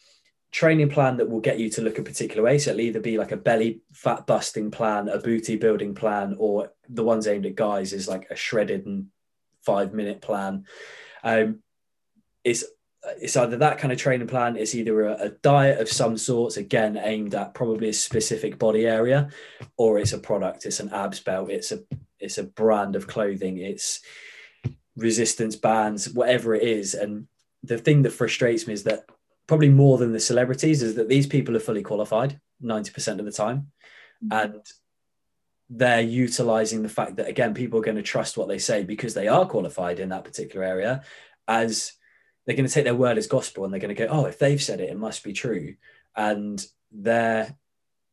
training 0.52 0.88
plan 0.88 1.16
that 1.16 1.28
will 1.28 1.40
get 1.40 1.58
you 1.58 1.68
to 1.68 1.82
look 1.82 1.98
a 1.98 2.02
particular 2.02 2.42
way. 2.42 2.58
So 2.58 2.70
it'll 2.70 2.80
either 2.80 3.00
be 3.00 3.18
like 3.18 3.32
a 3.32 3.36
belly 3.36 3.80
fat 3.92 4.26
busting 4.26 4.70
plan 4.70 5.08
a 5.08 5.18
booty 5.18 5.56
building 5.56 5.94
plan 5.94 6.36
or 6.38 6.72
the 6.88 7.02
ones 7.02 7.26
aimed 7.26 7.46
at 7.46 7.56
guys 7.56 7.92
is 7.92 8.06
like 8.06 8.28
a 8.30 8.36
shredded 8.36 8.86
and 8.86 9.06
five 9.62 9.92
minute 9.92 10.20
plan. 10.20 10.64
Um 11.24 11.60
it's 12.44 12.64
it's 13.20 13.36
either 13.36 13.58
that 13.58 13.78
kind 13.78 13.92
of 13.92 13.98
training 13.98 14.28
plan. 14.28 14.56
It's 14.56 14.74
either 14.74 15.02
a, 15.02 15.24
a 15.24 15.28
diet 15.28 15.80
of 15.80 15.88
some 15.88 16.16
sorts 16.16 16.56
again 16.56 16.98
aimed 17.02 17.34
at 17.34 17.54
probably 17.54 17.88
a 17.88 17.92
specific 17.92 18.58
body 18.58 18.86
area 18.86 19.30
or 19.76 19.98
it's 19.98 20.12
a 20.12 20.18
product. 20.18 20.66
It's 20.66 20.80
an 20.80 20.90
abs 20.90 21.20
belt. 21.20 21.50
It's 21.50 21.72
a 21.72 21.80
it's 22.24 22.38
a 22.38 22.44
brand 22.44 22.96
of 22.96 23.06
clothing 23.06 23.58
it's 23.58 24.00
resistance 24.96 25.56
bands, 25.56 26.08
whatever 26.10 26.54
it 26.54 26.62
is. 26.62 26.94
And 26.94 27.26
the 27.62 27.78
thing 27.78 28.02
that 28.02 28.12
frustrates 28.12 28.66
me 28.66 28.74
is 28.74 28.84
that 28.84 29.04
probably 29.46 29.68
more 29.68 29.98
than 29.98 30.12
the 30.12 30.20
celebrities 30.20 30.82
is 30.82 30.94
that 30.94 31.08
these 31.08 31.26
people 31.26 31.56
are 31.56 31.60
fully 31.60 31.82
qualified 31.82 32.40
90% 32.62 33.18
of 33.18 33.24
the 33.24 33.32
time. 33.32 33.72
Mm-hmm. 34.24 34.32
And 34.32 34.66
they're 35.70 36.00
utilizing 36.00 36.82
the 36.82 36.88
fact 36.88 37.16
that, 37.16 37.28
again, 37.28 37.54
people 37.54 37.78
are 37.78 37.84
going 37.84 37.96
to 37.96 38.02
trust 38.02 38.36
what 38.36 38.48
they 38.48 38.58
say 38.58 38.84
because 38.84 39.14
they 39.14 39.28
are 39.28 39.46
qualified 39.46 39.98
in 39.98 40.10
that 40.10 40.24
particular 40.24 40.64
area 40.64 41.02
as 41.48 41.92
they're 42.46 42.56
going 42.56 42.68
to 42.68 42.72
take 42.72 42.84
their 42.84 42.94
word 42.94 43.18
as 43.18 43.26
gospel 43.26 43.64
and 43.64 43.72
they're 43.72 43.80
going 43.80 43.94
to 43.94 44.06
go, 44.06 44.10
oh, 44.10 44.26
if 44.26 44.38
they've 44.38 44.62
said 44.62 44.80
it, 44.80 44.90
it 44.90 44.98
must 44.98 45.24
be 45.24 45.32
true. 45.32 45.74
And 46.14 46.64
they're, 46.92 47.56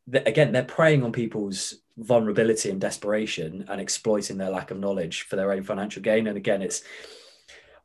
they're 0.08 0.24
again, 0.26 0.54
they're 0.54 0.64
preying 0.64 1.04
on 1.04 1.12
people's 1.12 1.81
vulnerability 1.98 2.70
and 2.70 2.80
desperation 2.80 3.66
and 3.70 3.82
exploiting 3.82 4.38
their 4.38 4.50
lack 4.50 4.72
of 4.72 4.80
knowledge 4.80 5.24
for 5.24 5.36
their 5.36 5.52
own 5.52 5.64
financial 5.64 6.02
gain. 6.02 6.28
And 6.28 6.38
again, 6.38 6.62
it's 6.62 6.84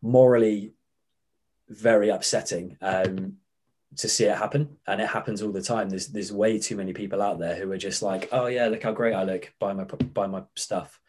morally 0.02 0.72
very 1.68 2.11
upsetting 2.11 2.76
um, 2.80 3.34
to 3.96 4.09
see 4.09 4.24
it 4.24 4.36
happen, 4.36 4.76
and 4.86 5.00
it 5.00 5.09
happens 5.09 5.42
all 5.42 5.52
the 5.52 5.62
time. 5.62 5.88
There's 5.88 6.09
there's 6.09 6.32
way 6.32 6.59
too 6.59 6.76
many 6.76 6.92
people 6.92 7.22
out 7.22 7.38
there 7.38 7.57
who 7.57 7.70
are 7.72 7.78
just 7.78 8.02
like, 8.02 8.28
oh 8.32 8.46
yeah, 8.46 8.68
look 8.68 8.82
how 8.82 8.92
great 8.92 9.14
I 9.14 9.24
look, 9.24 9.52
buy 9.59 9.72
my 9.72 9.84
buy 9.84 10.26
my 10.26 10.42
stuff, 10.54 11.00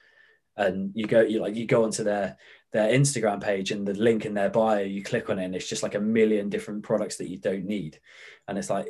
and 0.56 0.92
you 0.96 1.06
go 1.06 1.22
you 1.22 1.40
like 1.40 1.56
you 1.56 1.66
go 1.66 1.84
onto 1.84 2.04
their 2.04 2.38
their 2.74 2.92
Instagram 2.92 3.42
page 3.42 3.72
and 3.72 3.88
the 3.88 3.94
link 3.94 4.26
in 4.26 4.34
their 4.34 4.50
bio, 4.50 4.80
you 4.80 5.04
click 5.04 5.30
on 5.30 5.40
it, 5.40 5.46
and 5.46 5.56
it's 5.56 5.70
just 5.70 5.84
like 5.84 5.96
a 5.96 6.00
million 6.00 6.50
different 6.50 6.84
products 6.84 7.18
that 7.18 7.30
you 7.30 7.38
don't 7.38 7.66
need, 7.66 8.00
and 8.48 8.58
it's 8.58 8.70
like, 8.70 8.88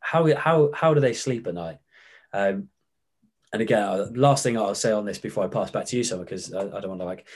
how 0.00 0.34
how 0.36 0.70
how 0.72 0.94
do 0.94 1.00
they 1.00 1.14
sleep 1.14 1.46
at 1.46 1.54
night? 1.54 1.78
Um, 2.32 2.68
and 3.52 3.62
again, 3.62 4.14
last 4.14 4.42
thing 4.42 4.58
I'll 4.58 4.74
say 4.74 4.92
on 4.92 5.04
this 5.04 5.18
before 5.18 5.44
I 5.44 5.48
pass 5.48 5.70
back 5.70 5.86
to 5.86 5.96
you, 5.96 6.04
Summer, 6.04 6.24
because 6.24 6.52
I, 6.52 6.60
I, 6.60 6.80
don't 6.80 6.88
want 6.88 7.00
to 7.00 7.06
like 7.06 7.26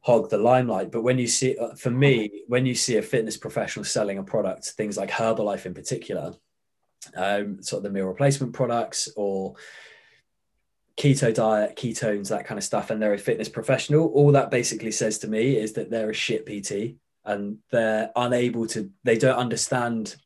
hog 0.00 0.30
the 0.30 0.38
limelight. 0.38 0.90
But 0.90 1.02
when 1.02 1.18
you 1.18 1.26
see, 1.26 1.56
uh, 1.58 1.74
for 1.74 1.90
me, 1.90 2.42
when 2.46 2.64
you 2.64 2.74
see 2.74 2.96
a 2.96 3.02
fitness 3.02 3.36
professional 3.36 3.84
selling 3.84 4.18
a 4.18 4.22
product, 4.22 4.66
things 4.70 4.96
like 4.96 5.10
Herbalife 5.10 5.66
in 5.66 5.74
particular, 5.74 6.32
um, 7.14 7.62
sort 7.62 7.78
of 7.78 7.84
the 7.84 7.90
meal 7.90 8.06
replacement 8.06 8.54
products 8.54 9.08
or 9.16 9.54
keto 10.98 11.32
diet, 11.32 11.76
ketones, 11.76 12.28
that 12.28 12.46
kind 12.46 12.58
of 12.58 12.64
stuff, 12.64 12.90
and 12.90 13.00
they're 13.00 13.14
a 13.14 13.18
fitness 13.18 13.48
professional, 13.48 14.06
all 14.08 14.32
that 14.32 14.50
basically 14.50 14.90
says 14.90 15.18
to 15.18 15.28
me 15.28 15.56
is 15.56 15.74
that 15.74 15.90
they're 15.90 16.10
a 16.10 16.14
shit 16.14 16.46
PT 16.46 16.96
and 17.24 17.58
they're 17.70 18.10
unable 18.16 18.66
to, 18.66 18.90
they 19.04 19.16
don't 19.16 19.38
understand 19.38 20.16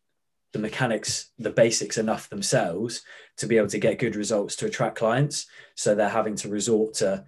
the 0.53 0.59
mechanics, 0.59 1.31
the 1.39 1.51
basics 1.51 1.99
enough 1.99 2.29
themselves 2.29 3.03
to 3.39 3.47
be 3.47 3.57
able 3.57 3.69
to 3.69 3.79
get 3.79 3.99
good 3.99 4.17
results 4.17 4.57
to 4.57 4.67
attract 4.67 4.97
clients. 4.97 5.47
So 5.75 5.95
they're 5.95 6.09
having 6.09 6.37
to 6.37 6.49
resort 6.49 6.95
to 6.95 7.25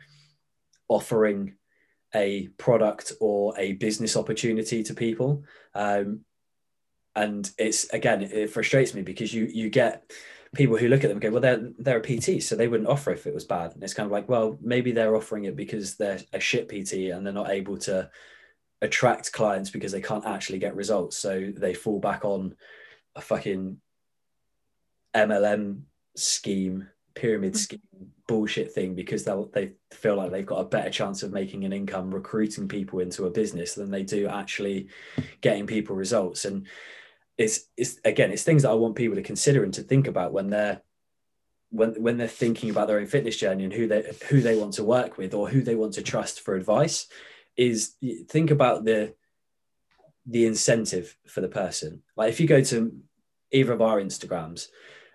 offering 0.89 1.55
a 2.14 2.49
product 2.59 3.12
or 3.20 3.59
a 3.59 3.72
business 3.72 4.16
opportunity 4.16 4.83
to 4.85 4.95
people. 4.95 5.45
Um, 5.75 6.20
and 7.16 7.51
it's 7.59 7.89
again, 7.91 8.22
it 8.22 8.51
frustrates 8.51 8.95
me 8.95 9.03
because 9.03 9.33
you 9.33 9.45
you 9.53 9.70
get 9.70 10.11
people 10.55 10.77
who 10.77 10.89
look 10.89 11.05
at 11.05 11.11
them 11.11 11.18
go, 11.18 11.31
well, 11.31 11.41
they're 11.41 11.70
they're 11.79 11.99
a 11.99 12.03
PT, 12.03 12.43
so 12.43 12.57
they 12.57 12.68
wouldn't 12.68 12.89
offer 12.89 13.12
if 13.12 13.27
it 13.27 13.35
was 13.35 13.45
bad. 13.45 13.72
And 13.72 13.83
it's 13.83 13.95
kind 13.95 14.07
of 14.07 14.12
like, 14.12 14.29
well, 14.29 14.59
maybe 14.61 14.93
they're 14.93 15.16
offering 15.16 15.45
it 15.45 15.57
because 15.57 15.97
they're 15.97 16.20
a 16.33 16.41
shit 16.41 16.68
PT 16.68 17.11
and 17.12 17.25
they're 17.25 17.33
not 17.33 17.51
able 17.51 17.79
to 17.79 18.11
attract 18.83 19.33
clients 19.33 19.70
because 19.70 19.93
they 19.93 20.01
can't 20.01 20.27
actually 20.27 20.59
get 20.59 20.77
results. 20.77 21.16
So 21.16 21.53
they 21.57 21.72
fall 21.75 22.01
back 22.01 22.25
on 22.25 22.55
a 23.17 23.21
fucking 23.21 23.79
MLM 25.15 25.83
scheme, 26.17 26.89
pyramid 27.15 27.55
mm. 27.55 27.59
scheme, 27.59 27.81
bullshit 28.27 28.73
thing 28.73 28.95
because 28.95 29.25
they 29.25 29.33
they 29.53 29.73
feel 29.93 30.17
like 30.17 30.31
they've 30.31 30.47
got 30.47 30.61
a 30.61 30.65
better 30.65 30.91
chance 30.91 31.23
of 31.23 31.33
making 31.33 31.65
an 31.65 31.73
income 31.73 32.15
recruiting 32.15 32.69
people 32.69 33.01
into 33.01 33.27
a 33.27 33.31
business 33.31 33.75
than 33.75 33.91
they 33.91 34.03
do 34.03 34.27
actually 34.29 34.89
getting 35.41 35.67
people 35.67 35.95
results. 35.95 36.45
And 36.45 36.67
it's 37.37 37.69
it's 37.77 38.01
again, 38.05 38.33
it's 38.33 38.43
things 38.43 38.62
that 38.62 38.71
I 38.71 38.75
want 38.75 38.97
people 38.97 39.17
to 39.17 39.23
consider 39.23 39.65
and 39.65 39.75
to 39.75 39.83
think 39.83 40.07
about 40.07 40.33
when 40.33 40.51
they're 40.51 40.81
when 41.71 42.01
when 42.03 42.17
they're 42.17 42.29
thinking 42.29 42.71
about 42.71 42.89
their 42.89 42.99
own 42.99 43.07
fitness 43.07 43.37
journey 43.37 43.65
and 43.65 43.73
who 43.73 43.87
they 43.87 44.12
who 44.29 44.41
they 44.41 44.57
want 44.57 44.75
to 44.75 44.85
work 44.85 45.19
with 45.19 45.35
or 45.35 45.49
who 45.49 45.62
they 45.62 45.75
want 45.75 45.95
to 45.95 46.03
trust 46.03 46.41
for 46.41 46.55
advice 46.55 47.07
is 47.57 47.95
think 48.29 48.51
about 48.51 48.85
the 48.85 49.15
the 50.27 50.47
incentive 50.47 51.16
for 51.27 51.41
the 51.41 51.49
person. 51.49 52.03
Like 52.16 52.31
if 52.31 52.41
you 52.41 52.47
go 52.47 52.62
to 52.62 52.97
either 53.51 53.72
of 53.72 53.83
our 53.83 54.01
Instagrams 54.01 54.68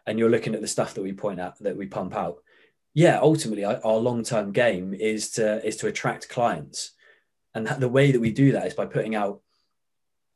and 0.05 0.17
you're 0.17 0.29
looking 0.29 0.55
at 0.55 0.61
the 0.61 0.67
stuff 0.67 0.93
that 0.93 1.01
we 1.01 1.13
point 1.13 1.39
out 1.39 1.59
that 1.59 1.77
we 1.77 1.87
pump 1.87 2.15
out, 2.15 2.37
yeah, 2.93 3.19
ultimately 3.21 3.65
our, 3.65 3.79
long 3.83 4.23
term 4.23 4.51
game 4.51 4.93
is 4.93 5.31
to 5.31 5.65
is 5.65 5.77
to 5.77 5.87
attract 5.87 6.29
clients, 6.29 6.91
and 7.53 7.67
the 7.67 7.89
way 7.89 8.11
that 8.11 8.19
we 8.19 8.31
do 8.31 8.51
that 8.53 8.67
is 8.67 8.73
by 8.73 8.85
putting 8.85 9.15
out 9.15 9.41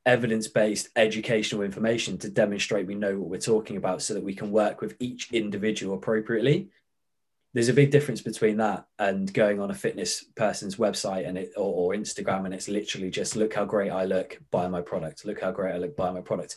evidence 0.05 0.47
based 0.47 0.89
educational 0.95 1.63
information 1.63 2.17
to 2.17 2.29
demonstrate 2.29 2.85
we 2.85 2.95
know 2.95 3.17
what 3.17 3.29
we're 3.29 3.39
talking 3.39 3.77
about, 3.77 4.01
so 4.01 4.13
that 4.13 4.23
we 4.23 4.35
can 4.35 4.51
work 4.51 4.81
with 4.81 4.95
each 4.99 5.31
individual 5.31 5.95
appropriately 5.95 6.69
there's 7.53 7.69
a 7.69 7.73
big 7.73 7.91
difference 7.91 8.21
between 8.21 8.57
that 8.57 8.85
and 8.97 9.31
going 9.31 9.59
on 9.59 9.69
a 9.69 9.75
fitness 9.75 10.23
person's 10.35 10.77
website 10.77 11.27
and 11.27 11.37
it 11.37 11.51
or, 11.55 11.93
or, 11.93 11.97
Instagram 11.97 12.45
and 12.45 12.53
it's 12.53 12.67
literally 12.67 13.11
just 13.11 13.35
look 13.35 13.53
how 13.53 13.63
great 13.63 13.91
I 13.91 14.05
look, 14.05 14.39
buy 14.49 14.67
my 14.67 14.81
product. 14.81 15.23
Look 15.23 15.39
how 15.39 15.51
great 15.51 15.75
I 15.75 15.77
look, 15.77 15.95
buy 15.95 16.11
my 16.11 16.21
product. 16.21 16.55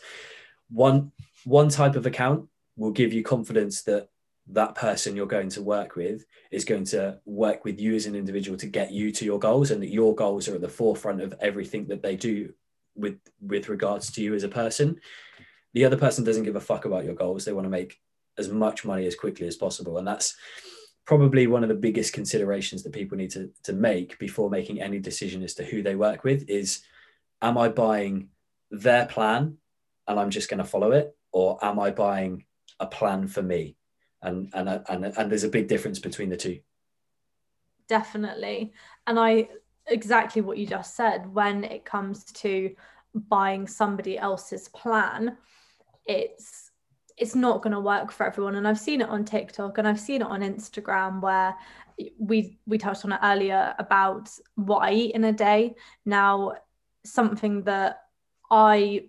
One 0.70 1.12
one 1.44 1.68
type 1.68 1.97
of 1.97 2.07
account 2.07 2.49
will 2.76 2.90
give 2.90 3.12
you 3.12 3.22
confidence 3.22 3.82
that 3.82 4.09
that 4.49 4.74
person 4.74 5.16
you're 5.16 5.26
going 5.26 5.51
to 5.51 5.62
work 5.62 5.97
with 5.97 6.24
is 6.51 6.64
going 6.64 6.84
to 6.84 7.18
work 7.24 7.64
with 7.64 7.80
you 7.80 7.94
as 7.94 8.07
an 8.07 8.14
individual 8.14 8.57
to 8.57 8.66
get 8.66 8.92
you 8.92 9.11
to 9.11 9.24
your 9.24 9.38
goals 9.38 9.70
and 9.70 9.82
that 9.82 9.92
your 9.92 10.14
goals 10.14 10.49
are 10.49 10.55
at 10.55 10.61
the 10.61 10.68
forefront 10.68 11.20
of 11.20 11.34
everything 11.40 11.86
that 11.88 12.03
they 12.03 12.16
do 12.16 12.53
with 12.94 13.18
with 13.40 13.68
regards 13.68 14.11
to 14.11 14.22
you 14.22 14.34
as 14.34 14.44
a 14.44 14.49
person 14.49 14.99
the 15.74 15.84
other 15.84 15.97
person 15.97 16.24
doesn't 16.24 16.44
give 16.44 16.57
a 16.57 16.61
fuck 16.61 16.84
about 16.84 17.05
your 17.05 17.14
goals 17.14 17.44
they 17.44 17.53
want 17.53 17.66
to 17.66 17.70
make 17.70 18.01
as 18.38 18.49
much 18.49 18.84
money 18.84 19.05
as 19.07 19.14
quickly 19.14 19.47
as 19.47 19.57
possible 19.57 19.99
and 19.99 20.07
that's 20.07 20.36
probably 21.07 21.46
one 21.46 21.62
of 21.62 21.68
the 21.68 21.74
biggest 21.74 22.12
considerations 22.12 22.82
that 22.82 22.92
people 22.92 23.16
need 23.16 23.30
to, 23.30 23.50
to 23.62 23.72
make 23.72 24.18
before 24.18 24.50
making 24.50 24.82
any 24.82 24.98
decision 24.98 25.42
as 25.42 25.54
to 25.54 25.64
who 25.64 25.82
they 25.82 25.94
work 25.94 26.24
with 26.24 26.48
is 26.48 26.82
am 27.40 27.57
I 27.57 27.68
buying 27.68 28.28
their 28.70 29.07
plan 29.07 29.57
and 30.09 30.20
I'm 30.20 30.30
just 30.30 30.50
going 30.50 30.59
to 30.59 30.64
follow 30.64 30.92
it 30.92 31.16
or 31.32 31.64
am 31.64 31.78
I 31.78 31.90
buying 31.90 32.44
a 32.80 32.86
plan 32.86 33.28
for 33.28 33.42
me? 33.42 33.76
And 34.20 34.50
and 34.52 34.68
and, 34.68 35.04
and 35.04 35.30
there's 35.30 35.44
a 35.44 35.48
big 35.48 35.68
difference 35.68 36.00
between 36.00 36.30
the 36.30 36.36
two. 36.36 36.61
Definitely. 37.86 38.72
And 39.07 39.20
I 39.20 39.48
exactly 39.86 40.42
what 40.42 40.59
you 40.59 40.66
just 40.66 40.96
said 40.96 41.32
when 41.32 41.62
it 41.62 41.84
comes 41.84 42.24
to 42.24 42.74
buying 43.14 43.68
somebody 43.68 44.18
else's 44.18 44.68
plan 44.68 45.36
it's 46.07 46.65
it's 47.16 47.34
not 47.34 47.62
going 47.62 47.72
to 47.72 47.80
work 47.80 48.10
for 48.12 48.26
everyone 48.26 48.56
and 48.56 48.66
i've 48.66 48.78
seen 48.78 49.00
it 49.00 49.08
on 49.08 49.24
tiktok 49.24 49.78
and 49.78 49.86
i've 49.88 50.00
seen 50.00 50.22
it 50.22 50.28
on 50.28 50.40
instagram 50.40 51.20
where 51.20 51.54
we 52.18 52.58
we 52.66 52.76
touched 52.76 53.04
on 53.04 53.12
it 53.12 53.20
earlier 53.22 53.74
about 53.78 54.30
what 54.54 54.78
i 54.78 54.92
eat 54.92 55.14
in 55.14 55.24
a 55.24 55.32
day 55.32 55.74
now 56.04 56.52
something 57.04 57.62
that 57.62 58.02
i 58.50 59.04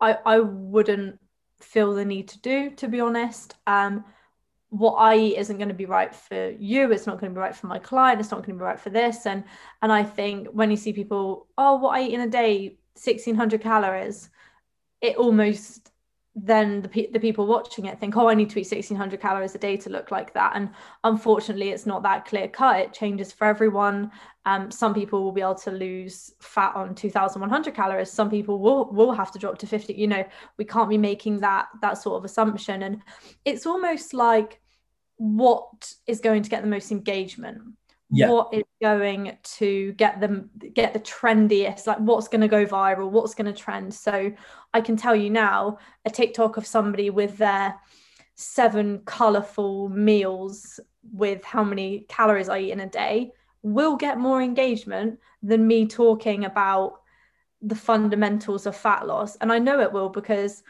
i 0.00 0.16
i 0.24 0.38
wouldn't 0.40 1.18
feel 1.60 1.94
the 1.94 2.04
need 2.04 2.28
to 2.28 2.38
do 2.40 2.70
to 2.70 2.88
be 2.88 3.00
honest 3.00 3.54
um 3.66 4.04
what 4.70 4.94
I 4.94 5.16
eat 5.16 5.38
isn't 5.38 5.58
going 5.58 5.68
to 5.68 5.74
be 5.74 5.86
right 5.86 6.14
for 6.14 6.50
you. 6.50 6.90
It's 6.90 7.06
not 7.06 7.20
going 7.20 7.30
to 7.32 7.34
be 7.34 7.40
right 7.40 7.54
for 7.54 7.66
my 7.66 7.78
client. 7.78 8.20
It's 8.20 8.30
not 8.30 8.38
going 8.38 8.58
to 8.58 8.58
be 8.58 8.64
right 8.64 8.78
for 8.78 8.90
this. 8.90 9.26
And 9.26 9.44
and 9.82 9.92
I 9.92 10.02
think 10.02 10.48
when 10.48 10.70
you 10.70 10.76
see 10.76 10.92
people, 10.92 11.46
oh, 11.56 11.76
what 11.76 11.96
I 11.96 12.02
eat 12.02 12.14
in 12.14 12.20
a 12.20 12.28
day, 12.28 12.78
sixteen 12.94 13.36
hundred 13.36 13.60
calories, 13.60 14.28
it 15.00 15.16
almost 15.16 15.90
then 16.38 16.82
the, 16.82 16.88
pe- 16.88 17.10
the 17.10 17.18
people 17.18 17.46
watching 17.46 17.86
it 17.86 17.98
think, 17.98 18.14
oh, 18.14 18.28
I 18.28 18.34
need 18.34 18.50
to 18.50 18.60
eat 18.60 18.70
1600 18.70 19.18
calories 19.18 19.54
a 19.54 19.58
day 19.58 19.78
to 19.78 19.88
look 19.88 20.10
like 20.10 20.34
that. 20.34 20.52
And 20.54 20.68
unfortunately, 21.02 21.70
it's 21.70 21.86
not 21.86 22.02
that 22.02 22.26
clear 22.26 22.46
cut. 22.46 22.78
It 22.78 22.92
changes 22.92 23.32
for 23.32 23.46
everyone. 23.46 24.10
Um, 24.44 24.70
some 24.70 24.92
people 24.92 25.24
will 25.24 25.32
be 25.32 25.40
able 25.40 25.54
to 25.54 25.70
lose 25.70 26.34
fat 26.40 26.76
on 26.76 26.94
2100 26.94 27.74
calories. 27.74 28.10
Some 28.10 28.28
people 28.28 28.58
will, 28.58 28.92
will 28.92 29.12
have 29.12 29.32
to 29.32 29.38
drop 29.38 29.56
to 29.58 29.66
50. 29.66 29.94
You 29.94 30.08
know, 30.08 30.24
we 30.58 30.66
can't 30.66 30.90
be 30.90 30.98
making 30.98 31.40
that, 31.40 31.68
that 31.80 31.94
sort 31.94 32.18
of 32.18 32.24
assumption. 32.26 32.82
And 32.82 33.00
it's 33.46 33.64
almost 33.64 34.12
like 34.12 34.60
what 35.16 35.94
is 36.06 36.20
going 36.20 36.42
to 36.42 36.50
get 36.50 36.60
the 36.60 36.68
most 36.68 36.92
engagement 36.92 37.62
yeah. 38.10 38.30
what 38.30 38.52
is 38.52 38.64
going 38.80 39.36
to 39.42 39.92
get 39.92 40.20
them 40.20 40.50
get 40.74 40.92
the 40.92 41.00
trendiest 41.00 41.86
like 41.86 41.98
what's 41.98 42.28
going 42.28 42.40
to 42.40 42.48
go 42.48 42.64
viral 42.64 43.10
what's 43.10 43.34
going 43.34 43.52
to 43.52 43.58
trend 43.58 43.92
so 43.92 44.32
i 44.72 44.80
can 44.80 44.96
tell 44.96 45.16
you 45.16 45.28
now 45.28 45.78
a 46.04 46.10
tiktok 46.10 46.56
of 46.56 46.66
somebody 46.66 47.10
with 47.10 47.36
their 47.38 47.74
seven 48.36 49.00
colorful 49.06 49.88
meals 49.88 50.78
with 51.12 51.44
how 51.44 51.64
many 51.64 52.04
calories 52.08 52.48
i 52.48 52.58
eat 52.58 52.70
in 52.70 52.80
a 52.80 52.88
day 52.88 53.30
will 53.62 53.96
get 53.96 54.18
more 54.18 54.40
engagement 54.40 55.18
than 55.42 55.66
me 55.66 55.86
talking 55.86 56.44
about 56.44 57.00
the 57.62 57.74
fundamentals 57.74 58.66
of 58.66 58.76
fat 58.76 59.06
loss 59.06 59.36
and 59.36 59.50
i 59.50 59.58
know 59.58 59.80
it 59.80 59.92
will 59.92 60.08
because 60.08 60.62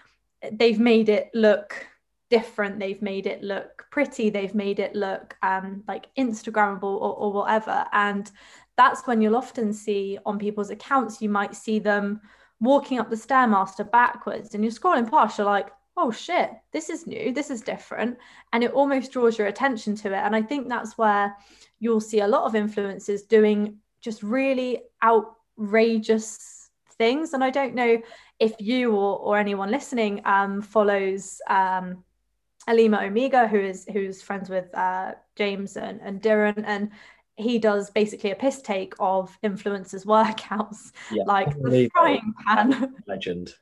they've 0.53 0.80
made 0.80 1.09
it 1.09 1.28
look 1.34 1.87
different 2.29 2.79
they've 2.79 3.03
made 3.03 3.27
it 3.27 3.43
look 3.43 3.87
pretty 3.91 4.31
they've 4.31 4.55
made 4.55 4.81
it 4.81 4.95
look 4.95 5.37
um, 5.43 5.83
like 5.87 6.09
instagrammable 6.18 6.83
or, 6.83 7.14
or 7.14 7.33
whatever. 7.33 7.85
And 7.93 8.31
that's 8.77 9.07
when 9.07 9.20
you'll 9.20 9.37
often 9.37 9.72
see 9.72 10.18
on 10.27 10.39
people's 10.39 10.70
accounts 10.70 11.22
you 11.22 11.29
might 11.29 11.55
see 11.55 11.79
them 11.79 12.20
walking 12.61 12.99
up 12.99 13.11
the 13.11 13.16
stairmaster 13.16 13.89
backwards 13.91 14.55
and 14.55 14.64
you're 14.64 14.72
scrolling 14.72 15.11
past 15.11 15.39
you're 15.39 15.47
like 15.47 15.68
oh 15.99 16.11
shit 16.11 16.51
this 16.72 16.91
is 16.91 17.07
new 17.07 17.33
this 17.33 17.51
is 17.51 17.62
different. 17.62 18.18
And 18.53 18.64
it 18.64 18.72
almost 18.72 19.12
draws 19.12 19.39
your 19.39 19.47
attention 19.47 19.95
to 19.97 20.09
it. 20.09 20.18
And 20.18 20.35
i 20.35 20.43
think 20.43 20.68
that's 20.68 20.99
where 20.99 21.37
you'll 21.79 22.01
see 22.01 22.20
a 22.20 22.29
lot 22.29 22.45
of 22.45 22.53
influencers 22.53 23.27
doing 23.29 23.77
just 24.01 24.22
really 24.22 24.83
outrageous 25.03 26.70
things. 26.99 27.35
And 27.35 27.45
i 27.45 27.51
don't 27.51 27.74
know 27.74 27.99
if 28.39 28.55
you 28.59 28.93
or, 28.93 29.18
or 29.18 29.39
anyone 29.39 29.70
listening 29.70 30.20
um, 30.24 30.61
follows 30.61 31.41
um, 31.49 32.05
Alima 32.67 33.03
Omega, 33.03 33.47
who 33.47 33.59
is 33.59 33.87
who's 33.93 34.23
friends 34.23 34.51
with 34.51 34.75
uh, 34.75 35.12
James 35.37 35.77
and, 35.77 36.01
and 36.03 36.27
and 36.27 36.91
he 37.37 37.59
does 37.59 37.91
basically 37.91 38.31
a 38.31 38.35
piss 38.35 38.61
take 38.62 38.95
of 38.99 39.37
influencers' 39.45 40.07
workouts, 40.07 40.93
yeah, 41.12 41.25
like 41.27 41.55
the 41.61 41.89
frying 41.93 42.35
pan. 42.47 42.95
Legend. 43.07 43.55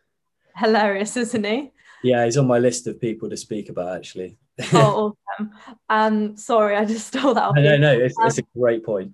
Hilarious, 0.57 1.17
isn't 1.17 1.45
he? 1.45 1.73
Yeah, 2.05 2.25
he's 2.25 2.37
on 2.37 2.47
my 2.47 2.59
list 2.59 2.87
of 2.87 3.01
people 3.01 3.29
to 3.29 3.37
speak 3.37 3.69
about 3.69 3.97
actually. 3.97 4.39
oh, 4.73 5.17
awesome. 5.39 5.51
Um, 5.89 6.37
sorry, 6.37 6.77
I 6.77 6.85
just 6.85 7.09
stole 7.09 7.35
that. 7.35 7.55
No, 7.57 7.63
no, 7.63 7.77
no, 7.77 7.93
it's, 7.93 8.17
um, 8.19 8.27
it's 8.29 8.39
a 8.39 8.45
great 8.57 8.85
point. 8.85 9.13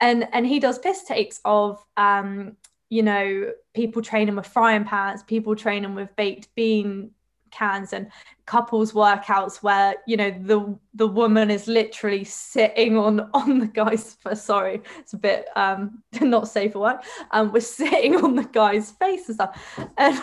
And 0.00 0.28
and 0.32 0.46
he 0.46 0.60
does 0.60 0.78
piss 0.78 1.04
takes 1.04 1.40
of 1.44 1.84
um, 1.96 2.56
you 2.88 3.02
know, 3.02 3.52
people 3.74 4.02
training 4.02 4.36
with 4.36 4.46
frying 4.46 4.84
pans, 4.84 5.22
people 5.22 5.56
training 5.56 5.94
with 5.94 6.14
baked 6.14 6.54
bean 6.54 7.10
cans 7.56 7.92
and 7.92 8.10
couples 8.44 8.92
workouts 8.92 9.62
where 9.62 9.96
you 10.06 10.16
know 10.16 10.30
the 10.42 10.78
the 10.94 11.06
woman 11.06 11.50
is 11.50 11.66
literally 11.66 12.24
sitting 12.24 12.96
on 12.96 13.20
on 13.34 13.58
the 13.58 13.66
guy's 13.66 14.16
sorry 14.34 14.82
it's 14.98 15.14
a 15.14 15.18
bit 15.18 15.48
um 15.56 16.02
not 16.20 16.48
safe 16.48 16.72
for 16.72 16.80
work 16.80 17.04
um 17.32 17.52
we're 17.52 17.60
sitting 17.60 18.16
on 18.16 18.34
the 18.34 18.44
guy's 18.44 18.90
face 18.92 19.28
and 19.28 19.34
stuff 19.36 19.80
and, 19.96 20.20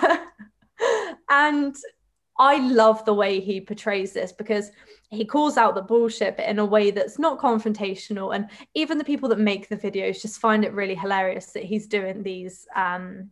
and 1.29 1.75
I 2.39 2.57
love 2.67 3.05
the 3.05 3.13
way 3.13 3.39
he 3.39 3.61
portrays 3.61 4.13
this 4.13 4.31
because 4.31 4.71
he 5.11 5.23
calls 5.23 5.55
out 5.55 5.75
the 5.75 5.81
bullshit, 5.81 6.39
in 6.39 6.57
a 6.57 6.65
way 6.65 6.89
that's 6.89 7.19
not 7.19 7.39
confrontational. 7.39 8.35
And 8.35 8.49
even 8.73 8.97
the 8.97 9.03
people 9.03 9.29
that 9.29 9.39
make 9.39 9.69
the 9.69 9.77
videos 9.77 10.21
just 10.21 10.39
find 10.39 10.65
it 10.65 10.73
really 10.73 10.95
hilarious 10.95 11.47
that 11.53 11.63
he's 11.63 11.85
doing 11.85 12.23
these 12.23 12.67
um, 12.75 13.29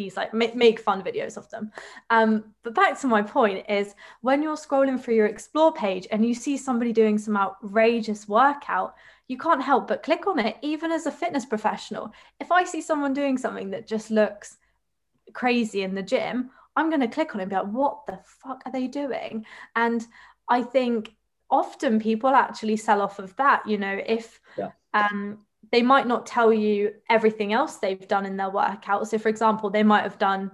these 0.00 0.16
like 0.16 0.32
make, 0.32 0.54
make 0.54 0.80
fun 0.80 1.02
videos 1.02 1.36
of 1.36 1.48
them. 1.50 1.70
Um, 2.08 2.30
but 2.62 2.74
back 2.74 2.98
to 3.00 3.06
my 3.06 3.22
point 3.22 3.64
is 3.68 3.94
when 4.22 4.42
you're 4.42 4.56
scrolling 4.56 5.00
through 5.00 5.16
your 5.16 5.26
explore 5.26 5.72
page 5.72 6.06
and 6.10 6.24
you 6.26 6.34
see 6.34 6.56
somebody 6.56 6.92
doing 6.92 7.18
some 7.18 7.36
outrageous 7.36 8.28
workout, 8.28 8.94
you 9.28 9.36
can't 9.38 9.62
help 9.62 9.86
but 9.88 10.02
click 10.02 10.26
on 10.26 10.38
it, 10.38 10.56
even 10.62 10.90
as 10.90 11.06
a 11.06 11.12
fitness 11.12 11.44
professional. 11.44 12.12
If 12.40 12.50
I 12.50 12.64
see 12.64 12.80
someone 12.80 13.14
doing 13.14 13.38
something 13.38 13.70
that 13.70 13.86
just 13.86 14.10
looks 14.10 14.56
crazy 15.32 15.82
in 15.82 15.94
the 15.94 16.02
gym, 16.02 16.50
I'm 16.76 16.88
going 16.88 17.00
to 17.00 17.08
click 17.16 17.34
on 17.34 17.40
it 17.40 17.44
and 17.44 17.50
be 17.50 17.56
like, 17.56 17.66
what 17.66 18.06
the 18.06 18.18
fuck 18.24 18.62
are 18.64 18.72
they 18.72 18.86
doing? 18.86 19.44
And 19.76 20.04
I 20.48 20.62
think 20.62 21.14
often 21.50 22.00
people 22.00 22.30
actually 22.30 22.76
sell 22.76 23.02
off 23.02 23.18
of 23.18 23.36
that. 23.36 23.66
You 23.66 23.78
know, 23.78 24.00
if 24.04 24.40
yeah. 24.56 24.70
um, 24.94 25.46
they 25.72 25.82
might 25.82 26.06
not 26.06 26.26
tell 26.26 26.52
you 26.52 26.94
everything 27.08 27.52
else 27.52 27.76
they've 27.76 28.08
done 28.08 28.26
in 28.26 28.36
their 28.36 28.50
workout. 28.50 29.08
So, 29.08 29.18
for 29.18 29.28
example, 29.28 29.70
they 29.70 29.82
might 29.82 30.02
have 30.02 30.18
done, 30.18 30.50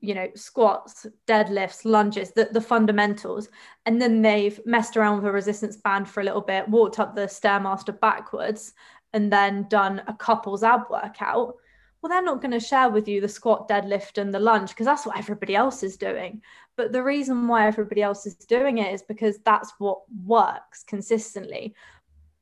you 0.00 0.14
know, 0.14 0.28
squats, 0.34 1.06
deadlifts, 1.26 1.84
lunges, 1.84 2.30
the, 2.32 2.48
the 2.52 2.60
fundamentals, 2.60 3.48
and 3.86 4.00
then 4.00 4.22
they've 4.22 4.58
messed 4.64 4.96
around 4.96 5.16
with 5.16 5.26
a 5.26 5.32
resistance 5.32 5.76
band 5.76 6.08
for 6.08 6.20
a 6.20 6.24
little 6.24 6.40
bit, 6.40 6.68
walked 6.68 6.98
up 6.98 7.14
the 7.14 7.22
Stairmaster 7.22 7.98
backwards, 8.00 8.72
and 9.12 9.32
then 9.32 9.66
done 9.68 10.02
a 10.06 10.14
couples 10.14 10.62
ab 10.62 10.82
workout 10.90 11.56
well, 12.04 12.10
they're 12.10 12.22
not 12.22 12.42
going 12.42 12.50
to 12.50 12.60
share 12.60 12.90
with 12.90 13.08
you 13.08 13.22
the 13.22 13.28
squat, 13.28 13.66
deadlift, 13.66 14.18
and 14.18 14.34
the 14.34 14.38
lunge 14.38 14.68
because 14.68 14.84
that's 14.84 15.06
what 15.06 15.16
everybody 15.16 15.56
else 15.56 15.82
is 15.82 15.96
doing. 15.96 16.42
But 16.76 16.92
the 16.92 17.02
reason 17.02 17.48
why 17.48 17.66
everybody 17.66 18.02
else 18.02 18.26
is 18.26 18.34
doing 18.34 18.76
it 18.76 18.92
is 18.92 19.00
because 19.00 19.38
that's 19.38 19.72
what 19.78 20.02
works 20.22 20.84
consistently. 20.86 21.74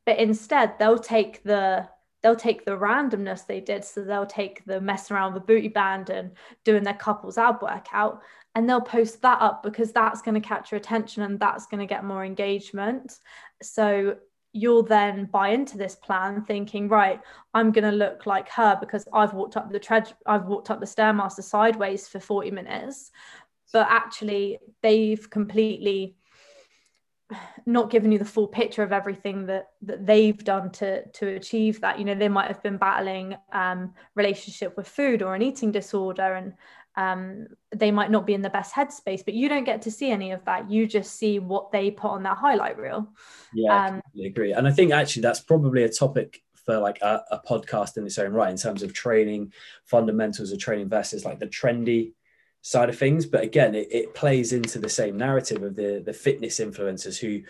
But 0.05 0.19
instead, 0.19 0.81
they'll 0.81 0.99
take 0.99 1.45
the 1.45 1.89
they'll 2.23 2.37
take 2.37 2.65
the 2.65 2.73
randomness 2.77 3.47
they 3.47 3.61
did. 3.61 3.85
So 3.85 4.05
they'll 4.05 4.27
take 4.27 4.65
the 4.65 4.81
messing 4.81 5.17
around 5.17 5.35
with 5.35 5.43
the 5.43 5.47
booty 5.47 5.69
band 5.69 6.11
and 6.11 6.33
doing 6.65 6.83
their 6.83 6.95
couples 6.95 7.39
ab 7.39 7.63
workout, 7.63 8.23
and 8.55 8.69
they'll 8.69 8.81
post 8.81 9.23
that 9.23 9.41
up 9.41 9.63
because 9.63 9.93
that's 9.93 10.23
going 10.23 10.41
to 10.41 10.47
catch 10.47 10.71
your 10.71 10.79
attention 10.79 11.23
and 11.23 11.39
that's 11.39 11.67
going 11.67 11.81
to 11.81 11.87
get 11.87 12.05
more 12.05 12.25
engagement. 12.25 13.19
So 13.63 14.17
you'll 14.53 14.83
then 14.83 15.25
buy 15.27 15.49
into 15.49 15.79
this 15.79 15.95
plan 15.95 16.43
thinking 16.43 16.87
right 16.87 17.21
i'm 17.55 17.73
going 17.73 17.91
to 17.91 17.97
look 17.97 18.27
like 18.27 18.49
her 18.51 18.77
because 18.81 19.09
i've 19.15 19.33
walked 19.33 19.57
up 19.57 19.73
the 19.73 19.79
tread 19.79 20.13
i've 20.27 20.45
walked 20.45 20.71
up 20.71 20.79
the 20.79 20.87
stairmaster 20.87 21.43
sideways 21.43 22.07
for 22.07 22.21
40 22.21 22.51
minutes 22.51 23.11
but 23.73 23.87
actually 23.89 24.59
they've 24.83 25.31
completely 25.31 26.17
not 27.67 27.91
given 27.91 28.13
you 28.13 28.19
the 28.19 28.25
full 28.25 28.47
picture 28.47 28.83
of 28.83 28.93
everything 28.93 29.47
that 29.47 29.71
that 29.83 30.07
they've 30.07 30.43
done 30.45 30.71
to 30.71 31.07
to 31.09 31.29
achieve 31.29 31.81
that 31.81 31.99
you 31.99 32.05
know 32.05 32.15
they 32.15 32.29
might 32.29 32.49
have 32.49 32.63
been 32.63 32.77
battling 32.77 33.37
um 33.53 33.93
relationship 34.15 34.77
with 34.77 34.89
food 34.89 35.23
or 35.23 35.35
an 35.35 35.43
eating 35.43 35.73
disorder 35.73 36.35
and 36.35 36.55
um, 36.97 37.47
they 37.75 37.91
might 37.91 38.11
not 38.11 38.27
be 38.27 38.35
in 38.35 38.43
the 38.43 38.51
best 38.51 38.75
headspace, 38.75 39.25
but 39.25 39.35
you 39.35 39.49
don't 39.49 39.65
get 39.65 39.83
to 39.83 39.91
see 39.91 40.11
any 40.11 40.33
of 40.33 40.45
that. 40.45 40.71
You 40.71 40.87
just 40.87 41.17
see 41.17 41.39
what 41.39 41.73
they 41.73 41.91
put 41.91 42.11
on 42.11 42.23
that 42.25 42.37
highlight 42.37 42.77
reel. 42.77 43.09
Yeah, 43.55 43.87
um, 43.87 44.03
I 44.15 44.27
agree. 44.27 44.53
And 44.53 44.69
I 44.69 44.73
think 44.73 44.93
actually 44.93 45.23
that's 45.23 45.41
probably 45.41 45.85
a 45.85 45.89
topic 45.89 46.43
for 46.67 46.79
like 46.79 47.01
a, 47.03 47.25
a, 47.31 47.41
podcast 47.41 47.97
in 47.97 48.07
its 48.07 48.19
own 48.19 48.33
right 48.33 48.51
in 48.51 48.57
terms 48.57 48.83
of 48.83 48.93
training 48.93 49.53
fundamentals 49.85 50.53
of 50.53 50.59
training 50.59 50.89
versus 50.89 51.25
like 51.25 51.41
the 51.41 51.47
trendy 51.47 52.13
side 52.63 52.89
of 52.89 52.99
things. 52.99 53.27
But 53.27 53.43
again, 53.45 53.75
it, 53.75 53.89
it 53.91 54.15
plays 54.15 54.53
into 54.53 54.79
the 54.79 54.89
same 54.89 55.19
narrative 55.19 55.63
of 55.63 55.77
the 55.77 56.03
the 56.05 56.13
fitness 56.15 56.59
influencers 56.59 57.19
who 57.19 57.43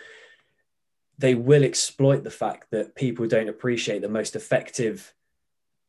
they 1.19 1.35
will 1.35 1.63
exploit 1.63 2.25
the 2.25 2.31
fact 2.31 2.71
that 2.73 2.97
people 2.97 3.29
don't 3.29 3.49
appreciate 3.49 4.03
the 4.03 4.09
most 4.09 4.35
effective 4.35 5.15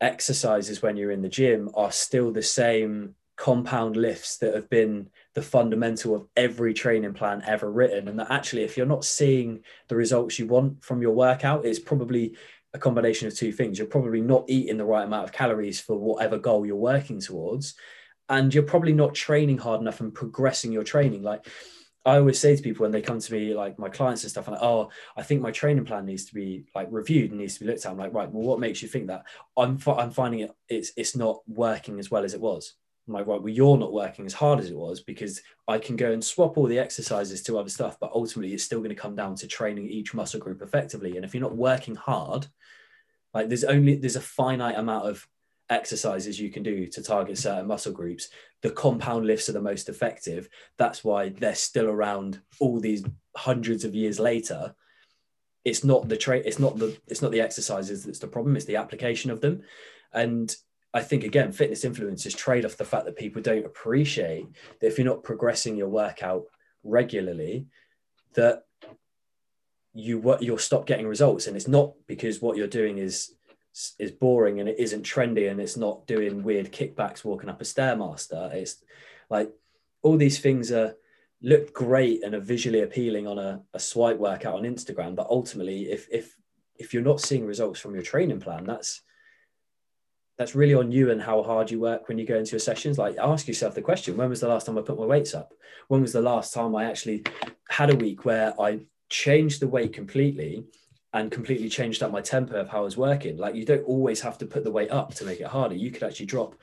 exercises 0.00 0.82
when 0.82 0.96
you're 0.96 1.10
in 1.10 1.22
the 1.22 1.28
gym 1.28 1.70
are 1.74 1.90
still 1.90 2.30
the 2.30 2.42
same 2.42 3.14
compound 3.36 3.96
lifts 3.96 4.36
that 4.36 4.54
have 4.54 4.70
been 4.70 5.08
the 5.32 5.42
fundamental 5.42 6.14
of 6.14 6.28
every 6.36 6.72
training 6.72 7.12
plan 7.12 7.42
ever 7.46 7.70
written 7.70 8.06
and 8.06 8.18
that 8.18 8.30
actually 8.30 8.62
if 8.62 8.76
you're 8.76 8.86
not 8.86 9.04
seeing 9.04 9.60
the 9.88 9.96
results 9.96 10.38
you 10.38 10.46
want 10.46 10.82
from 10.84 11.02
your 11.02 11.10
workout 11.12 11.64
it's 11.64 11.80
probably 11.80 12.36
a 12.74 12.78
combination 12.78 13.26
of 13.26 13.34
two 13.34 13.50
things 13.50 13.76
you're 13.76 13.88
probably 13.88 14.20
not 14.20 14.44
eating 14.46 14.76
the 14.76 14.84
right 14.84 15.04
amount 15.04 15.24
of 15.24 15.32
calories 15.32 15.80
for 15.80 15.98
whatever 15.98 16.38
goal 16.38 16.64
you're 16.64 16.76
working 16.76 17.18
towards 17.18 17.74
and 18.28 18.52
you're 18.54 18.62
probably 18.62 18.92
not 18.92 19.14
training 19.14 19.58
hard 19.58 19.80
enough 19.80 20.00
and 20.00 20.14
progressing 20.14 20.72
your 20.72 20.84
training 20.84 21.22
like 21.22 21.46
I 22.06 22.18
always 22.18 22.38
say 22.38 22.54
to 22.54 22.62
people 22.62 22.82
when 22.82 22.90
they 22.90 23.00
come 23.00 23.18
to 23.18 23.32
me, 23.32 23.54
like 23.54 23.78
my 23.78 23.88
clients 23.88 24.24
and 24.24 24.30
stuff, 24.30 24.46
and 24.46 24.54
like, 24.54 24.62
oh, 24.62 24.90
I 25.16 25.22
think 25.22 25.40
my 25.40 25.50
training 25.50 25.86
plan 25.86 26.04
needs 26.04 26.26
to 26.26 26.34
be 26.34 26.64
like 26.74 26.88
reviewed 26.90 27.30
and 27.30 27.40
needs 27.40 27.54
to 27.54 27.60
be 27.60 27.66
looked 27.66 27.86
at. 27.86 27.92
I'm 27.92 27.96
like, 27.96 28.12
right, 28.12 28.30
well, 28.30 28.46
what 28.46 28.60
makes 28.60 28.82
you 28.82 28.88
think 28.88 29.06
that? 29.06 29.24
I'm 29.56 29.78
I'm 29.86 30.10
finding 30.10 30.40
it 30.40 30.50
it's 30.68 30.92
it's 30.96 31.16
not 31.16 31.40
working 31.46 31.98
as 31.98 32.10
well 32.10 32.24
as 32.24 32.34
it 32.34 32.40
was. 32.40 32.74
I'm 33.08 33.14
like, 33.14 33.26
right, 33.26 33.40
well, 33.40 33.52
you're 33.52 33.76
not 33.76 33.92
working 33.92 34.26
as 34.26 34.34
hard 34.34 34.60
as 34.60 34.70
it 34.70 34.76
was 34.76 35.00
because 35.00 35.40
I 35.68 35.78
can 35.78 35.96
go 35.96 36.12
and 36.12 36.22
swap 36.22 36.56
all 36.56 36.66
the 36.66 36.78
exercises 36.78 37.42
to 37.44 37.58
other 37.58 37.68
stuff, 37.68 37.98
but 38.00 38.12
ultimately 38.14 38.54
it's 38.54 38.64
still 38.64 38.80
going 38.80 38.90
to 38.90 38.94
come 38.94 39.14
down 39.14 39.34
to 39.36 39.46
training 39.46 39.88
each 39.88 40.14
muscle 40.14 40.40
group 40.40 40.62
effectively. 40.62 41.16
And 41.16 41.24
if 41.24 41.34
you're 41.34 41.42
not 41.42 41.56
working 41.56 41.94
hard, 41.94 42.46
like 43.32 43.48
there's 43.48 43.64
only 43.64 43.96
there's 43.96 44.16
a 44.16 44.20
finite 44.20 44.78
amount 44.78 45.06
of 45.06 45.26
exercises 45.70 46.38
you 46.38 46.50
can 46.50 46.62
do 46.62 46.86
to 46.86 47.02
target 47.02 47.38
certain 47.38 47.66
muscle 47.66 47.92
groups. 47.92 48.28
The 48.62 48.70
compound 48.70 49.26
lifts 49.26 49.48
are 49.48 49.52
the 49.52 49.60
most 49.60 49.88
effective. 49.88 50.48
That's 50.76 51.04
why 51.04 51.30
they're 51.30 51.54
still 51.54 51.86
around 51.86 52.40
all 52.60 52.80
these 52.80 53.04
hundreds 53.36 53.84
of 53.84 53.94
years 53.94 54.18
later. 54.20 54.74
It's 55.64 55.84
not 55.84 56.08
the 56.08 56.16
trade, 56.16 56.44
it's 56.44 56.58
not 56.58 56.78
the 56.78 56.96
it's 57.06 57.22
not 57.22 57.30
the 57.30 57.40
exercises 57.40 58.04
that's 58.04 58.18
the 58.18 58.26
problem, 58.26 58.56
it's 58.56 58.66
the 58.66 58.76
application 58.76 59.30
of 59.30 59.40
them. 59.40 59.62
And 60.12 60.54
I 60.92 61.02
think 61.02 61.24
again, 61.24 61.52
fitness 61.52 61.84
influencers 61.84 62.36
trade 62.36 62.64
off 62.64 62.76
the 62.76 62.84
fact 62.84 63.06
that 63.06 63.16
people 63.16 63.42
don't 63.42 63.66
appreciate 63.66 64.46
that 64.80 64.86
if 64.86 64.98
you're 64.98 65.06
not 65.06 65.24
progressing 65.24 65.76
your 65.76 65.88
workout 65.88 66.44
regularly, 66.84 67.66
that 68.34 68.64
you 69.94 70.18
what 70.18 70.42
you'll 70.42 70.58
stop 70.58 70.86
getting 70.86 71.06
results, 71.06 71.46
and 71.46 71.56
it's 71.56 71.68
not 71.68 71.94
because 72.06 72.42
what 72.42 72.56
you're 72.56 72.66
doing 72.66 72.98
is 72.98 73.34
is 73.98 74.12
boring 74.12 74.60
and 74.60 74.68
it 74.68 74.78
isn't 74.78 75.04
trendy 75.04 75.50
and 75.50 75.60
it's 75.60 75.76
not 75.76 76.06
doing 76.06 76.42
weird 76.42 76.72
kickbacks 76.72 77.24
walking 77.24 77.48
up 77.48 77.60
a 77.60 77.64
stairmaster. 77.64 78.52
It's 78.54 78.82
like 79.28 79.50
all 80.02 80.16
these 80.16 80.38
things 80.38 80.70
are 80.70 80.94
look 81.42 81.74
great 81.74 82.22
and 82.22 82.34
are 82.34 82.40
visually 82.40 82.82
appealing 82.82 83.26
on 83.26 83.38
a, 83.38 83.60
a 83.74 83.78
swipe 83.78 84.18
workout 84.18 84.54
on 84.54 84.62
Instagram, 84.62 85.14
but 85.14 85.26
ultimately, 85.28 85.90
if 85.90 86.08
if 86.10 86.36
if 86.76 86.92
you're 86.92 87.02
not 87.02 87.20
seeing 87.20 87.46
results 87.46 87.80
from 87.80 87.94
your 87.94 88.02
training 88.02 88.40
plan, 88.40 88.64
that's 88.64 89.02
that's 90.38 90.54
really 90.54 90.74
on 90.74 90.90
you 90.90 91.10
and 91.10 91.22
how 91.22 91.42
hard 91.42 91.70
you 91.70 91.78
work 91.78 92.08
when 92.08 92.18
you 92.18 92.26
go 92.26 92.36
into 92.36 92.52
your 92.52 92.60
sessions. 92.60 92.98
Like 92.98 93.16
ask 93.18 93.46
yourself 93.46 93.74
the 93.74 93.82
question, 93.82 94.16
when 94.16 94.30
was 94.30 94.40
the 94.40 94.48
last 94.48 94.66
time 94.66 94.78
I 94.78 94.82
put 94.82 94.98
my 94.98 95.06
weights 95.06 95.34
up? 95.34 95.52
When 95.88 96.00
was 96.00 96.12
the 96.12 96.20
last 96.20 96.52
time 96.52 96.74
I 96.74 96.84
actually 96.84 97.24
had 97.68 97.90
a 97.90 97.96
week 97.96 98.24
where 98.24 98.58
I 98.60 98.80
changed 99.08 99.60
the 99.60 99.68
weight 99.68 99.92
completely 99.92 100.64
and 101.14 101.30
completely 101.30 101.68
changed 101.70 102.02
up 102.02 102.10
my 102.10 102.20
tempo 102.20 102.60
of 102.60 102.68
how 102.68 102.80
I 102.80 102.82
was 102.82 102.98
working? 102.98 103.38
Like 103.38 103.54
you 103.54 103.64
don't 103.64 103.84
always 103.84 104.20
have 104.20 104.36
to 104.38 104.46
put 104.46 104.64
the 104.64 104.70
weight 104.70 104.90
up 104.90 105.14
to 105.14 105.24
make 105.24 105.40
it 105.40 105.46
harder. 105.46 105.74
You 105.74 105.90
could 105.90 106.02
actually 106.02 106.26
drop 106.26 106.56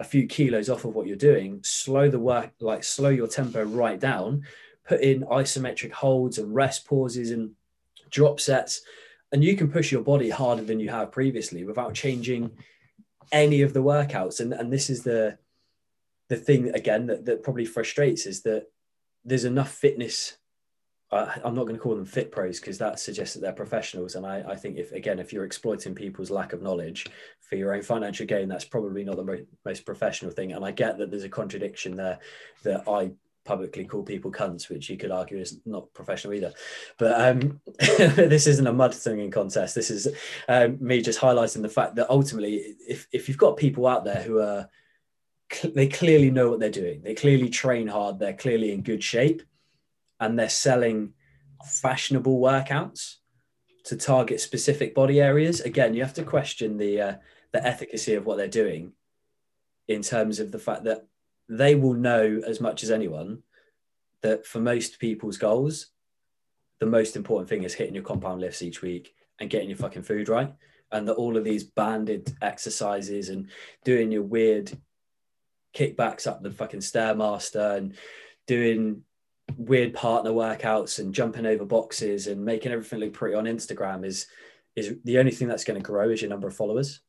a 0.00 0.04
few 0.04 0.26
kilos 0.26 0.68
off 0.70 0.84
of 0.84 0.94
what 0.94 1.06
you're 1.06 1.16
doing, 1.16 1.60
slow 1.62 2.08
the 2.08 2.18
work, 2.18 2.50
like 2.60 2.82
slow 2.82 3.10
your 3.10 3.28
tempo 3.28 3.62
right 3.62 4.00
down, 4.00 4.42
put 4.88 5.02
in 5.02 5.22
isometric 5.22 5.92
holds 5.92 6.38
and 6.38 6.54
rest 6.54 6.86
pauses 6.86 7.30
and 7.30 7.52
drop 8.10 8.40
sets. 8.40 8.80
And 9.30 9.44
you 9.44 9.56
can 9.56 9.70
push 9.70 9.92
your 9.92 10.02
body 10.02 10.30
harder 10.30 10.62
than 10.62 10.80
you 10.80 10.88
have 10.88 11.12
previously 11.12 11.64
without 11.64 11.94
changing 11.94 12.50
any 13.30 13.62
of 13.62 13.74
the 13.74 13.82
workouts. 13.82 14.40
And, 14.40 14.52
and 14.52 14.72
this 14.72 14.90
is 14.90 15.04
the 15.04 15.38
the 16.28 16.36
thing 16.36 16.72
again 16.74 17.06
that, 17.06 17.26
that 17.26 17.42
probably 17.42 17.64
frustrates 17.64 18.24
is 18.24 18.42
that 18.42 18.66
there's 19.24 19.44
enough 19.44 19.72
fitness 19.72 20.38
uh, 21.12 21.32
I'm 21.44 21.54
not 21.54 21.64
going 21.64 21.74
to 21.74 21.80
call 21.80 21.96
them 21.96 22.04
fit 22.04 22.30
pros 22.30 22.60
because 22.60 22.78
that 22.78 23.00
suggests 23.00 23.34
that 23.34 23.40
they're 23.40 23.52
professionals. 23.52 24.14
And 24.14 24.24
I, 24.24 24.44
I, 24.48 24.56
think 24.56 24.76
if 24.76 24.92
again, 24.92 25.18
if 25.18 25.32
you're 25.32 25.44
exploiting 25.44 25.94
people's 25.94 26.30
lack 26.30 26.52
of 26.52 26.62
knowledge 26.62 27.06
for 27.40 27.56
your 27.56 27.74
own 27.74 27.82
financial 27.82 28.26
gain, 28.26 28.48
that's 28.48 28.64
probably 28.64 29.02
not 29.02 29.16
the 29.16 29.24
mo- 29.24 29.46
most 29.64 29.84
professional 29.84 30.30
thing. 30.30 30.52
And 30.52 30.64
I 30.64 30.70
get 30.70 30.98
that 30.98 31.10
there's 31.10 31.24
a 31.24 31.28
contradiction 31.28 31.96
there 31.96 32.20
that 32.62 32.88
I 32.88 33.10
publicly 33.44 33.84
call 33.84 34.04
people 34.04 34.30
cunts, 34.30 34.68
which 34.68 34.88
you 34.88 34.96
could 34.96 35.10
argue 35.10 35.38
is 35.38 35.60
not 35.66 35.92
professional 35.94 36.34
either. 36.34 36.52
But 36.96 37.20
um, 37.20 37.60
this 37.78 38.46
isn't 38.46 38.66
a 38.66 38.72
mud 38.72 38.94
slinging 38.94 39.32
contest. 39.32 39.74
This 39.74 39.90
is 39.90 40.06
um, 40.48 40.78
me 40.80 41.02
just 41.02 41.20
highlighting 41.20 41.62
the 41.62 41.68
fact 41.68 41.96
that 41.96 42.10
ultimately, 42.10 42.76
if, 42.86 43.08
if 43.12 43.28
you've 43.28 43.38
got 43.38 43.56
people 43.56 43.88
out 43.88 44.04
there 44.04 44.22
who 44.22 44.38
are, 44.38 44.68
they 45.64 45.88
clearly 45.88 46.30
know 46.30 46.50
what 46.50 46.60
they're 46.60 46.70
doing, 46.70 47.02
they 47.02 47.14
clearly 47.14 47.48
train 47.48 47.88
hard, 47.88 48.20
they're 48.20 48.32
clearly 48.32 48.70
in 48.70 48.82
good 48.82 49.02
shape, 49.02 49.42
and 50.20 50.38
they're 50.38 50.48
selling 50.48 51.14
fashionable 51.64 52.40
workouts 52.40 53.16
to 53.84 53.96
target 53.96 54.40
specific 54.40 54.94
body 54.94 55.20
areas. 55.20 55.60
Again, 55.60 55.94
you 55.94 56.02
have 56.02 56.14
to 56.14 56.22
question 56.22 56.76
the 56.76 57.00
uh, 57.00 57.14
the 57.52 57.66
efficacy 57.66 58.14
of 58.14 58.26
what 58.26 58.36
they're 58.36 58.48
doing 58.48 58.92
in 59.88 60.02
terms 60.02 60.38
of 60.38 60.52
the 60.52 60.58
fact 60.58 60.84
that 60.84 61.06
they 61.48 61.74
will 61.74 61.94
know 61.94 62.40
as 62.46 62.60
much 62.60 62.84
as 62.84 62.90
anyone 62.92 63.42
that 64.22 64.46
for 64.46 64.60
most 64.60 65.00
people's 65.00 65.36
goals, 65.38 65.86
the 66.78 66.86
most 66.86 67.16
important 67.16 67.48
thing 67.48 67.64
is 67.64 67.74
hitting 67.74 67.94
your 67.94 68.04
compound 68.04 68.40
lifts 68.40 68.62
each 68.62 68.82
week 68.82 69.14
and 69.40 69.50
getting 69.50 69.68
your 69.68 69.78
fucking 69.78 70.02
food 70.02 70.28
right. 70.28 70.52
And 70.92 71.08
that 71.08 71.14
all 71.14 71.36
of 71.36 71.44
these 71.44 71.64
banded 71.64 72.32
exercises 72.42 73.28
and 73.30 73.48
doing 73.84 74.12
your 74.12 74.22
weird 74.22 74.70
kickbacks 75.74 76.26
up 76.26 76.42
the 76.42 76.50
fucking 76.50 76.80
stairmaster 76.80 77.76
and 77.76 77.94
doing 78.46 79.02
weird 79.56 79.94
partner 79.94 80.30
workouts 80.30 80.98
and 80.98 81.14
jumping 81.14 81.46
over 81.46 81.64
boxes 81.64 82.26
and 82.26 82.44
making 82.44 82.72
everything 82.72 83.00
look 83.00 83.12
pretty 83.12 83.34
on 83.34 83.44
Instagram 83.44 84.04
is 84.04 84.26
is 84.76 84.94
the 85.04 85.18
only 85.18 85.32
thing 85.32 85.48
that's 85.48 85.64
going 85.64 85.80
to 85.80 85.84
grow 85.84 86.10
is 86.10 86.22
your 86.22 86.30
number 86.30 86.46
of 86.46 86.54
followers. 86.54 87.00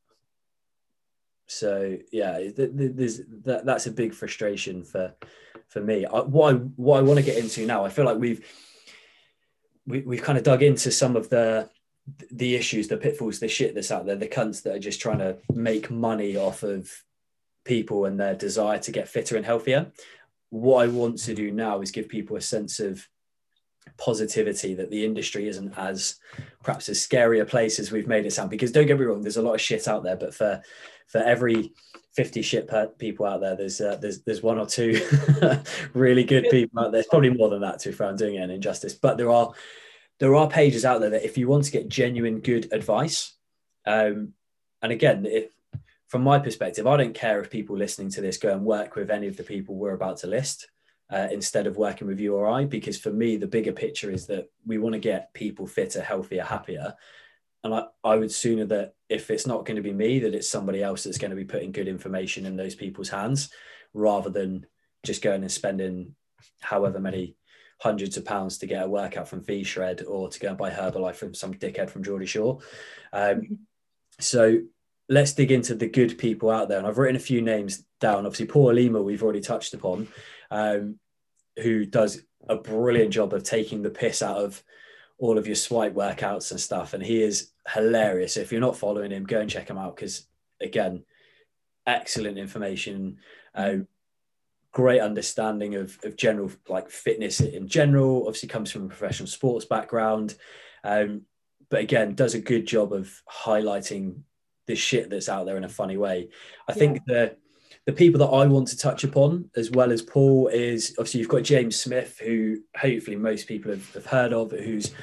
So 1.48 1.98
yeah, 2.12 2.40
there's 2.56 3.22
that, 3.44 3.66
that's 3.66 3.88
a 3.88 3.92
big 3.92 4.14
frustration 4.14 4.84
for 4.84 5.14
for 5.68 5.82
me. 5.82 6.06
I, 6.06 6.22
what 6.22 6.56
I 6.56 6.58
what 6.58 7.00
I 7.00 7.02
want 7.02 7.20
to 7.20 7.26
get 7.26 7.38
into 7.38 7.66
now, 7.66 7.86
I 7.86 7.90
feel 7.90 8.06
like 8.06 8.18
we've 8.18 8.46
we, 9.86 10.02
we've 10.02 10.24
kind 10.24 10.38
of 10.38 10.44
dug 10.44 10.64
into 10.64 10.92
some 10.92 11.16
of 11.16 11.30
the 11.30 11.70
the 12.32 12.56
issues, 12.56 12.88
the 12.88 12.98
pitfalls, 12.98 13.40
the 13.40 13.48
shit 13.48 13.76
that's 13.76 13.92
out 13.92 14.06
there, 14.06 14.16
the 14.16 14.28
cunts 14.28 14.64
that 14.64 14.76
are 14.76 14.80
just 14.80 15.02
trying 15.02 15.20
to 15.20 15.38
make 15.54 15.92
money 15.92 16.36
off 16.36 16.64
of 16.64 16.90
people 17.64 18.06
and 18.06 18.20
their 18.20 18.34
desire 18.34 18.80
to 18.80 18.92
get 18.92 19.08
fitter 19.08 19.36
and 19.36 19.46
healthier. 19.46 19.92
What 20.52 20.84
I 20.84 20.88
want 20.88 21.18
to 21.20 21.34
do 21.34 21.52
now 21.52 21.82
is 21.82 21.92
give 21.92 22.08
people 22.08 22.38
a 22.38 22.42
sense 22.42 22.80
of 22.80 23.06
positivity 23.98 24.74
that 24.76 24.92
the 24.92 25.04
industry 25.04 25.48
isn't 25.48 25.74
as 25.78 26.20
perhaps 26.64 26.88
as 26.88 27.02
scary 27.02 27.40
a 27.40 27.46
place 27.46 27.80
as 27.80 27.92
we've 27.92 28.08
made 28.08 28.26
it 28.26 28.32
sound. 28.32 28.50
Because 28.50 28.72
don't 28.72 28.86
get 28.86 29.00
me 29.00 29.06
wrong 29.06 29.22
there's 29.22 29.38
a 29.38 29.42
lot 29.42 29.56
of 29.56 29.62
shit 29.62 29.88
out 29.88 30.04
there 30.04 30.16
but 30.16 30.34
for 30.34 30.62
for 31.08 31.18
every 31.20 31.74
50 32.14 32.42
shit 32.42 32.70
people 32.98 33.26
out 33.26 33.42
there 33.42 33.56
there's 33.56 33.82
uh, 33.82 33.98
there's 34.02 34.22
there's 34.22 34.44
one 34.44 34.60
or 34.60 34.66
two 34.66 35.02
really 35.94 36.24
good 36.24 36.46
people 36.52 36.80
out 36.80 36.84
there. 36.84 36.92
There's 37.02 37.08
probably 37.08 37.32
more 37.32 37.50
than 37.50 37.62
that 37.62 37.80
to 37.80 37.90
if 37.90 38.02
i'm 38.02 38.16
doing 38.16 38.36
it 38.36 38.44
an 38.44 38.52
injustice. 38.52 38.94
But 38.94 39.18
there 39.18 39.32
are 39.32 39.52
there 40.20 40.36
are 40.36 40.50
pages 40.50 40.86
out 40.86 41.02
there 41.02 41.12
that 41.12 41.26
if 41.26 41.38
you 41.38 41.48
want 41.48 41.66
to 41.66 41.72
get 41.72 41.90
genuine 41.90 42.40
good 42.40 42.72
advice 42.72 43.34
um 43.88 44.34
and 44.82 44.92
again 44.92 45.26
if 45.26 45.52
from 46.12 46.22
my 46.22 46.38
perspective 46.38 46.86
i 46.86 46.98
don't 46.98 47.16
care 47.16 47.40
if 47.40 47.50
people 47.50 47.76
listening 47.76 48.10
to 48.10 48.22
this 48.22 48.38
go 48.38 48.52
and 48.52 48.64
work 48.64 48.96
with 48.96 49.10
any 49.10 49.28
of 49.28 49.38
the 49.38 49.44
people 49.44 49.76
we're 49.76 49.94
about 49.94 50.18
to 50.18 50.28
list 50.28 50.68
uh, 51.12 51.28
instead 51.32 51.68
of 51.68 51.78
working 51.78 52.08
with 52.08 52.20
you 52.20 52.36
or 52.36 52.48
I, 52.48 52.66
because 52.66 52.98
for 52.98 53.12
me, 53.12 53.36
the 53.36 53.48
bigger 53.48 53.74
picture 53.74 54.10
is 54.10 54.28
that 54.28 54.50
we 54.66 54.78
want 54.78 54.94
to 54.94 55.00
get 55.00 55.34
people 55.34 55.68
fitter, 55.68 56.02
healthier, 56.02 56.44
happier. 56.44 56.94
And 57.64 57.74
I, 57.74 57.84
I 58.04 58.16
would 58.16 58.32
sooner 58.32 58.66
that 58.68 58.94
if 59.10 59.30
it's 59.30 59.46
not 59.46 59.66
going 59.66 59.76
to 59.76 59.82
be 59.82 59.94
me, 59.94 60.20
that 60.20 60.34
it's 60.34 60.50
somebody 60.50 60.82
else 60.82 61.04
that's 61.04 61.18
going 61.18 61.32
to 61.32 61.36
be 61.36 61.44
putting 61.44 61.74
good 61.74 61.90
information 61.90 62.46
in 62.46 62.56
those 62.56 62.76
people's 62.76 63.10
hands 63.10 63.50
rather 63.94 64.30
than 64.30 64.66
just 65.04 65.22
going 65.22 65.42
and 65.42 65.52
spending 65.52 66.16
however 66.62 67.00
many 67.00 67.36
hundreds 67.82 68.16
of 68.16 68.24
pounds 68.24 68.58
to 68.60 68.68
get 68.68 68.84
a 68.84 68.88
workout 68.88 69.28
from 69.28 69.44
V 69.44 69.64
Shred 69.64 70.04
or 70.04 70.30
to 70.30 70.40
go 70.40 70.50
and 70.50 70.58
buy 70.58 70.70
Herbalife 70.70 71.16
from 71.16 71.34
some 71.34 71.54
dickhead 71.54 71.90
from 71.90 72.04
Geordie 72.04 72.26
Shore. 72.26 72.60
Um, 73.12 73.60
so 74.20 74.60
let's 75.12 75.34
dig 75.34 75.52
into 75.52 75.76
the 75.76 75.90
good 75.90 76.18
people 76.18 76.50
out 76.50 76.70
there. 76.70 76.78
And 76.78 76.88
I've 76.88 76.98
written 76.98 77.18
a 77.18 77.20
few 77.20 77.42
names 77.42 77.84
down. 78.00 78.26
Obviously, 78.26 78.46
Paul 78.46 78.74
Lima, 78.74 79.02
we've 79.02 79.22
already 79.22 79.42
touched 79.42 79.74
upon 79.74 80.08
um, 80.50 81.00
who 81.62 81.86
does 81.86 82.22
a 82.48 82.56
brilliant 82.56 83.12
job 83.12 83.34
of 83.34 83.44
taking 83.44 83.82
the 83.82 83.90
piss 83.90 84.22
out 84.22 84.38
of 84.38 84.64
all 85.18 85.38
of 85.38 85.48
your 85.48 85.58
swipe 85.58 85.94
workouts 85.94 86.52
and 86.52 86.60
stuff. 86.62 86.94
And 86.94 87.04
he 87.04 87.22
is 87.22 87.52
hilarious. 87.68 88.38
If 88.38 88.54
you're 88.54 88.62
not 88.62 88.78
following 88.78 89.12
him, 89.12 89.26
go 89.26 89.42
and 89.42 89.50
check 89.50 89.70
him 89.70 89.78
out 89.78 89.98
because, 89.98 90.28
again, 90.62 91.04
excellent 91.86 92.38
information, 92.38 93.18
uh, 93.54 93.80
great 94.72 95.02
understanding 95.02 95.76
of, 95.76 96.00
of 96.06 96.16
general 96.16 96.50
like 96.70 96.90
fitness 96.90 97.42
in 97.42 97.68
general. 97.68 98.28
Obviously, 98.28 98.48
comes 98.48 98.72
from 98.72 98.86
a 98.86 98.88
professional 98.88 99.28
sports 99.28 99.66
background. 99.66 100.36
Um, 100.86 101.24
but 101.70 101.82
again, 101.82 102.16
does 102.16 102.34
a 102.34 102.40
good 102.40 102.66
job 102.66 102.94
of 102.94 103.22
highlighting 103.30 104.22
the 104.72 104.76
shit 104.76 105.10
that's 105.10 105.30
out 105.30 105.46
there 105.46 105.58
in 105.58 105.66
a 105.66 105.70
funny 105.70 105.98
way. 105.98 106.30
I 106.68 106.72
yeah. 106.72 106.76
think 106.76 107.06
the 107.06 107.36
the 107.86 107.94
people 107.94 108.20
that 108.20 108.34
I 108.34 108.46
want 108.48 108.68
to 108.70 108.78
touch 108.78 109.04
upon, 109.04 109.50
as 109.56 109.72
well 109.72 109.92
as 109.92 110.02
Paul, 110.02 110.48
is 110.48 110.96
obviously 110.98 111.20
you've 111.20 111.30
got 111.30 111.44
James 111.44 111.80
Smith, 111.80 112.20
who 112.24 112.58
hopefully 112.78 113.18
most 113.18 113.48
people 113.48 113.72
have, 113.72 113.94
have 113.94 114.06
heard 114.06 114.34
of, 114.34 114.52
who's 114.52 114.94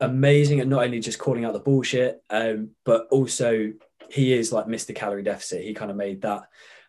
amazing 0.00 0.60
at 0.60 0.68
not 0.68 0.84
only 0.84 1.00
just 1.00 1.18
calling 1.18 1.44
out 1.44 1.54
the 1.54 1.58
bullshit, 1.58 2.22
um, 2.28 2.70
but 2.84 3.06
also 3.10 3.72
he 4.10 4.34
is 4.34 4.52
like 4.52 4.66
Mr. 4.66 4.94
Calorie 4.94 5.22
Deficit. 5.22 5.64
He 5.64 5.74
kind 5.74 5.90
of 5.90 5.96
made 5.96 6.20
that. 6.22 6.42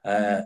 Uh, 0.04 0.42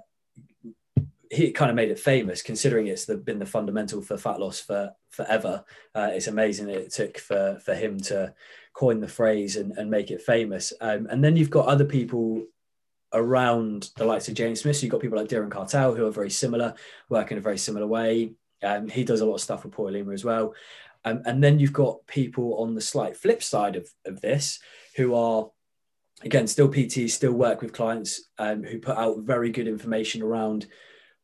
he 1.31 1.51
kind 1.51 1.69
of 1.69 1.75
made 1.75 1.89
it 1.89 1.99
famous, 1.99 2.41
considering 2.41 2.87
it's 2.87 3.05
the, 3.05 3.17
been 3.17 3.39
the 3.39 3.45
fundamental 3.45 4.01
for 4.01 4.17
fat 4.17 4.39
loss 4.39 4.59
for 4.59 4.91
forever. 5.09 5.63
Uh, 5.95 6.09
it's 6.11 6.27
amazing 6.27 6.69
it 6.69 6.91
took 6.91 7.17
for 7.17 7.59
for 7.63 7.73
him 7.73 7.99
to 7.99 8.33
coin 8.73 8.99
the 8.99 9.07
phrase 9.07 9.57
and, 9.57 9.71
and 9.77 9.89
make 9.89 10.11
it 10.11 10.21
famous. 10.21 10.71
Um, 10.79 11.07
and 11.09 11.23
then 11.23 11.35
you've 11.35 11.49
got 11.49 11.67
other 11.67 11.85
people 11.85 12.45
around 13.13 13.89
the 13.97 14.05
likes 14.05 14.27
of 14.27 14.35
James 14.35 14.61
Smith. 14.61 14.77
So 14.77 14.83
you've 14.83 14.91
got 14.91 15.01
people 15.01 15.17
like 15.17 15.27
Darren 15.27 15.51
Cartel 15.51 15.95
who 15.95 16.05
are 16.05 16.11
very 16.11 16.29
similar, 16.29 16.73
work 17.09 17.31
in 17.31 17.37
a 17.37 17.41
very 17.41 17.57
similar 17.57 17.87
way. 17.87 18.33
Um, 18.63 18.87
he 18.87 19.03
does 19.03 19.21
a 19.21 19.25
lot 19.25 19.35
of 19.35 19.41
stuff 19.41 19.63
with 19.63 19.73
Paul 19.73 19.91
Lima 19.91 20.13
as 20.13 20.23
well. 20.23 20.53
Um, 21.05 21.21
and 21.25 21.43
then 21.43 21.59
you've 21.59 21.73
got 21.73 22.05
people 22.07 22.55
on 22.55 22.75
the 22.75 22.81
slight 22.81 23.15
flip 23.15 23.41
side 23.41 23.75
of, 23.75 23.89
of 24.05 24.21
this 24.21 24.59
who 24.95 25.15
are, 25.15 25.49
again, 26.21 26.45
still 26.45 26.69
PTs, 26.69 27.11
still 27.11 27.31
work 27.31 27.61
with 27.61 27.73
clients 27.73 28.29
um, 28.37 28.63
who 28.63 28.79
put 28.79 28.97
out 28.97 29.19
very 29.19 29.49
good 29.49 29.67
information 29.67 30.21
around 30.21 30.67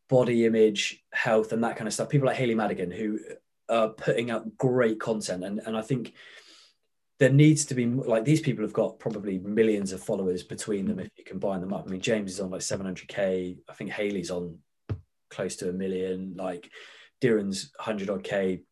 body 0.07 0.45
image, 0.45 1.03
health, 1.11 1.51
and 1.51 1.63
that 1.63 1.75
kind 1.75 1.87
of 1.87 1.93
stuff. 1.93 2.09
People 2.09 2.27
like 2.27 2.37
Hayley 2.37 2.55
Madigan 2.55 2.91
who 2.91 3.19
putting 3.67 4.31
out 4.31 4.57
great 4.57 4.99
content. 4.99 5.43
And, 5.43 5.59
and 5.59 5.77
I 5.77 5.81
think 5.81 6.13
there 7.19 7.31
needs 7.31 7.65
to 7.65 7.75
be 7.75 7.85
like 7.85 8.25
these 8.25 8.41
people 8.41 8.63
have 8.63 8.73
got 8.73 8.99
probably 8.99 9.39
millions 9.39 9.93
of 9.93 10.03
followers 10.03 10.43
between 10.43 10.85
them 10.85 10.99
if 10.99 11.09
you 11.17 11.23
combine 11.23 11.61
them 11.61 11.73
up. 11.73 11.85
I 11.87 11.91
mean, 11.91 12.01
James 12.01 12.33
is 12.33 12.41
on 12.41 12.49
like 12.49 12.61
700k. 12.61 13.57
I 13.69 13.73
think 13.73 13.91
Hayley's 13.91 14.31
on 14.31 14.57
close 15.29 15.55
to 15.57 15.69
a 15.69 15.73
million. 15.73 16.33
Like 16.35 16.69
Darren's 17.21 17.71
100 17.77 18.09
odd 18.09 18.23
k. 18.23 18.63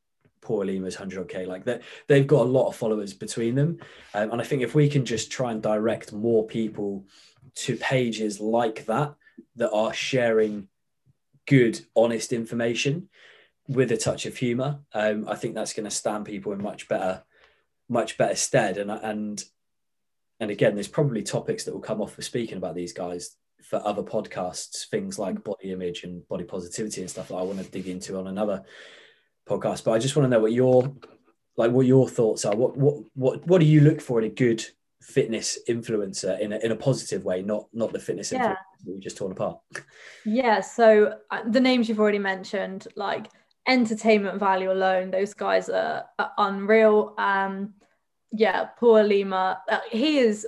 Paul 0.41 0.65
Lima's 0.65 0.95
100 0.95 1.21
odd 1.21 1.29
k. 1.29 1.45
Like 1.45 1.63
that, 1.65 1.83
they've 2.07 2.27
got 2.27 2.41
a 2.41 2.49
lot 2.49 2.67
of 2.67 2.75
followers 2.75 3.13
between 3.13 3.55
them. 3.55 3.79
Um, 4.13 4.31
and 4.31 4.41
I 4.41 4.43
think 4.43 4.61
if 4.61 4.75
we 4.75 4.89
can 4.89 5.05
just 5.05 5.31
try 5.31 5.51
and 5.53 5.61
direct 5.61 6.11
more 6.11 6.45
people 6.45 7.05
to 7.55 7.77
pages 7.77 8.41
like 8.41 8.85
that 8.87 9.15
that 9.55 9.71
are 9.71 9.93
sharing 9.93 10.67
good, 11.47 11.79
honest 11.95 12.33
information 12.33 13.09
with 13.67 13.91
a 13.91 13.97
touch 13.97 14.25
of 14.25 14.37
humor, 14.37 14.79
um, 14.93 15.27
I 15.27 15.35
think 15.35 15.55
that's 15.55 15.73
going 15.73 15.85
to 15.85 15.91
stand 15.91 16.25
people 16.25 16.51
in 16.51 16.61
much 16.61 16.87
better 16.87 17.23
much 17.89 18.17
better 18.17 18.35
stead. 18.35 18.77
And 18.77 18.91
and 18.91 19.43
and 20.39 20.51
again, 20.51 20.75
there's 20.75 20.87
probably 20.87 21.23
topics 21.23 21.63
that 21.63 21.73
will 21.73 21.81
come 21.81 22.01
off 22.01 22.13
for 22.13 22.21
speaking 22.21 22.57
about 22.57 22.75
these 22.75 22.93
guys 22.93 23.35
for 23.63 23.85
other 23.85 24.03
podcasts, 24.03 24.87
things 24.89 25.17
like 25.17 25.43
body 25.43 25.71
image 25.71 26.03
and 26.03 26.27
body 26.27 26.43
positivity 26.43 27.01
and 27.01 27.09
stuff 27.09 27.29
that 27.29 27.35
I 27.35 27.43
want 27.43 27.59
to 27.59 27.69
dig 27.69 27.87
into 27.87 28.17
on 28.17 28.27
another 28.27 28.63
podcast. 29.47 29.83
But 29.83 29.91
I 29.91 29.99
just 29.99 30.15
want 30.15 30.25
to 30.25 30.29
know 30.29 30.41
what 30.41 30.51
your 30.51 30.93
like 31.55 31.71
what 31.71 31.85
your 31.85 32.09
thoughts 32.09 32.45
are. 32.45 32.55
What 32.55 32.75
what 32.77 33.03
what 33.13 33.47
what 33.47 33.59
do 33.61 33.67
you 33.67 33.81
look 33.81 34.01
for 34.01 34.19
in 34.19 34.25
a 34.25 34.33
good 34.33 34.65
fitness 35.01 35.59
influencer 35.67 36.39
in 36.39 36.53
a, 36.53 36.57
in 36.59 36.71
a 36.71 36.75
positive 36.75 37.25
way, 37.25 37.41
not 37.41 37.67
not 37.73 37.93
the 37.93 37.99
fitness 37.99 38.31
yeah. 38.31 38.49
influencer 38.49 38.85
that 38.85 38.93
we 38.93 38.99
just 38.99 39.17
torn 39.17 39.31
apart? 39.31 39.59
Yeah. 40.25 40.61
So 40.61 41.17
uh, 41.31 41.41
the 41.45 41.59
names 41.59 41.89
you've 41.89 41.99
already 41.99 42.17
mentioned, 42.17 42.87
like 42.95 43.27
entertainment 43.67 44.39
value 44.39 44.71
alone, 44.71 45.11
those 45.11 45.33
guys 45.33 45.69
are, 45.69 46.05
are 46.19 46.31
unreal. 46.37 47.13
Um, 47.17 47.73
yeah, 48.31 48.65
Paul 48.65 49.03
Lima, 49.03 49.61
uh, 49.69 49.79
he 49.91 50.17
is 50.17 50.47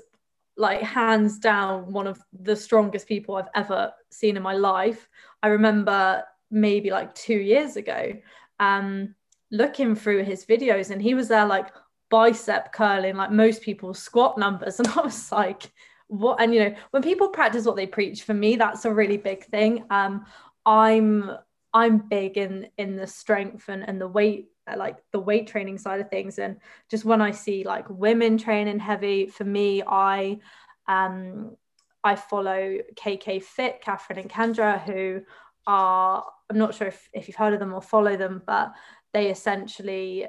like 0.58 0.82
hands 0.82 1.38
down 1.38 1.92
one 1.92 2.08
of 2.08 2.22
the 2.34 2.56
strongest 2.56 3.08
people 3.08 3.36
I've 3.36 3.50
ever 3.56 3.94
seen 4.10 4.38
in 4.38 4.44
my 4.44 4.54
life. 4.54 5.08
I 5.44 5.48
remember 5.48 6.24
maybe 6.50 6.90
like 6.90 7.14
two 7.14 7.38
years 7.38 7.76
ago, 7.76 8.14
um, 8.60 9.16
looking 9.52 9.96
through 9.96 10.24
his 10.24 10.46
videos, 10.46 10.92
and 10.92 11.02
he 11.02 11.14
was 11.14 11.28
there 11.28 11.46
like 11.46 11.68
bicep 12.10 12.72
curling, 12.72 13.16
like 13.16 13.32
most 13.32 13.62
people's 13.62 14.00
squat 14.00 14.38
numbers, 14.38 14.80
and 14.80 14.88
I 14.88 15.02
was 15.02 15.32
like, 15.32 15.72
what? 16.08 16.42
And 16.42 16.54
you 16.54 16.62
know, 16.62 16.76
when 16.92 17.04
people 17.04 17.30
practice 17.30 17.66
what 17.66 17.76
they 17.76 17.88
preach, 17.88 18.24
for 18.24 18.34
me, 18.34 18.56
that's 18.56 18.86
a 18.86 18.94
really 18.94 19.18
big 19.18 19.44
thing. 19.46 19.86
Um, 19.90 20.26
I'm 20.66 21.32
I'm 21.76 21.98
big 21.98 22.38
in 22.38 22.70
in 22.78 22.96
the 22.96 23.06
strength 23.06 23.68
and, 23.68 23.88
and 23.88 24.00
the 24.00 24.08
weight 24.08 24.48
like 24.78 24.98
the 25.12 25.20
weight 25.20 25.46
training 25.46 25.78
side 25.78 26.00
of 26.00 26.10
things. 26.10 26.40
And 26.40 26.58
just 26.90 27.06
when 27.06 27.22
I 27.22 27.32
see 27.32 27.66
like 27.66 27.86
women 27.90 28.38
training 28.38 28.80
heavy 28.80 29.28
for 29.28 29.44
me 29.44 29.84
I 29.86 30.40
um 30.88 31.58
I 32.04 32.16
follow 32.16 32.78
KK 32.96 33.44
Fit 33.44 33.82
Catherine 33.82 34.20
and 34.20 34.30
Kendra 34.30 34.82
who 34.82 35.22
are 35.68 36.26
I'm 36.50 36.58
not 36.58 36.74
sure 36.74 36.88
if, 36.88 37.10
if 37.12 37.28
you've 37.28 37.36
heard 37.36 37.54
of 37.54 37.60
them 37.60 37.74
or 37.74 37.82
follow 37.82 38.16
them 38.16 38.42
but 38.48 38.72
they 39.14 39.30
essentially 39.30 40.28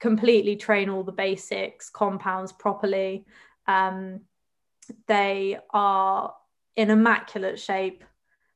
completely 0.00 0.56
train 0.56 0.88
all 0.88 1.04
the 1.04 1.12
basics 1.12 1.90
compounds 1.90 2.52
properly. 2.52 3.26
Um, 3.66 4.22
they 5.06 5.58
are 5.70 6.34
in 6.76 6.90
immaculate 6.90 7.60
shape 7.60 8.04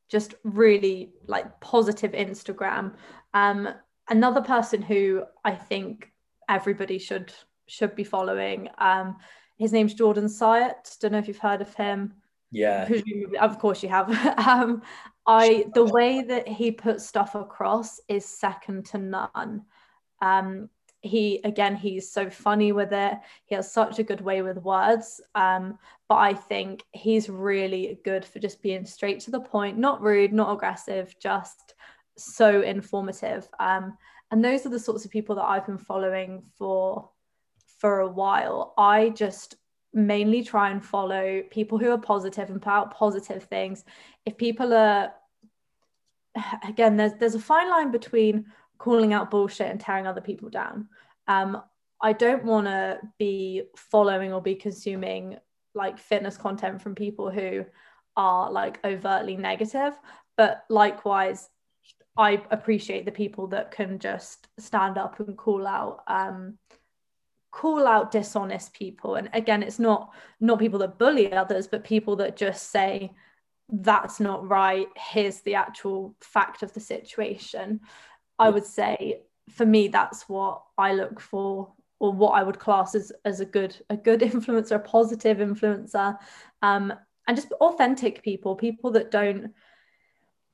just 0.08 0.34
really 0.44 1.12
like 1.26 1.60
positive 1.60 2.12
Instagram. 2.12 2.94
Um, 3.34 3.68
another 4.08 4.40
person 4.40 4.82
who 4.82 5.24
I 5.44 5.54
think 5.54 6.10
everybody 6.48 6.98
should 6.98 7.32
should 7.66 7.94
be 7.94 8.04
following. 8.04 8.68
Um, 8.78 9.16
his 9.58 9.72
name's 9.72 9.94
Jordan 9.94 10.28
Syatt. 10.28 10.96
Don't 11.00 11.12
know 11.12 11.18
if 11.18 11.28
you've 11.28 11.38
heard 11.38 11.60
of 11.60 11.74
him. 11.74 12.14
Yeah. 12.50 12.88
Of 13.40 13.58
course 13.58 13.82
you 13.82 13.88
have. 13.88 14.10
um, 14.46 14.82
I 15.26 15.66
the 15.74 15.84
way 15.84 16.22
that 16.22 16.48
he 16.48 16.72
puts 16.72 17.06
stuff 17.06 17.34
across 17.34 18.00
is 18.08 18.24
second 18.24 18.86
to 18.86 18.98
none. 18.98 19.62
Um, 20.22 20.70
he 21.00 21.40
again 21.44 21.76
he's 21.76 22.10
so 22.10 22.28
funny 22.28 22.72
with 22.72 22.92
it. 22.92 23.14
He 23.46 23.54
has 23.54 23.72
such 23.72 23.98
a 23.98 24.04
good 24.04 24.20
way 24.20 24.42
with 24.42 24.58
words. 24.58 25.20
Um, 25.34 25.78
but 26.08 26.16
i 26.16 26.32
think 26.32 26.84
he's 26.92 27.28
really 27.28 28.00
good 28.04 28.24
for 28.24 28.38
just 28.38 28.62
being 28.62 28.84
straight 28.84 29.20
to 29.20 29.30
the 29.30 29.40
point 29.40 29.78
not 29.78 30.00
rude 30.00 30.32
not 30.32 30.52
aggressive 30.52 31.14
just 31.20 31.74
so 32.16 32.62
informative. 32.62 33.48
Um, 33.60 33.96
and 34.30 34.44
those 34.44 34.66
are 34.66 34.70
the 34.70 34.80
sorts 34.80 35.04
of 35.04 35.10
people 35.10 35.36
that 35.36 35.44
i've 35.44 35.66
been 35.66 35.78
following 35.78 36.42
for 36.58 37.10
for 37.78 38.00
a 38.00 38.08
while. 38.08 38.74
I 38.76 39.10
just 39.10 39.54
mainly 39.94 40.42
try 40.42 40.70
and 40.70 40.84
follow 40.84 41.42
people 41.50 41.78
who 41.78 41.90
are 41.92 41.98
positive 41.98 42.50
and 42.50 42.60
put 42.60 42.70
out 42.70 42.94
positive 42.94 43.44
things. 43.44 43.84
If 44.26 44.36
people 44.36 44.74
are 44.74 45.12
again 46.68 46.96
there's 46.96 47.14
there's 47.14 47.34
a 47.34 47.40
fine 47.40 47.70
line 47.70 47.90
between 47.90 48.46
calling 48.78 49.12
out 49.12 49.30
bullshit 49.30 49.70
and 49.70 49.80
tearing 49.80 50.06
other 50.06 50.20
people 50.20 50.48
down. 50.48 50.88
Um, 51.26 51.62
I 52.00 52.12
don't 52.12 52.44
want 52.44 52.66
to 52.66 52.98
be 53.18 53.64
following 53.76 54.32
or 54.32 54.40
be 54.40 54.54
consuming 54.54 55.36
like 55.74 55.98
fitness 55.98 56.36
content 56.36 56.80
from 56.80 56.94
people 56.94 57.30
who 57.30 57.64
are 58.16 58.50
like 58.50 58.84
overtly 58.84 59.36
negative, 59.36 59.94
but 60.36 60.64
likewise, 60.68 61.50
I 62.16 62.42
appreciate 62.50 63.04
the 63.04 63.12
people 63.12 63.46
that 63.48 63.70
can 63.70 63.98
just 63.98 64.48
stand 64.58 64.98
up 64.98 65.20
and 65.20 65.36
call 65.36 65.66
out 65.66 66.02
um, 66.08 66.58
call 67.50 67.86
out 67.86 68.10
dishonest 68.10 68.74
people. 68.74 69.14
And 69.14 69.30
again 69.32 69.62
it's 69.62 69.78
not 69.78 70.12
not 70.40 70.58
people 70.58 70.80
that 70.80 70.98
bully 70.98 71.32
others 71.32 71.66
but 71.66 71.84
people 71.84 72.16
that 72.16 72.36
just 72.36 72.70
say 72.70 73.12
that's 73.70 74.18
not 74.18 74.48
right. 74.48 74.88
Here's 74.96 75.40
the 75.40 75.54
actual 75.54 76.16
fact 76.20 76.62
of 76.62 76.72
the 76.72 76.80
situation 76.80 77.80
I 78.38 78.50
would 78.50 78.64
say 78.64 79.22
for 79.50 79.66
me, 79.66 79.88
that's 79.88 80.28
what 80.28 80.62
I 80.76 80.92
look 80.92 81.20
for, 81.20 81.72
or 81.98 82.12
what 82.12 82.30
I 82.30 82.42
would 82.42 82.58
class 82.58 82.94
as, 82.94 83.12
as 83.24 83.40
a 83.40 83.44
good 83.44 83.76
a 83.90 83.96
good 83.96 84.20
influencer, 84.22 84.76
a 84.76 84.78
positive 84.78 85.38
influencer, 85.38 86.16
um, 86.62 86.92
and 87.26 87.36
just 87.36 87.52
authentic 87.52 88.22
people, 88.22 88.54
people 88.54 88.90
that 88.92 89.10
don't 89.10 89.52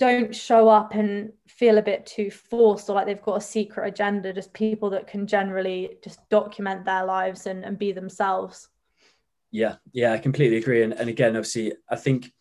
don't 0.01 0.35
show 0.35 0.69
up 0.69 0.95
and 0.95 1.33
feel 1.47 1.79
a 1.79 1.83
bit 1.83 2.05
too 2.05 2.29
forced 2.29 2.91
or 2.91 2.95
like 2.95 3.07
they've 3.07 3.23
got 3.23 3.37
a 3.37 3.41
secret 3.41 3.87
agenda. 3.87 4.33
Just 4.33 4.53
people 4.53 4.91
that 4.91 5.07
can 5.07 5.27
generally 5.27 5.99
just 6.03 6.19
document 6.31 6.85
their 6.85 7.05
lives 7.05 7.47
and, 7.47 7.65
and 7.65 7.79
be 7.79 7.93
themselves. 7.93 8.69
Yeah, 9.53 9.77
yeah, 9.93 10.13
I 10.13 10.19
completely 10.19 10.57
agree. 10.57 10.83
And, 10.83 10.93
and 10.95 11.09
again, 11.09 11.37
obviously, 11.37 11.75
I 11.89 11.95
think 11.95 12.33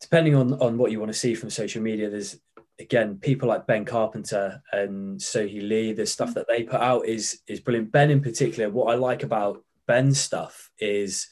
depending 0.00 0.34
on 0.34 0.54
on 0.54 0.78
what 0.78 0.90
you 0.90 0.98
want 0.98 1.12
to 1.12 1.18
see 1.18 1.34
from 1.34 1.50
social 1.50 1.82
media, 1.82 2.08
there's 2.08 2.38
again, 2.78 3.18
people 3.18 3.48
like 3.48 3.66
Ben 3.66 3.84
Carpenter 3.84 4.62
and 4.72 5.18
Sohee 5.18 5.66
Lee, 5.66 5.92
the 5.92 6.06
stuff 6.06 6.34
that 6.34 6.46
they 6.48 6.62
put 6.62 6.80
out 6.80 7.06
is 7.06 7.40
is 7.46 7.60
brilliant. 7.60 7.92
Ben 7.92 8.10
in 8.10 8.20
particular, 8.20 8.70
what 8.70 8.92
I 8.92 8.96
like 8.96 9.22
about 9.22 9.64
Ben's 9.86 10.20
stuff 10.20 10.70
is 10.78 11.28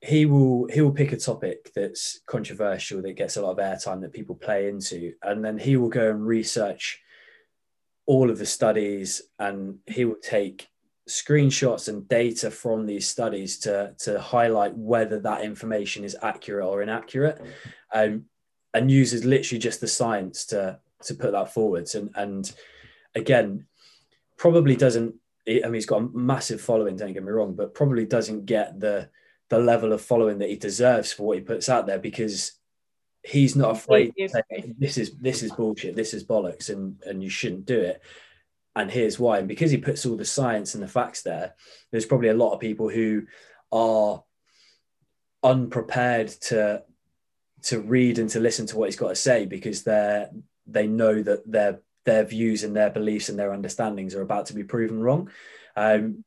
he 0.00 0.26
will 0.26 0.66
he 0.72 0.80
will 0.80 0.92
pick 0.92 1.12
a 1.12 1.16
topic 1.16 1.72
that's 1.74 2.20
controversial 2.26 3.02
that 3.02 3.14
gets 3.14 3.36
a 3.36 3.42
lot 3.42 3.52
of 3.52 3.58
airtime 3.58 4.00
that 4.02 4.12
people 4.12 4.36
play 4.36 4.68
into, 4.68 5.12
and 5.22 5.44
then 5.44 5.58
he 5.58 5.76
will 5.76 5.88
go 5.88 6.10
and 6.10 6.24
research 6.24 7.00
all 8.06 8.30
of 8.30 8.38
the 8.38 8.46
studies, 8.46 9.22
and 9.38 9.78
he 9.86 10.04
will 10.04 10.16
take 10.22 10.68
screenshots 11.08 11.88
and 11.88 12.06
data 12.06 12.50
from 12.50 12.86
these 12.86 13.08
studies 13.08 13.58
to 13.58 13.94
to 13.98 14.20
highlight 14.20 14.76
whether 14.76 15.18
that 15.18 15.42
information 15.42 16.04
is 16.04 16.16
accurate 16.22 16.66
or 16.66 16.82
inaccurate. 16.82 17.40
Um, 17.92 18.26
and 18.74 18.90
uses 18.90 19.24
literally 19.24 19.58
just 19.58 19.80
the 19.80 19.88
science 19.88 20.44
to 20.46 20.78
to 21.04 21.14
put 21.14 21.32
that 21.32 21.52
forwards. 21.52 21.94
And 21.94 22.10
and 22.14 22.52
again 23.14 23.66
probably 24.36 24.76
doesn't 24.76 25.14
i 25.48 25.60
mean 25.64 25.74
he's 25.74 25.86
got 25.86 26.02
a 26.02 26.08
massive 26.16 26.60
following 26.60 26.96
don't 26.96 27.12
get 27.12 27.24
me 27.24 27.30
wrong 27.30 27.54
but 27.54 27.74
probably 27.74 28.04
doesn't 28.04 28.46
get 28.46 28.78
the 28.78 29.08
the 29.48 29.58
level 29.58 29.92
of 29.92 30.00
following 30.00 30.38
that 30.38 30.50
he 30.50 30.56
deserves 30.56 31.12
for 31.12 31.24
what 31.24 31.38
he 31.38 31.42
puts 31.42 31.68
out 31.68 31.86
there 31.86 31.98
because 31.98 32.52
he's 33.22 33.56
not 33.56 33.72
afraid 33.72 34.12
to 34.16 34.28
say, 34.28 34.74
this 34.78 34.98
is 34.98 35.16
this 35.18 35.42
is 35.42 35.52
bullshit 35.52 35.96
this 35.96 36.14
is 36.14 36.24
bollocks 36.24 36.70
and 36.70 37.02
and 37.04 37.22
you 37.22 37.30
shouldn't 37.30 37.66
do 37.66 37.78
it. 37.78 38.02
And 38.76 38.88
here's 38.88 39.18
why. 39.18 39.38
And 39.38 39.48
because 39.48 39.72
he 39.72 39.78
puts 39.78 40.06
all 40.06 40.16
the 40.16 40.24
science 40.24 40.74
and 40.74 40.82
the 40.82 40.88
facts 40.88 41.22
there 41.22 41.54
there's 41.90 42.06
probably 42.06 42.28
a 42.28 42.34
lot 42.34 42.52
of 42.52 42.60
people 42.60 42.88
who 42.88 43.22
are 43.72 44.22
unprepared 45.42 46.28
to 46.28 46.82
to 47.62 47.80
read 47.80 48.18
and 48.18 48.30
to 48.30 48.40
listen 48.40 48.66
to 48.66 48.76
what 48.76 48.86
he's 48.86 48.96
got 48.96 49.08
to 49.08 49.16
say 49.16 49.46
because 49.46 49.82
they're 49.82 50.30
they 50.66 50.86
know 50.86 51.22
that 51.22 51.50
their 51.50 51.80
their 52.04 52.24
views 52.24 52.64
and 52.64 52.74
their 52.74 52.90
beliefs 52.90 53.28
and 53.28 53.38
their 53.38 53.52
understandings 53.52 54.14
are 54.14 54.22
about 54.22 54.46
to 54.46 54.54
be 54.54 54.64
proven 54.64 55.00
wrong. 55.00 55.30
Um, 55.76 56.24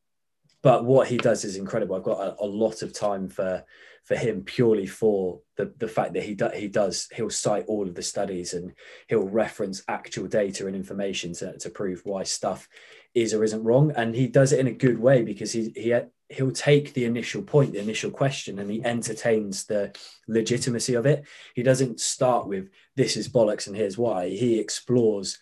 but 0.62 0.86
what 0.86 1.08
he 1.08 1.18
does 1.18 1.44
is 1.44 1.56
incredible. 1.56 1.96
I've 1.96 2.04
got 2.04 2.20
a, 2.20 2.44
a, 2.44 2.46
lot 2.46 2.84
of 2.84 2.94
time 2.94 3.28
for 3.28 3.64
for 4.04 4.16
him 4.16 4.44
purely 4.44 4.86
for 4.86 5.42
the 5.58 5.74
the 5.78 5.88
fact 5.88 6.14
that 6.14 6.24
he 6.24 6.36
do, 6.36 6.50
he 6.54 6.68
does 6.68 7.08
he'll 7.16 7.30
cite 7.30 7.66
all 7.68 7.88
of 7.88 7.96
the 7.96 8.04
studies 8.04 8.54
and 8.54 8.74
he'll 9.08 9.28
reference 9.28 9.84
actual 9.88 10.28
data 10.28 10.68
and 10.68 10.76
information 10.76 11.34
to, 11.34 11.58
to 11.58 11.70
prove 11.70 12.02
why 12.04 12.24
stuff 12.24 12.68
is 13.14 13.34
or 13.34 13.44
isn't 13.44 13.64
wrong 13.64 13.92
and 13.96 14.16
he 14.16 14.28
does 14.28 14.54
it 14.54 14.60
in 14.60 14.68
a 14.68 14.72
good 14.72 15.00
way 15.00 15.22
because 15.22 15.52
he 15.52 15.72
he 15.76 15.94
he'll 16.32 16.52
take 16.52 16.94
the 16.94 17.06
initial 17.06 17.42
point 17.42 17.74
the 17.74 17.80
initial 17.80 18.10
question 18.10 18.60
and 18.60 18.72
he 18.72 18.84
entertains 18.84 19.66
the 19.66 19.94
legitimacy 20.28 20.94
of 20.94 21.06
it. 21.06 21.26
He 21.56 21.64
doesn't 21.64 22.00
start 22.00 22.48
with 22.48 22.70
this 22.96 23.18
is 23.18 23.30
bollocks 23.30 23.68
and 23.68 23.76
here's 23.76 23.98
why. 23.98 24.30
He 24.30 24.60
explores 24.60 25.40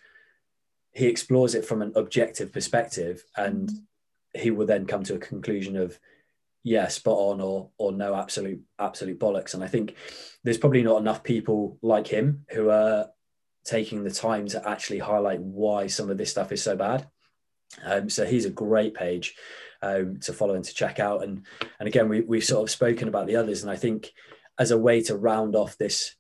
he 0.92 1.06
explores 1.06 1.54
it 1.54 1.66
from 1.66 1.82
an 1.82 1.92
objective 1.96 2.52
perspective 2.52 3.24
and 3.38 3.70
he 4.34 4.52
will 4.52 4.66
then 4.66 4.86
come 4.86 5.04
to 5.04 5.16
a 5.16 5.20
conclusion 5.20 5.78
of 5.78 6.00
yeah 6.64 6.88
spot 6.88 7.18
on 7.18 7.42
or 7.42 7.70
or 7.78 7.92
no 7.92 8.16
absolute 8.16 8.62
absolute 8.80 9.20
bollocks. 9.20 9.54
And 9.54 9.64
i 9.64 9.68
think 9.68 9.96
there's 10.44 10.58
probably 10.58 10.84
not 10.84 11.02
enough 11.02 11.24
people 11.24 11.78
like 11.82 12.08
him 12.08 12.46
who 12.50 12.70
are 12.70 13.10
taking 13.64 14.04
the 14.04 14.12
time 14.12 14.48
to 14.48 14.68
actually 14.68 15.00
highlight 15.00 15.40
why 15.40 15.88
some 15.88 16.10
of 16.10 16.18
this 16.18 16.32
stuff 16.32 16.52
is 16.52 16.64
so 16.64 16.76
bad. 16.76 17.08
Um, 17.84 18.10
so 18.10 18.26
he's 18.26 18.46
a 18.46 18.50
great 18.50 18.96
page 18.96 19.36
um, 19.82 20.20
to 20.22 20.34
follow 20.34 20.56
and 20.56 20.66
to 20.66 20.74
check 20.74 21.00
out. 21.00 21.24
And 21.24 21.46
and 21.80 21.88
again, 21.88 22.10
we 22.10 22.22
we've 22.22 22.44
sort 22.44 22.64
of 22.64 22.70
spoken 22.70 23.08
about 23.08 23.28
the 23.28 23.36
others, 23.36 23.62
and 23.62 23.72
I 23.72 23.76
think 23.76 24.12
as 24.58 24.72
a 24.72 24.78
way 24.78 25.02
to 25.04 25.18
round 25.18 25.56
off 25.56 25.78
this 25.78 26.16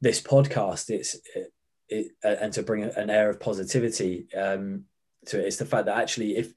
this 0.00 0.20
podcast, 0.20 0.90
it's 0.90 1.16
it, 1.34 1.52
it 1.88 2.12
and 2.22 2.52
to 2.54 2.62
bring 2.62 2.84
an 2.84 3.10
air 3.10 3.30
of 3.30 3.40
positivity 3.40 4.26
um, 4.36 4.84
to 5.26 5.40
it 5.40 5.46
is 5.46 5.58
the 5.58 5.66
fact 5.66 5.86
that 5.86 5.98
actually 5.98 6.36
if 6.36 6.52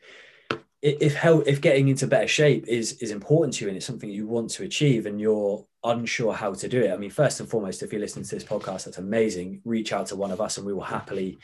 if 0.82 1.16
health, 1.16 1.44
if 1.48 1.60
getting 1.60 1.88
into 1.88 2.08
better 2.08 2.28
shape 2.28 2.68
is 2.68 2.94
is 3.02 3.12
important 3.12 3.54
to 3.56 3.66
you 3.66 3.70
and 3.70 3.78
it's 3.78 3.86
something 3.86 4.10
you 4.10 4.28
want 4.28 4.50
to 4.52 4.64
achieve 4.64 5.06
and 5.06 5.20
you're 5.20 5.66
unsure 5.84 6.34
how 6.34 6.54
to 6.54 6.68
do 6.68 6.82
it 6.82 6.92
i 6.92 6.98
mean 6.98 7.10
first 7.10 7.40
and 7.40 7.50
foremost 7.50 7.82
if 7.82 7.92
you're 7.92 8.02
listening 8.02 8.24
to 8.24 8.36
this 8.36 8.44
podcast 8.44 8.86
that's 8.86 9.00
amazing 9.00 9.60
reach 9.66 9.92
out 9.92 10.06
to 10.06 10.16
one 10.16 10.32
of 10.32 10.40
us 10.40 10.58
and 10.58 10.68
we 10.68 10.74
will 10.74 10.82
happily 10.82 11.40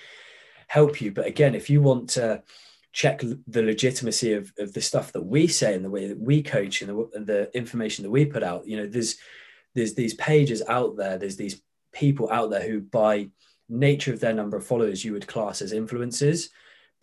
help 0.74 1.02
you. 1.02 1.12
But 1.12 1.28
again, 1.28 1.54
if 1.54 1.70
you 1.70 1.82
want 1.82 2.10
to 2.12 2.42
check 2.94 3.22
the 3.48 3.62
legitimacy 3.62 4.34
of, 4.34 4.54
of 4.60 4.74
the 4.74 4.82
stuff 4.82 5.12
that 5.12 5.26
we 5.26 5.48
say 5.48 5.74
and 5.74 5.84
the 5.84 5.90
way 5.90 6.08
that 6.08 6.20
we 6.20 6.42
coach 6.42 6.82
and 6.82 6.90
the, 6.90 7.10
and 7.14 7.28
the 7.28 7.56
information 7.58 8.04
that 8.04 8.12
we 8.12 8.24
put 8.24 8.44
out, 8.44 8.68
you 8.68 8.78
know, 8.78 8.88
there's 8.88 9.18
there's 9.76 9.96
these 9.96 10.14
pages 10.14 10.62
out 10.70 10.96
there, 10.96 11.18
there's 11.18 11.36
these 11.36 11.62
people 11.92 12.32
out 12.32 12.52
there 12.52 12.62
who 12.62 12.80
by 12.80 13.30
nature 13.68 14.14
of 14.14 14.20
their 14.20 14.34
number 14.34 14.56
of 14.56 14.66
followers 14.66 15.04
you 15.04 15.14
would 15.14 15.28
class 15.28 15.62
as 15.62 15.74
influencers 15.74 16.50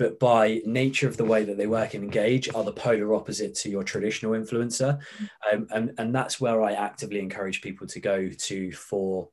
but 0.00 0.18
by 0.18 0.62
nature 0.64 1.06
of 1.06 1.18
the 1.18 1.24
way 1.24 1.44
that 1.44 1.58
they 1.58 1.66
work 1.66 1.92
and 1.92 2.02
engage 2.02 2.48
are 2.54 2.64
the 2.64 2.72
polar 2.72 3.12
opposite 3.14 3.54
to 3.54 3.68
your 3.68 3.84
traditional 3.84 4.32
influencer. 4.32 4.98
Um, 5.52 5.66
and, 5.70 5.92
and 5.98 6.14
that's 6.14 6.40
where 6.40 6.62
i 6.62 6.72
actively 6.72 7.18
encourage 7.18 7.60
people 7.60 7.86
to 7.88 8.00
go 8.00 8.30
to 8.30 8.72
for 8.72 9.28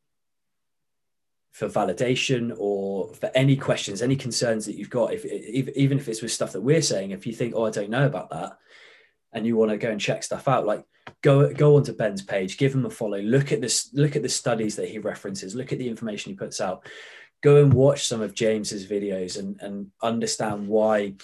for 1.58 1.68
validation 1.68 2.54
or 2.60 3.12
for 3.16 3.32
any 3.34 3.56
questions, 3.56 4.04
any 4.04 4.16
concerns 4.16 4.68
that 4.68 4.76
you've 4.76 4.92
got, 4.92 5.12
if, 5.12 5.26
if, 5.26 5.70
even 5.70 5.98
if 5.98 6.08
it's 6.08 6.22
with 6.22 6.32
stuff 6.32 6.52
that 6.52 6.62
we're 6.62 6.84
saying, 6.84 7.10
if 7.10 7.26
you 7.26 7.34
think, 7.34 7.56
oh, 7.56 7.66
I 7.66 7.72
don't 7.72 7.90
know 7.90 8.06
about 8.06 8.30
that, 8.30 8.60
and 9.34 9.44
you 9.44 9.58
want 9.58 9.72
to 9.72 9.78
go 9.78 9.90
and 9.90 10.00
check 10.00 10.22
stuff 10.22 10.48
out, 10.48 10.68
like 10.68 10.86
go 11.24 11.52
go 11.52 11.76
onto 11.76 11.94
Ben's 11.94 12.22
page, 12.22 12.60
give 12.60 12.76
him 12.76 12.86
a 12.86 12.92
follow, 12.92 13.20
look 13.22 13.52
at 13.52 13.60
this, 13.60 13.90
look 13.94 14.16
at 14.16 14.22
the 14.22 14.30
studies 14.30 14.76
that 14.76 14.88
he 14.88 15.00
references, 15.00 15.56
look 15.56 15.74
at 15.74 15.80
the 15.80 15.90
information 15.90 16.32
he 16.32 16.38
puts 16.38 16.62
out, 16.62 16.86
go 17.42 17.64
and 17.64 17.74
watch 17.74 18.06
some 18.06 18.22
of 18.22 18.36
James's 18.36 18.86
videos 18.86 19.40
and 19.40 19.60
and 19.60 19.88
understand 20.04 20.68
why 20.68 21.16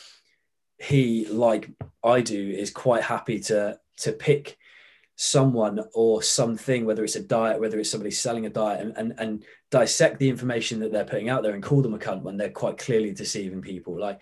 he, 0.79 1.27
like 1.27 1.69
I 2.03 2.21
do, 2.21 2.49
is 2.49 2.71
quite 2.71 3.03
happy 3.03 3.39
to 3.41 3.79
to 3.97 4.11
pick 4.11 4.57
someone 5.15 5.79
or 5.93 6.21
something, 6.23 6.85
whether 6.85 7.03
it's 7.03 7.15
a 7.15 7.21
diet, 7.21 7.59
whether 7.59 7.79
it's 7.79 7.91
somebody 7.91 8.11
selling 8.11 8.45
a 8.45 8.49
diet, 8.49 8.81
and, 8.81 8.97
and, 8.97 9.13
and 9.19 9.43
dissect 9.73 10.19
the 10.19 10.29
information 10.29 10.79
that 10.79 10.91
they're 10.91 11.03
putting 11.03 11.29
out 11.29 11.41
there 11.41 11.55
and 11.55 11.63
call 11.63 11.81
them 11.81 11.95
a 11.95 11.97
cunt 11.97 12.21
when 12.21 12.37
they're 12.37 12.51
quite 12.51 12.77
clearly 12.77 13.11
deceiving 13.11 13.59
people. 13.59 13.99
Like, 13.99 14.21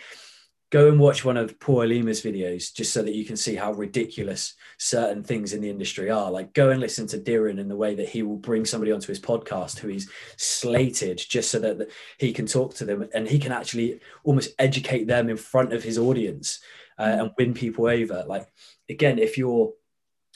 go 0.70 0.88
and 0.88 0.97
watch 0.97 1.26
one 1.26 1.36
of 1.36 1.60
Paul 1.60 1.88
Lima's 1.88 2.22
videos 2.22 2.74
just 2.74 2.93
so 2.93 3.04
that 3.04 3.16
you 3.16 3.26
can 3.26 3.36
see 3.36 3.56
how 3.56 3.74
ridiculous 3.74 4.54
certain 4.78 5.24
things 5.24 5.52
in 5.52 5.60
the 5.60 5.70
industry 5.70 6.10
are. 6.10 6.32
Like, 6.32 6.54
go 6.54 6.70
and 6.70 6.80
listen 6.80 7.06
to 7.08 7.18
Diran 7.18 7.60
in 7.60 7.68
the 7.68 7.76
way 7.76 7.95
that 7.95 8.08
he 8.08 8.24
will 8.24 8.38
bring 8.38 8.64
somebody 8.64 8.93
onto 8.93 9.10
his 9.10 9.20
podcast 9.20 9.80
who 9.80 9.89
he's 9.89 10.10
slated 10.38 11.18
just 11.18 11.52
so 11.52 11.60
that 11.60 11.91
he 12.18 12.32
can 12.32 12.45
talk 12.45 12.74
to 12.76 12.86
them 12.86 13.10
and 13.14 13.28
he 13.28 13.38
can 13.38 13.52
actually 13.52 13.99
almost 14.24 14.56
educate 14.58 15.06
them 15.06 15.30
in 15.30 15.36
front 15.36 15.74
of 15.74 15.84
his 15.84 15.97
audience 15.97 16.62
uh, 16.97 17.18
and 17.20 17.32
win 17.38 17.54
people 17.54 17.88
over. 17.88 18.24
Like, 18.26 18.47
again, 18.89 19.20
if 19.20 19.38
you're 19.38 19.74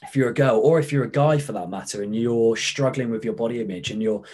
if 0.03 0.13
you're 0.13 0.29
a 0.29 0.33
girl 0.33 0.59
or 0.59 0.77
if 0.77 0.91
you're 0.91 1.05
a 1.05 1.09
guy 1.09 1.37
for 1.37 1.53
that 1.53 1.69
matter 1.69 2.03
and 2.03 2.13
you're 2.13 2.57
struggling 2.57 3.09
with 3.09 3.23
your 3.23 3.33
body 3.33 3.61
image 3.61 3.91
and 3.91 4.03
you're 4.03 4.25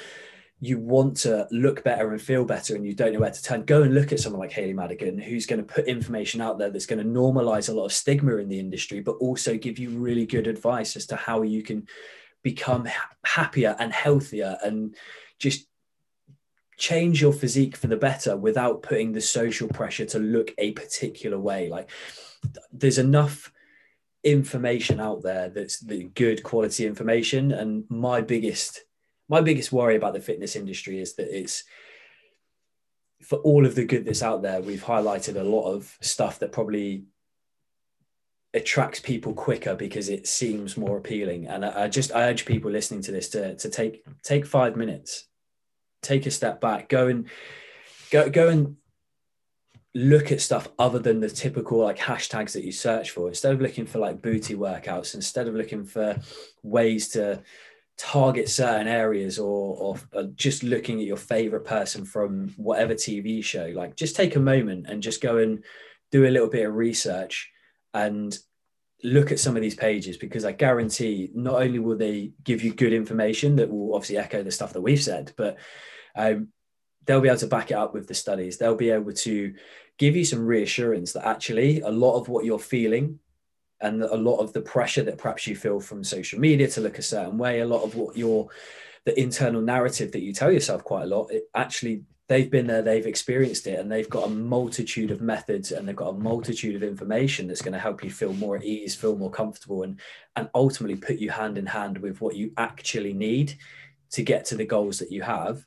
you 0.63 0.77
want 0.77 1.17
to 1.17 1.47
look 1.49 1.83
better 1.83 2.11
and 2.11 2.21
feel 2.21 2.45
better 2.45 2.75
and 2.75 2.85
you 2.85 2.93
don't 2.93 3.13
know 3.13 3.19
where 3.19 3.31
to 3.31 3.41
turn, 3.41 3.65
go 3.65 3.81
and 3.81 3.95
look 3.95 4.11
at 4.11 4.19
someone 4.19 4.39
like 4.39 4.51
Hayley 4.51 4.73
Madigan, 4.73 5.17
who's 5.17 5.47
going 5.47 5.59
to 5.59 5.73
put 5.73 5.87
information 5.87 6.39
out 6.39 6.59
there 6.59 6.69
that's 6.69 6.85
going 6.85 7.03
to 7.03 7.19
normalize 7.19 7.67
a 7.67 7.73
lot 7.73 7.85
of 7.85 7.91
stigma 7.91 8.35
in 8.35 8.47
the 8.47 8.59
industry, 8.59 8.99
but 8.99 9.13
also 9.13 9.57
give 9.57 9.79
you 9.79 9.89
really 9.89 10.27
good 10.27 10.45
advice 10.45 10.95
as 10.95 11.07
to 11.07 11.15
how 11.15 11.41
you 11.41 11.63
can 11.63 11.87
become 12.43 12.87
happier 13.25 13.75
and 13.79 13.91
healthier 13.91 14.55
and 14.63 14.95
just 15.39 15.65
change 16.77 17.19
your 17.19 17.33
physique 17.33 17.75
for 17.75 17.87
the 17.87 17.97
better 17.97 18.37
without 18.37 18.83
putting 18.83 19.13
the 19.13 19.21
social 19.21 19.67
pressure 19.67 20.05
to 20.05 20.19
look 20.19 20.51
a 20.59 20.73
particular 20.73 21.39
way. 21.39 21.69
Like 21.69 21.89
there's 22.71 22.99
enough 22.99 23.51
information 24.23 24.99
out 24.99 25.23
there 25.23 25.49
that's 25.49 25.79
the 25.79 26.03
good 26.03 26.43
quality 26.43 26.85
information. 26.85 27.51
And 27.51 27.85
my 27.89 28.21
biggest 28.21 28.83
my 29.31 29.39
biggest 29.39 29.71
worry 29.71 29.95
about 29.95 30.13
the 30.13 30.19
fitness 30.19 30.57
industry 30.57 30.99
is 30.99 31.13
that 31.13 31.35
it's 31.35 31.63
for 33.23 33.37
all 33.39 33.65
of 33.65 33.75
the 33.75 33.85
good 33.85 34.03
that's 34.03 34.21
out 34.21 34.41
there, 34.41 34.61
we've 34.61 34.83
highlighted 34.83 35.39
a 35.39 35.43
lot 35.43 35.71
of 35.71 35.97
stuff 36.01 36.39
that 36.39 36.51
probably 36.51 37.05
attracts 38.53 38.99
people 38.99 39.33
quicker 39.33 39.73
because 39.73 40.09
it 40.09 40.27
seems 40.27 40.75
more 40.75 40.97
appealing. 40.97 41.47
And 41.47 41.63
I, 41.65 41.83
I, 41.83 41.87
just 41.87 42.11
I 42.11 42.23
urge 42.23 42.45
people 42.45 42.69
listening 42.69 43.01
to 43.03 43.11
this 43.13 43.29
to, 43.29 43.55
to 43.55 43.69
take 43.69 44.03
take 44.21 44.45
five 44.45 44.75
minutes, 44.75 45.27
take 46.01 46.25
a 46.25 46.31
step 46.31 46.59
back, 46.59 46.89
go 46.89 47.07
and 47.07 47.27
go 48.11 48.29
go 48.29 48.49
and 48.49 48.75
look 49.95 50.31
at 50.33 50.41
stuff 50.41 50.67
other 50.77 50.99
than 50.99 51.21
the 51.21 51.29
typical 51.29 51.77
like 51.77 51.97
hashtags 51.97 52.51
that 52.51 52.65
you 52.65 52.73
search 52.73 53.11
for. 53.11 53.29
Instead 53.29 53.53
of 53.53 53.61
looking 53.61 53.85
for 53.85 53.99
like 53.99 54.21
booty 54.21 54.55
workouts, 54.55 55.15
instead 55.15 55.47
of 55.47 55.55
looking 55.55 55.85
for 55.85 56.17
ways 56.63 57.07
to 57.09 57.41
target 57.97 58.49
certain 58.49 58.87
areas 58.87 59.37
or, 59.37 59.97
or, 60.13 60.23
just 60.35 60.63
looking 60.63 60.99
at 60.99 61.05
your 61.05 61.17
favorite 61.17 61.65
person 61.65 62.03
from 62.05 62.49
whatever 62.57 62.93
TV 62.93 63.43
show, 63.43 63.71
like 63.75 63.95
just 63.95 64.15
take 64.15 64.35
a 64.35 64.39
moment 64.39 64.87
and 64.89 65.03
just 65.03 65.21
go 65.21 65.37
and 65.37 65.63
do 66.11 66.25
a 66.25 66.31
little 66.31 66.49
bit 66.49 66.65
of 66.65 66.73
research 66.73 67.51
and 67.93 68.37
look 69.03 69.31
at 69.31 69.39
some 69.39 69.55
of 69.55 69.61
these 69.61 69.75
pages 69.75 70.17
because 70.17 70.45
I 70.45 70.51
guarantee 70.51 71.29
not 71.33 71.61
only 71.61 71.79
will 71.79 71.97
they 71.97 72.33
give 72.43 72.63
you 72.63 72.73
good 72.73 72.93
information 72.93 73.55
that 73.57 73.69
will 73.69 73.95
obviously 73.95 74.17
echo 74.17 74.43
the 74.43 74.51
stuff 74.51 74.73
that 74.73 74.81
we've 74.81 75.01
said, 75.01 75.33
but 75.37 75.57
um, 76.15 76.49
they'll 77.05 77.21
be 77.21 77.29
able 77.29 77.39
to 77.39 77.47
back 77.47 77.71
it 77.71 77.75
up 77.75 77.93
with 77.93 78.07
the 78.07 78.13
studies. 78.13 78.57
They'll 78.57 78.75
be 78.75 78.91
able 78.91 79.13
to 79.13 79.53
give 79.97 80.15
you 80.15 80.25
some 80.25 80.45
reassurance 80.45 81.13
that 81.13 81.27
actually 81.27 81.81
a 81.81 81.89
lot 81.89 82.19
of 82.19 82.29
what 82.29 82.45
you're 82.45 82.59
feeling 82.59 83.19
and 83.81 84.03
a 84.03 84.15
lot 84.15 84.37
of 84.37 84.53
the 84.53 84.61
pressure 84.61 85.03
that 85.03 85.17
perhaps 85.17 85.47
you 85.47 85.55
feel 85.55 85.79
from 85.79 86.03
social 86.03 86.39
media 86.39 86.67
to 86.67 86.81
look 86.81 86.97
a 86.97 87.03
certain 87.03 87.37
way 87.37 87.59
a 87.59 87.65
lot 87.65 87.83
of 87.83 87.95
what 87.95 88.15
your 88.17 88.47
the 89.05 89.19
internal 89.19 89.61
narrative 89.61 90.11
that 90.11 90.21
you 90.21 90.33
tell 90.33 90.51
yourself 90.51 90.83
quite 90.83 91.03
a 91.03 91.07
lot 91.07 91.31
it 91.31 91.43
actually 91.55 92.03
they've 92.27 92.51
been 92.51 92.67
there 92.67 92.81
they've 92.81 93.07
experienced 93.07 93.67
it 93.67 93.79
and 93.79 93.91
they've 93.91 94.09
got 94.09 94.27
a 94.27 94.29
multitude 94.29 95.11
of 95.11 95.19
methods 95.19 95.73
and 95.73 95.85
they've 95.85 95.95
got 95.95 96.13
a 96.13 96.17
multitude 96.17 96.75
of 96.75 96.83
information 96.83 97.45
that's 97.45 97.61
going 97.61 97.73
to 97.73 97.79
help 97.79 98.03
you 98.03 98.09
feel 98.09 98.33
more 98.33 98.55
at 98.55 98.63
ease 98.63 98.95
feel 98.95 99.17
more 99.17 99.31
comfortable 99.31 99.83
and 99.83 99.99
and 100.37 100.49
ultimately 100.55 100.95
put 100.95 101.17
you 101.17 101.29
hand 101.29 101.57
in 101.57 101.65
hand 101.65 101.97
with 101.97 102.21
what 102.21 102.35
you 102.35 102.51
actually 102.57 103.13
need 103.13 103.53
to 104.11 104.23
get 104.23 104.45
to 104.45 104.55
the 104.55 104.65
goals 104.65 104.99
that 104.99 105.11
you 105.11 105.21
have 105.21 105.65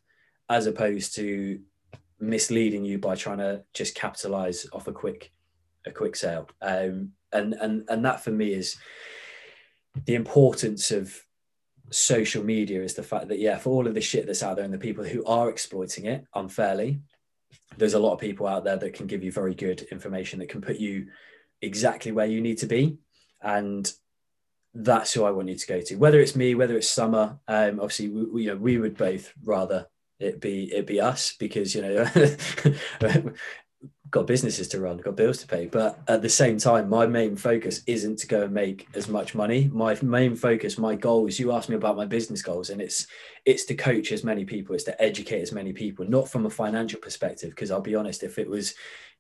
as 0.49 0.67
opposed 0.67 1.15
to 1.15 1.61
misleading 2.19 2.85
you 2.85 2.99
by 2.99 3.15
trying 3.15 3.39
to 3.39 3.63
just 3.75 3.95
capitalize 3.95 4.67
off 4.73 4.87
a 4.87 4.93
quick 4.93 5.34
a 5.87 5.91
quick 5.91 6.17
sale. 6.17 6.49
Um, 6.61 7.13
and 7.33 7.55
and 7.55 7.85
and 7.89 8.05
that 8.05 8.23
for 8.23 8.31
me 8.31 8.53
is 8.53 8.77
the 10.07 10.15
importance 10.15 10.91
of 10.91 11.15
social 11.91 12.43
media 12.43 12.83
is 12.83 12.95
the 12.95 13.03
fact 13.03 13.29
that 13.29 13.39
yeah 13.39 13.59
for 13.59 13.71
all 13.71 13.87
of 13.87 13.95
the 13.95 14.01
shit 14.01 14.27
that's 14.27 14.43
out 14.43 14.57
there 14.57 14.65
and 14.65 14.73
the 14.73 14.79
people 14.79 15.05
who 15.05 15.25
are 15.27 15.51
exploiting 15.51 16.07
it 16.07 16.25
unfairly 16.35 17.01
there's 17.77 17.95
a 17.95 17.99
lot 17.99 18.13
of 18.13 18.21
people 18.21 18.47
out 18.47 18.65
there 18.65 18.77
that 18.77 18.95
can 18.95 19.07
give 19.07 19.23
you 19.23 19.33
very 19.33 19.55
good 19.55 19.83
information 19.83 20.39
that 20.39 20.49
can 20.49 20.61
put 20.61 20.77
you 20.77 21.09
exactly 21.63 22.13
where 22.13 22.27
you 22.27 22.41
need 22.41 22.59
to 22.59 22.67
be. 22.67 22.99
And 23.43 23.91
that's 24.75 25.13
who 25.13 25.25
I 25.25 25.31
want 25.31 25.49
you 25.49 25.57
to 25.57 25.67
go 25.67 25.81
to. 25.81 25.97
Whether 25.97 26.21
it's 26.21 26.37
me 26.37 26.55
whether 26.55 26.77
it's 26.77 26.89
summer 26.89 27.39
um 27.49 27.81
obviously 27.81 28.09
we, 28.09 28.25
we 28.25 28.43
you 28.45 28.51
know 28.51 28.57
we 28.57 28.79
would 28.79 28.97
both 28.97 29.33
rather 29.45 29.87
it 30.19 30.41
be 30.41 30.73
it 30.73 30.87
be 30.87 31.01
us 31.01 31.35
because 31.39 31.75
you 31.75 31.83
know 31.83 32.05
got 34.15 34.29
businesses 34.29 34.69
to 34.69 34.81
run, 34.81 34.97
got 34.99 35.17
bills 35.17 35.39
to 35.39 35.47
pay. 35.49 35.67
But 35.67 35.99
at 36.07 36.23
the 36.23 36.29
same 36.29 36.57
time, 36.57 36.89
my 36.89 37.05
main 37.05 37.35
focus 37.35 37.83
isn't 37.89 38.21
to 38.21 38.29
go 38.29 38.45
and 38.45 38.55
make 38.55 38.87
as 38.95 39.09
much 39.09 39.35
money. 39.35 39.69
My 39.73 39.99
main 40.03 40.37
focus, 40.37 40.79
my 40.79 40.95
goal 40.95 41.27
is 41.27 41.41
you 41.41 41.51
asked 41.51 41.69
me 41.69 41.75
about 41.75 41.97
my 41.97 42.07
business 42.07 42.41
goals, 42.41 42.71
and 42.71 42.81
it's 42.81 43.09
it's 43.45 43.65
to 43.65 43.75
coach 43.75 44.13
as 44.13 44.23
many 44.23 44.45
people, 44.45 44.73
it's 44.77 44.85
to 44.85 45.03
educate 45.03 45.43
as 45.43 45.51
many 45.51 45.73
people, 45.73 46.09
not 46.09 46.29
from 46.29 46.47
a 46.47 46.51
financial 46.51 47.01
perspective. 47.01 47.51
Because 47.51 47.73
I'll 47.73 47.81
be 47.81 47.97
honest, 47.97 48.23
if 48.23 48.39
it 48.39 48.49
was 48.49 48.77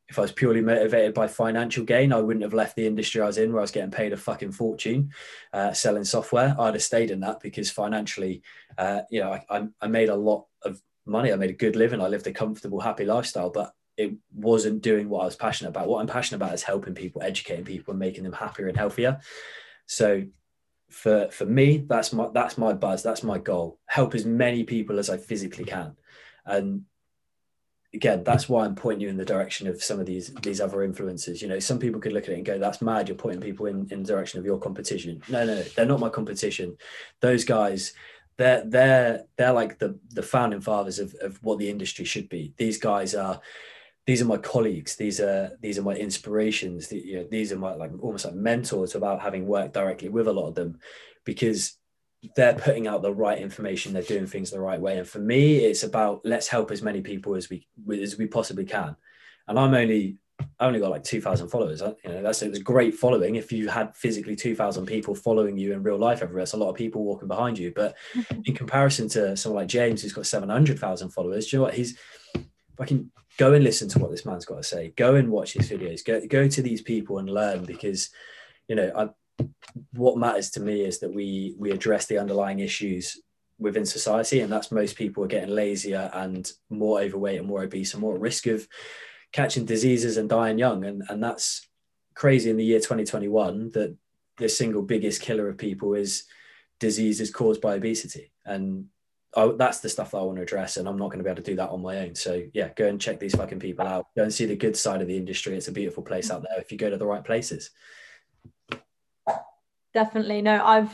if 0.09 0.16
I 0.16 0.22
was 0.22 0.30
purely 0.30 0.61
motivated 0.61 1.12
by 1.12 1.26
financial 1.26 1.84
gain, 1.84 2.12
I 2.12 2.20
wouldn't 2.20 2.45
have 2.45 2.55
left 2.55 2.76
the 2.76 2.86
industry 2.86 3.20
I 3.20 3.26
was 3.26 3.38
in 3.38 3.51
where 3.51 3.62
I 3.62 3.64
was 3.64 3.72
getting 3.72 3.90
paid 3.90 4.12
a 4.12 4.16
fucking 4.16 4.53
fortune 4.53 5.11
uh, 5.53 5.72
selling 5.72 6.05
software. 6.05 6.55
I'd 6.57 6.74
have 6.74 6.82
stayed 6.84 7.11
in 7.11 7.18
that 7.20 7.40
because 7.40 7.68
financially, 7.68 8.42
uh, 8.78 9.01
you 9.11 9.20
know, 9.20 9.40
I, 9.51 9.66
I 9.80 9.88
made 9.88 10.11
a 10.11 10.14
lot 10.14 10.47
of 10.62 10.80
money. 11.05 11.32
I 11.32 11.36
made 11.36 11.51
a 11.51 11.55
good 11.55 11.74
living. 11.74 12.01
I 12.01 12.07
lived 12.07 12.28
a 12.28 12.32
comfortable, 12.32 12.78
happy 12.78 13.05
lifestyle. 13.05 13.51
But 13.51 13.74
it 13.97 14.14
wasn't 14.34 14.82
doing 14.82 15.09
what 15.09 15.22
I 15.22 15.24
was 15.26 15.36
passionate 15.36 15.70
about. 15.70 15.88
What 15.88 16.01
I'm 16.01 16.07
passionate 16.07 16.36
about 16.36 16.55
is 16.55 16.62
helping 16.62 16.95
people, 16.95 17.22
educating 17.22 17.64
people, 17.64 17.92
and 17.92 17.99
making 17.99 18.24
them 18.24 18.32
happier 18.32 18.68
and 18.68 18.76
healthier. 18.76 19.20
So 19.86 20.24
for 20.90 21.28
for 21.30 21.47
me, 21.47 21.84
that's 21.88 22.12
my 22.12 22.28
that's 22.32 22.59
my 22.59 22.72
buzz. 22.72 23.03
That's 23.03 23.22
my 23.22 23.38
goal. 23.38 23.78
Help 23.86 24.14
as 24.14 24.24
many 24.24 24.64
people 24.64 24.99
as 24.99 25.11
I 25.11 25.16
physically 25.16 25.64
can. 25.64 25.97
And 26.45 26.82
again, 27.92 28.24
that's 28.24 28.49
why 28.49 28.64
I'm 28.64 28.74
pointing 28.74 29.03
you 29.03 29.09
in 29.09 29.16
the 29.16 29.24
direction 29.24 29.68
of 29.68 29.82
some 29.82 30.01
of 30.01 30.07
these 30.07 30.34
these 30.42 30.61
other 30.61 30.82
influences. 30.82 31.40
You 31.40 31.49
know, 31.49 31.59
some 31.59 31.78
people 31.78 32.01
could 32.01 32.12
look 32.12 32.24
at 32.24 32.30
it 32.30 32.36
and 32.36 32.45
go, 32.45 32.59
"That's 32.59 32.82
mad. 32.82 33.09
You're 33.09 33.16
pointing 33.16 33.40
people 33.40 33.66
in 33.66 33.86
in 33.90 34.03
the 34.03 34.09
direction 34.09 34.40
of 34.40 34.47
your 34.47 34.59
competition." 34.59 35.22
No, 35.28 35.45
no, 35.45 35.55
no 35.55 35.62
they're 35.62 35.86
not 35.86 36.01
my 36.01 36.09
competition. 36.09 36.76
Those 37.20 37.45
guys 37.45 37.95
they're 38.36 38.64
they're 38.64 39.24
they're 39.36 39.53
like 39.53 39.78
the 39.78 39.99
the 40.11 40.22
founding 40.22 40.61
fathers 40.61 40.99
of, 40.99 41.14
of 41.20 41.42
what 41.42 41.59
the 41.59 41.70
industry 41.70 42.05
should 42.05 42.28
be. 42.28 42.53
These 42.57 42.78
guys 42.78 43.14
are 43.14 43.40
these 44.07 44.20
are 44.20 44.26
my 44.26 44.36
colleagues 44.36 44.96
these 44.96 45.20
are 45.20 45.50
these 45.61 45.78
are 45.78 45.82
my 45.82 45.94
inspirations 45.94 46.88
the, 46.88 46.98
you 46.98 47.16
know, 47.16 47.26
these 47.30 47.52
are 47.52 47.59
my 47.59 47.74
like 47.74 47.90
almost 48.00 48.24
like 48.24 48.34
mentors 48.34 48.94
about 48.94 49.20
having 49.20 49.46
worked 49.46 49.74
directly 49.74 50.09
with 50.09 50.28
a 50.28 50.32
lot 50.32 50.48
of 50.48 50.55
them 50.55 50.78
because 51.24 51.76
they're 52.36 52.55
putting 52.55 52.86
out 52.86 53.02
the 53.02 53.12
right 53.12 53.38
information 53.38 53.92
they're 53.92 54.02
doing 54.02 54.26
things 54.26 54.50
the 54.50 54.61
right 54.61 54.80
way 54.80 54.98
and 54.98 55.09
for 55.09 55.18
me 55.18 55.59
it's 55.59 55.82
about 55.82 56.20
let's 56.24 56.48
help 56.48 56.70
as 56.70 56.82
many 56.82 57.00
people 57.00 57.34
as 57.34 57.50
we 57.50 57.66
as 57.92 58.16
we 58.16 58.26
possibly 58.26 58.64
can 58.64 58.96
and 59.48 59.59
i'm 59.59 59.74
only 59.74 60.18
I 60.59 60.66
only 60.66 60.80
got 60.80 60.90
like 60.90 61.05
2,000 61.05 61.48
followers. 61.48 61.80
You 61.80 62.11
know, 62.11 62.22
that's 62.22 62.42
a 62.42 62.59
great 62.61 62.94
following. 62.94 63.36
If 63.36 63.52
you 63.52 63.68
had 63.68 63.94
physically 63.96 64.34
2,000 64.34 64.86
people 64.86 65.14
following 65.14 65.57
you 65.57 65.72
in 65.72 65.82
real 65.82 65.98
life 65.98 66.22
everywhere, 66.22 66.42
that's 66.42 66.55
a 66.55 66.57
lot 66.59 66.70
of 66.70 66.76
people 66.76 67.05
walking 67.05 67.28
behind 67.28 67.59
you. 67.59 67.72
But 67.74 67.96
in 68.44 68.55
comparison 68.55 69.09
to 69.11 69.36
someone 69.36 69.62
like 69.62 69.68
James, 69.68 70.02
who's 70.02 70.12
got 70.12 70.26
700,000 70.26 71.11
followers, 71.11 71.46
do 71.46 71.57
you 71.57 71.59
know 71.59 71.66
what? 71.66 71.74
He's 71.74 71.96
fucking 72.76 73.11
go 73.39 73.53
and 73.53 73.64
listen 73.64 73.89
to 73.89 73.99
what 73.99 74.11
this 74.11 74.24
man's 74.24 74.45
got 74.45 74.57
to 74.57 74.62
say. 74.62 74.93
Go 74.97 75.16
and 75.16 75.30
watch 75.30 75.55
his 75.55 75.70
videos. 75.70 76.05
Go 76.05 76.20
go 76.26 76.49
to 76.49 76.62
these 76.62 76.82
people 76.82 77.18
and 77.18 77.28
learn 77.28 77.64
because, 77.64 78.11
you 78.68 78.76
know, 78.76 78.93
I, 78.97 79.45
what 79.93 80.18
matters 80.18 80.51
to 80.53 80.61
me 80.61 80.82
is 80.82 81.01
that 81.01 81.12
we 81.12 81.55
we 81.59 81.70
address 81.70 82.07
the 82.07 82.18
underlying 82.18 82.61
issues 82.61 83.20
within 83.59 83.87
society, 83.87 84.41
and 84.41 84.53
that's 84.53 84.72
most 84.72 84.97
people 84.97 85.24
are 85.24 85.28
getting 85.28 85.55
lazier 85.55 86.11
and 86.12 86.51
more 86.70 87.01
overweight 87.01 87.39
and 87.39 87.49
more 87.49 87.62
obese 87.62 87.95
and 87.95 88.01
more 88.01 88.14
at 88.14 88.20
risk 88.20 88.47
of 88.47 88.66
catching 89.32 89.64
diseases 89.64 90.16
and 90.16 90.28
dying 90.28 90.59
young, 90.59 90.85
and 90.85 91.03
and 91.09 91.22
that's 91.22 91.68
crazy 92.14 92.51
in 92.51 92.57
the 92.57 92.64
year 92.64 92.78
2021 92.78 93.72
that 93.72 93.97
the 94.37 94.49
single 94.49 94.82
biggest 94.82 95.20
killer 95.20 95.49
of 95.49 95.59
people 95.59 95.95
is 95.95 96.24
diseases 96.78 97.30
caused 97.30 97.61
by 97.61 97.74
obesity 97.74 98.30
and 98.45 98.87
I, 99.37 99.53
that's 99.57 99.80
the 99.80 99.89
stuff 99.89 100.12
that 100.12 100.18
I 100.18 100.22
want 100.22 100.37
to 100.37 100.43
address, 100.43 100.76
and 100.76 100.89
I'm 100.89 100.99
not 100.99 101.09
going 101.09 101.18
to 101.18 101.24
be 101.24 101.30
able 101.30 101.43
to 101.43 101.51
do 101.51 101.57
that 101.57 101.70
on 101.70 101.82
my 101.82 101.99
own. 101.99 102.14
So 102.14 102.43
yeah, 102.53 102.70
go 102.76 102.87
and 102.87 103.01
check 103.01 103.18
these 103.18 103.35
fucking 103.35 103.61
people 103.61 103.87
out. 103.87 104.07
Go 104.16 104.22
and 104.22 104.32
see 104.32 104.47
the 104.47 104.57
good 104.57 104.76
side 104.76 105.03
of 105.03 105.09
the 105.09 105.16
industry. 105.16 105.57
It's 105.57 105.68
a 105.68 105.72
beautiful 105.72 106.03
place 106.03 106.30
out 106.30 106.43
there 106.43 106.61
if 106.61 106.70
you 106.70 106.78
go 106.78 106.91
to 106.91 106.97
the 106.97 107.07
right 107.07 107.24
places. 107.24 107.70
Definitely, 109.93 110.43
no, 110.43 110.64
I've 110.64 110.93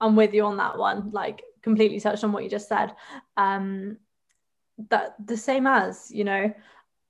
I'm 0.00 0.16
with 0.16 0.34
you 0.34 0.44
on 0.44 0.56
that 0.58 0.78
one. 0.78 1.10
Like 1.12 1.42
completely 1.62 2.00
touched 2.00 2.24
on 2.24 2.32
what 2.32 2.44
you 2.44 2.50
just 2.50 2.68
said. 2.68 2.94
Um, 3.36 3.98
that 4.88 5.14
the 5.24 5.36
same 5.36 5.66
as 5.66 6.10
you 6.10 6.24
know, 6.24 6.52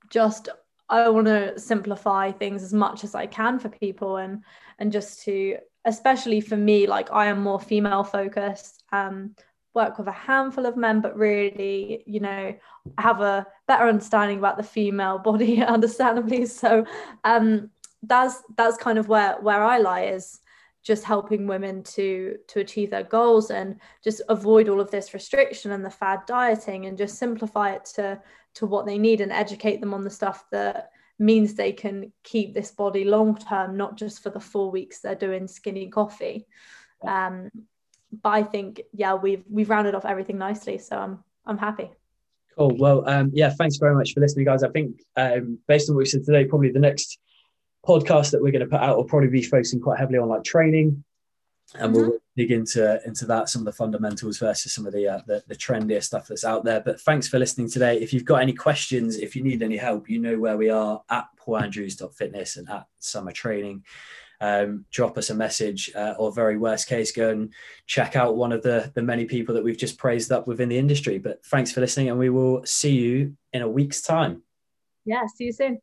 just 0.09 0.49
I 0.89 1.07
want 1.09 1.27
to 1.27 1.57
simplify 1.57 2.31
things 2.31 2.63
as 2.63 2.73
much 2.73 3.03
as 3.03 3.15
I 3.15 3.25
can 3.25 3.59
for 3.59 3.69
people 3.69 4.17
and 4.17 4.43
and 4.79 4.91
just 4.91 5.23
to 5.23 5.57
especially 5.85 6.41
for 6.41 6.57
me 6.57 6.85
like 6.85 7.11
I 7.11 7.27
am 7.27 7.41
more 7.41 7.59
female 7.59 8.03
focused 8.03 8.83
um 8.91 9.35
work 9.73 9.97
with 9.97 10.07
a 10.07 10.11
handful 10.11 10.65
of 10.65 10.75
men 10.75 10.99
but 11.01 11.17
really 11.17 12.03
you 12.05 12.19
know 12.19 12.53
have 12.97 13.21
a 13.21 13.45
better 13.67 13.87
understanding 13.87 14.37
about 14.37 14.57
the 14.57 14.63
female 14.63 15.17
body 15.17 15.61
understandably 15.63 16.45
so. 16.45 16.85
Um 17.23 17.69
that's 18.03 18.41
that's 18.57 18.77
kind 18.77 18.97
of 18.97 19.07
where 19.07 19.37
where 19.41 19.63
I 19.63 19.77
lie 19.77 20.05
is 20.05 20.39
just 20.83 21.03
helping 21.03 21.45
women 21.45 21.83
to 21.83 22.37
to 22.47 22.59
achieve 22.59 22.89
their 22.89 23.03
goals 23.03 23.51
and 23.51 23.79
just 24.03 24.21
avoid 24.29 24.67
all 24.67 24.81
of 24.81 24.89
this 24.89 25.13
restriction 25.13 25.71
and 25.71 25.85
the 25.85 25.89
fad 25.89 26.21
dieting 26.25 26.87
and 26.87 26.97
just 26.97 27.17
simplify 27.19 27.71
it 27.71 27.85
to 27.85 28.19
to 28.55 28.65
what 28.65 28.85
they 28.85 28.97
need 28.97 29.21
and 29.21 29.31
educate 29.31 29.79
them 29.79 29.93
on 29.93 30.03
the 30.03 30.09
stuff 30.09 30.45
that 30.51 30.91
means 31.19 31.53
they 31.53 31.71
can 31.71 32.11
keep 32.23 32.53
this 32.53 32.71
body 32.71 33.03
long 33.03 33.37
term 33.37 33.77
not 33.77 33.95
just 33.95 34.23
for 34.23 34.31
the 34.31 34.39
four 34.39 34.71
weeks 34.71 34.99
they're 34.99 35.15
doing 35.15 35.47
skinny 35.47 35.87
coffee. 35.87 36.47
Um, 37.03 37.49
but 38.23 38.29
i 38.29 38.43
think 38.43 38.81
yeah 38.93 39.13
we've 39.13 39.43
we've 39.49 39.69
rounded 39.69 39.95
off 39.95 40.05
everything 40.05 40.37
nicely 40.37 40.77
so 40.77 40.97
i'm 40.97 41.23
i'm 41.45 41.57
happy. 41.57 41.89
Cool. 42.57 42.75
Well 42.77 43.09
um, 43.09 43.31
yeah 43.33 43.49
thanks 43.49 43.77
very 43.77 43.95
much 43.95 44.13
for 44.13 44.19
listening 44.19 44.45
guys. 44.45 44.63
I 44.63 44.69
think 44.69 45.01
um, 45.15 45.57
based 45.67 45.89
on 45.89 45.95
what 45.95 46.01
we 46.01 46.05
said 46.05 46.25
today 46.25 46.45
probably 46.45 46.71
the 46.71 46.79
next 46.79 47.17
podcast 47.85 48.31
that 48.31 48.41
we're 48.41 48.51
going 48.51 48.63
to 48.63 48.67
put 48.67 48.81
out 48.81 48.97
will 48.97 49.05
probably 49.05 49.29
be 49.29 49.41
focusing 49.41 49.79
quite 49.79 49.99
heavily 49.99 50.19
on 50.19 50.29
like 50.29 50.43
training. 50.43 51.03
And 51.75 51.95
mm-hmm. 51.95 52.09
we'll 52.09 52.19
dig 52.35 52.51
into 52.51 52.99
into 53.05 53.25
that 53.27 53.47
some 53.47 53.61
of 53.61 53.65
the 53.65 53.71
fundamentals 53.71 54.37
versus 54.37 54.73
some 54.73 54.85
of 54.85 54.93
the, 54.93 55.07
uh, 55.07 55.21
the 55.25 55.43
the 55.47 55.55
trendier 55.55 56.03
stuff 56.03 56.27
that's 56.27 56.43
out 56.43 56.65
there. 56.65 56.81
But 56.81 56.99
thanks 56.99 57.29
for 57.29 57.39
listening 57.39 57.69
today. 57.69 57.97
If 57.99 58.11
you've 58.11 58.25
got 58.25 58.41
any 58.41 58.53
questions 58.53 59.17
if 59.17 59.35
you 59.35 59.43
need 59.43 59.63
any 59.63 59.77
help 59.77 60.09
you 60.09 60.19
know 60.19 60.37
where 60.37 60.57
we 60.57 60.69
are 60.69 61.01
at 61.09 61.27
paulandrews.fitness 61.39 62.57
and 62.57 62.69
at 62.69 62.87
summer 62.99 63.31
training 63.31 63.83
um, 64.41 64.85
drop 64.91 65.17
us 65.17 65.29
a 65.29 65.35
message 65.35 65.91
uh, 65.95 66.15
or 66.17 66.31
very 66.31 66.57
worst 66.57 66.87
case 66.87 67.11
go 67.11 67.29
and 67.29 67.53
check 67.85 68.15
out 68.15 68.35
one 68.35 68.51
of 68.51 68.63
the 68.63 68.91
the 68.95 69.01
many 69.01 69.25
people 69.25 69.55
that 69.55 69.63
we've 69.63 69.77
just 69.77 69.97
praised 69.97 70.31
up 70.31 70.47
within 70.47 70.69
the 70.69 70.77
industry. 70.77 71.19
But 71.19 71.45
thanks 71.45 71.71
for 71.71 71.79
listening 71.79 72.09
and 72.09 72.19
we 72.19 72.29
will 72.29 72.65
see 72.65 72.91
you 72.91 73.37
in 73.53 73.61
a 73.61 73.69
week's 73.69 74.01
time. 74.01 74.41
Yeah 75.05 75.25
see 75.27 75.45
you 75.45 75.53
soon 75.53 75.79